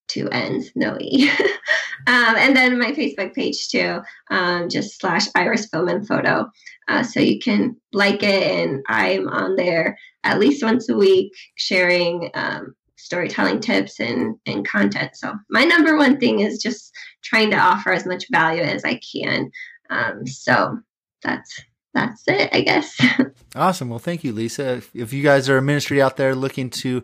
two 0.07 0.28
N's, 0.30 0.71
no 0.76 0.97
E. 0.99 1.30
um, 2.07 2.36
and 2.36 2.55
then 2.55 2.80
my 2.80 2.91
Facebook 2.91 3.34
page 3.34 3.69
too, 3.69 3.99
um, 4.32 4.69
just 4.69 4.99
slash 4.99 5.28
Iris 5.36 5.67
Film 5.67 5.88
and 5.88 6.07
Photo. 6.07 6.49
Uh, 6.88 7.03
so 7.03 7.19
you 7.19 7.39
can 7.39 7.76
like 7.93 8.24
it, 8.24 8.43
and 8.51 8.84
I'm 8.88 9.28
on 9.30 9.55
there 9.55 9.97
at 10.24 10.39
least 10.39 10.63
once 10.63 10.89
a 10.89 10.95
week 10.95 11.32
sharing 11.55 12.32
um, 12.34 12.76
storytelling 13.04 13.60
tips 13.60 13.99
and, 13.99 14.36
and 14.45 14.66
content. 14.66 15.16
So 15.16 15.34
my 15.49 15.66
number 15.66 15.97
one 15.97 16.20
thing 16.20 16.39
is 16.39 16.62
just 16.62 16.93
trying 17.22 17.51
to 17.51 17.58
offer 17.58 17.91
as 17.91 18.06
much 18.06 18.26
value 18.32 18.64
as 18.64 18.86
I 18.86 18.99
can. 18.99 19.51
Um, 19.89 20.26
so 20.26 20.80
that's 21.22 21.62
that's 21.93 22.24
it, 22.28 22.49
I 22.54 22.62
guess. 22.62 22.99
awesome. 23.56 23.89
Well, 23.89 23.99
thank 23.99 24.24
you, 24.24 24.34
Lisa. 24.34 24.78
If, 24.78 24.95
if, 24.95 25.14
you 25.14 25.22
guys 25.22 25.47
are 25.47 25.60
a 25.60 25.62
ministry 25.62 26.01
out 26.01 26.18
there 26.18 26.34
looking 26.34 26.72
to 26.72 27.04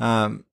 um, 0.00 0.44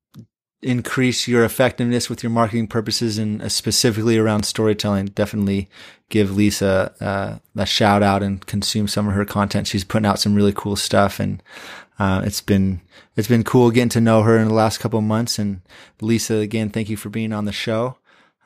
increase 0.62 1.28
your 1.28 1.44
effectiveness 1.44 2.08
with 2.08 2.22
your 2.22 2.30
marketing 2.30 2.68
purposes 2.68 3.18
and 3.18 3.42
uh, 3.42 3.50
specifically 3.50 4.18
around 4.18 4.44
storytelling, 4.44 5.08
definitely 5.08 5.70
give 6.10 6.36
Lisa 6.36 6.94
uh, 7.02 7.40
a 7.60 7.66
shout 7.66 8.04
out 8.04 8.22
and 8.22 8.46
consume 8.46 8.88
some 8.88 9.08
of 9.08 9.16
her 9.16 9.26
content. 9.26 9.66
She's 9.66 9.84
putting 9.84 10.06
out 10.06 10.20
some 10.20 10.36
really 10.36 10.54
cool 10.54 10.76
stuff, 10.76 11.20
and 11.20 11.42
uh, 12.00 12.24
it's 12.26 12.42
been 12.42 12.82
it's 13.16 13.28
been 13.28 13.44
cool 13.44 13.72
getting 13.72 13.90
to 13.90 14.02
know 14.02 14.24
her 14.24 14.38
in 14.38 14.48
the 14.48 14.54
last 14.54 14.80
couple 14.80 15.00
of 15.00 15.06
months. 15.06 15.38
And 15.38 15.62
Lisa, 16.02 16.36
again, 16.36 16.70
thank 16.70 16.90
you 16.90 16.98
for 16.98 17.10
being 17.10 17.34
on 17.34 17.46
the 17.46 17.52
show. 17.52 17.98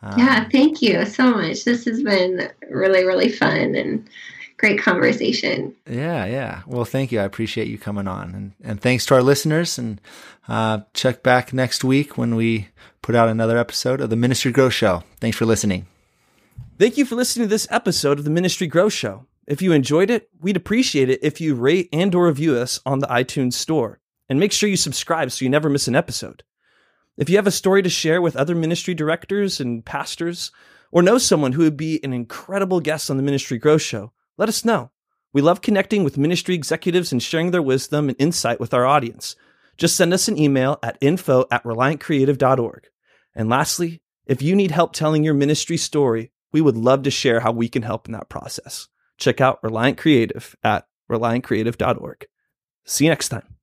Um, 0.02 0.20
yeah, 0.20 0.48
thank 0.50 0.82
you 0.82 1.06
so 1.06 1.32
much. 1.32 1.64
This 1.64 1.86
has 1.86 2.04
been 2.04 2.52
really 2.70 3.04
really 3.04 3.30
fun 3.30 3.76
and 3.76 4.08
great 4.58 4.80
conversation. 4.80 5.76
Yeah, 5.89 6.26
yeah. 6.26 6.62
Well, 6.68 6.86
thank 6.86 7.12
you. 7.12 7.20
I 7.20 7.24
appreciate 7.24 7.68
you 7.68 7.78
coming 7.78 8.08
on, 8.08 8.36
and 8.36 8.52
and 8.64 8.82
thanks 8.82 9.06
to 9.08 9.16
our 9.16 9.24
listeners. 9.24 9.78
And 9.78 10.02
uh, 10.48 10.82
check 10.93 11.24
back 11.24 11.54
next 11.54 11.84
week 11.84 12.18
when 12.18 12.36
we 12.36 12.70
put 13.02 13.16
out 13.16 13.30
another 13.30 13.58
episode 13.58 14.02
of 14.02 14.10
the 14.10 14.16
Ministry 14.16 14.52
Growth 14.52 14.74
Show. 14.74 15.04
Thanks 15.20 15.38
for 15.38 15.45
listening. 15.45 15.88
Thank 16.78 16.98
you 16.98 17.06
for 17.06 17.16
listening 17.16 17.48
to 17.48 17.50
this 17.50 17.68
episode 17.72 18.20
of 18.20 18.26
the 18.26 18.32
Ministry 18.32 18.68
Growth 18.68 18.93
Show. 18.93 19.26
If 19.48 19.62
you 19.62 19.72
enjoyed 19.72 20.10
it, 20.10 20.30
we'd 20.41 20.58
appreciate 20.58 21.10
it 21.10 21.24
if 21.24 21.39
you 21.39 21.56
rate 21.56 21.88
and 21.93 22.14
or 22.14 22.28
review 22.28 22.58
us 22.58 22.82
on 22.86 23.00
the 23.00 23.08
iTunes 23.08 23.54
store. 23.54 24.02
And 24.30 24.39
make 24.39 24.52
sure 24.52 24.68
you 24.68 24.76
subscribe 24.76 25.32
so 25.32 25.45
you 25.45 25.50
never 25.50 25.70
miss 25.70 25.88
an 25.88 25.95
episode. 25.95 26.43
If 27.18 27.30
you 27.30 27.38
have 27.38 27.48
a 27.48 27.52
story 27.52 27.82
to 27.82 27.89
share 27.89 28.22
with 28.22 28.36
other 28.36 28.56
ministry 28.56 28.93
directors 28.93 29.62
and 29.62 29.86
pastors, 29.86 30.52
or 30.91 31.02
know 31.02 31.18
someone 31.18 31.54
who 31.54 31.64
would 31.64 31.78
be 31.78 32.04
an 32.04 32.12
incredible 32.12 32.82
guest 32.82 33.10
on 33.10 33.16
the 33.16 33.24
Ministry 33.24 33.58
Growth 33.58 33.82
Show, 33.82 34.12
let 34.38 34.50
us 34.50 34.66
know. 34.66 34.91
We 35.32 35.41
love 35.41 35.62
connecting 35.62 36.04
with 36.04 36.18
ministry 36.18 36.54
executives 36.54 37.12
and 37.12 37.24
sharing 37.24 37.52
their 37.52 37.62
wisdom 37.62 38.10
and 38.10 38.18
insight 38.20 38.60
with 38.60 38.74
our 38.74 38.86
audience. 38.86 39.36
Just 39.78 39.95
send 39.95 40.14
us 40.14 40.28
an 40.28 40.38
email 40.38 40.78
at 40.84 40.98
info 41.00 41.45
at 41.52 41.64
reliantcreative.org. 41.64 42.88
And 43.34 43.50
lastly, 43.50 44.02
if 44.26 44.41
you 44.41 44.56
need 44.56 44.72
help 44.72 44.93
telling 44.93 45.24
your 45.24 45.34
ministry 45.34 45.78
story, 45.78 46.32
we 46.52 46.62
would 46.62 46.76
love 46.76 47.04
to 47.04 47.12
share 47.12 47.39
how 47.39 47.52
we 47.52 47.70
can 47.70 47.84
help 47.84 48.08
in 48.08 48.14
that 48.14 48.30
process. 48.30 48.88
Check 49.18 49.41
out 49.41 49.63
Reliant 49.63 49.97
Creative 49.97 50.55
at 50.63 50.86
reliantcreative.org. 51.11 52.26
See 52.86 53.05
you 53.05 53.09
next 53.11 53.30
time. 53.30 53.57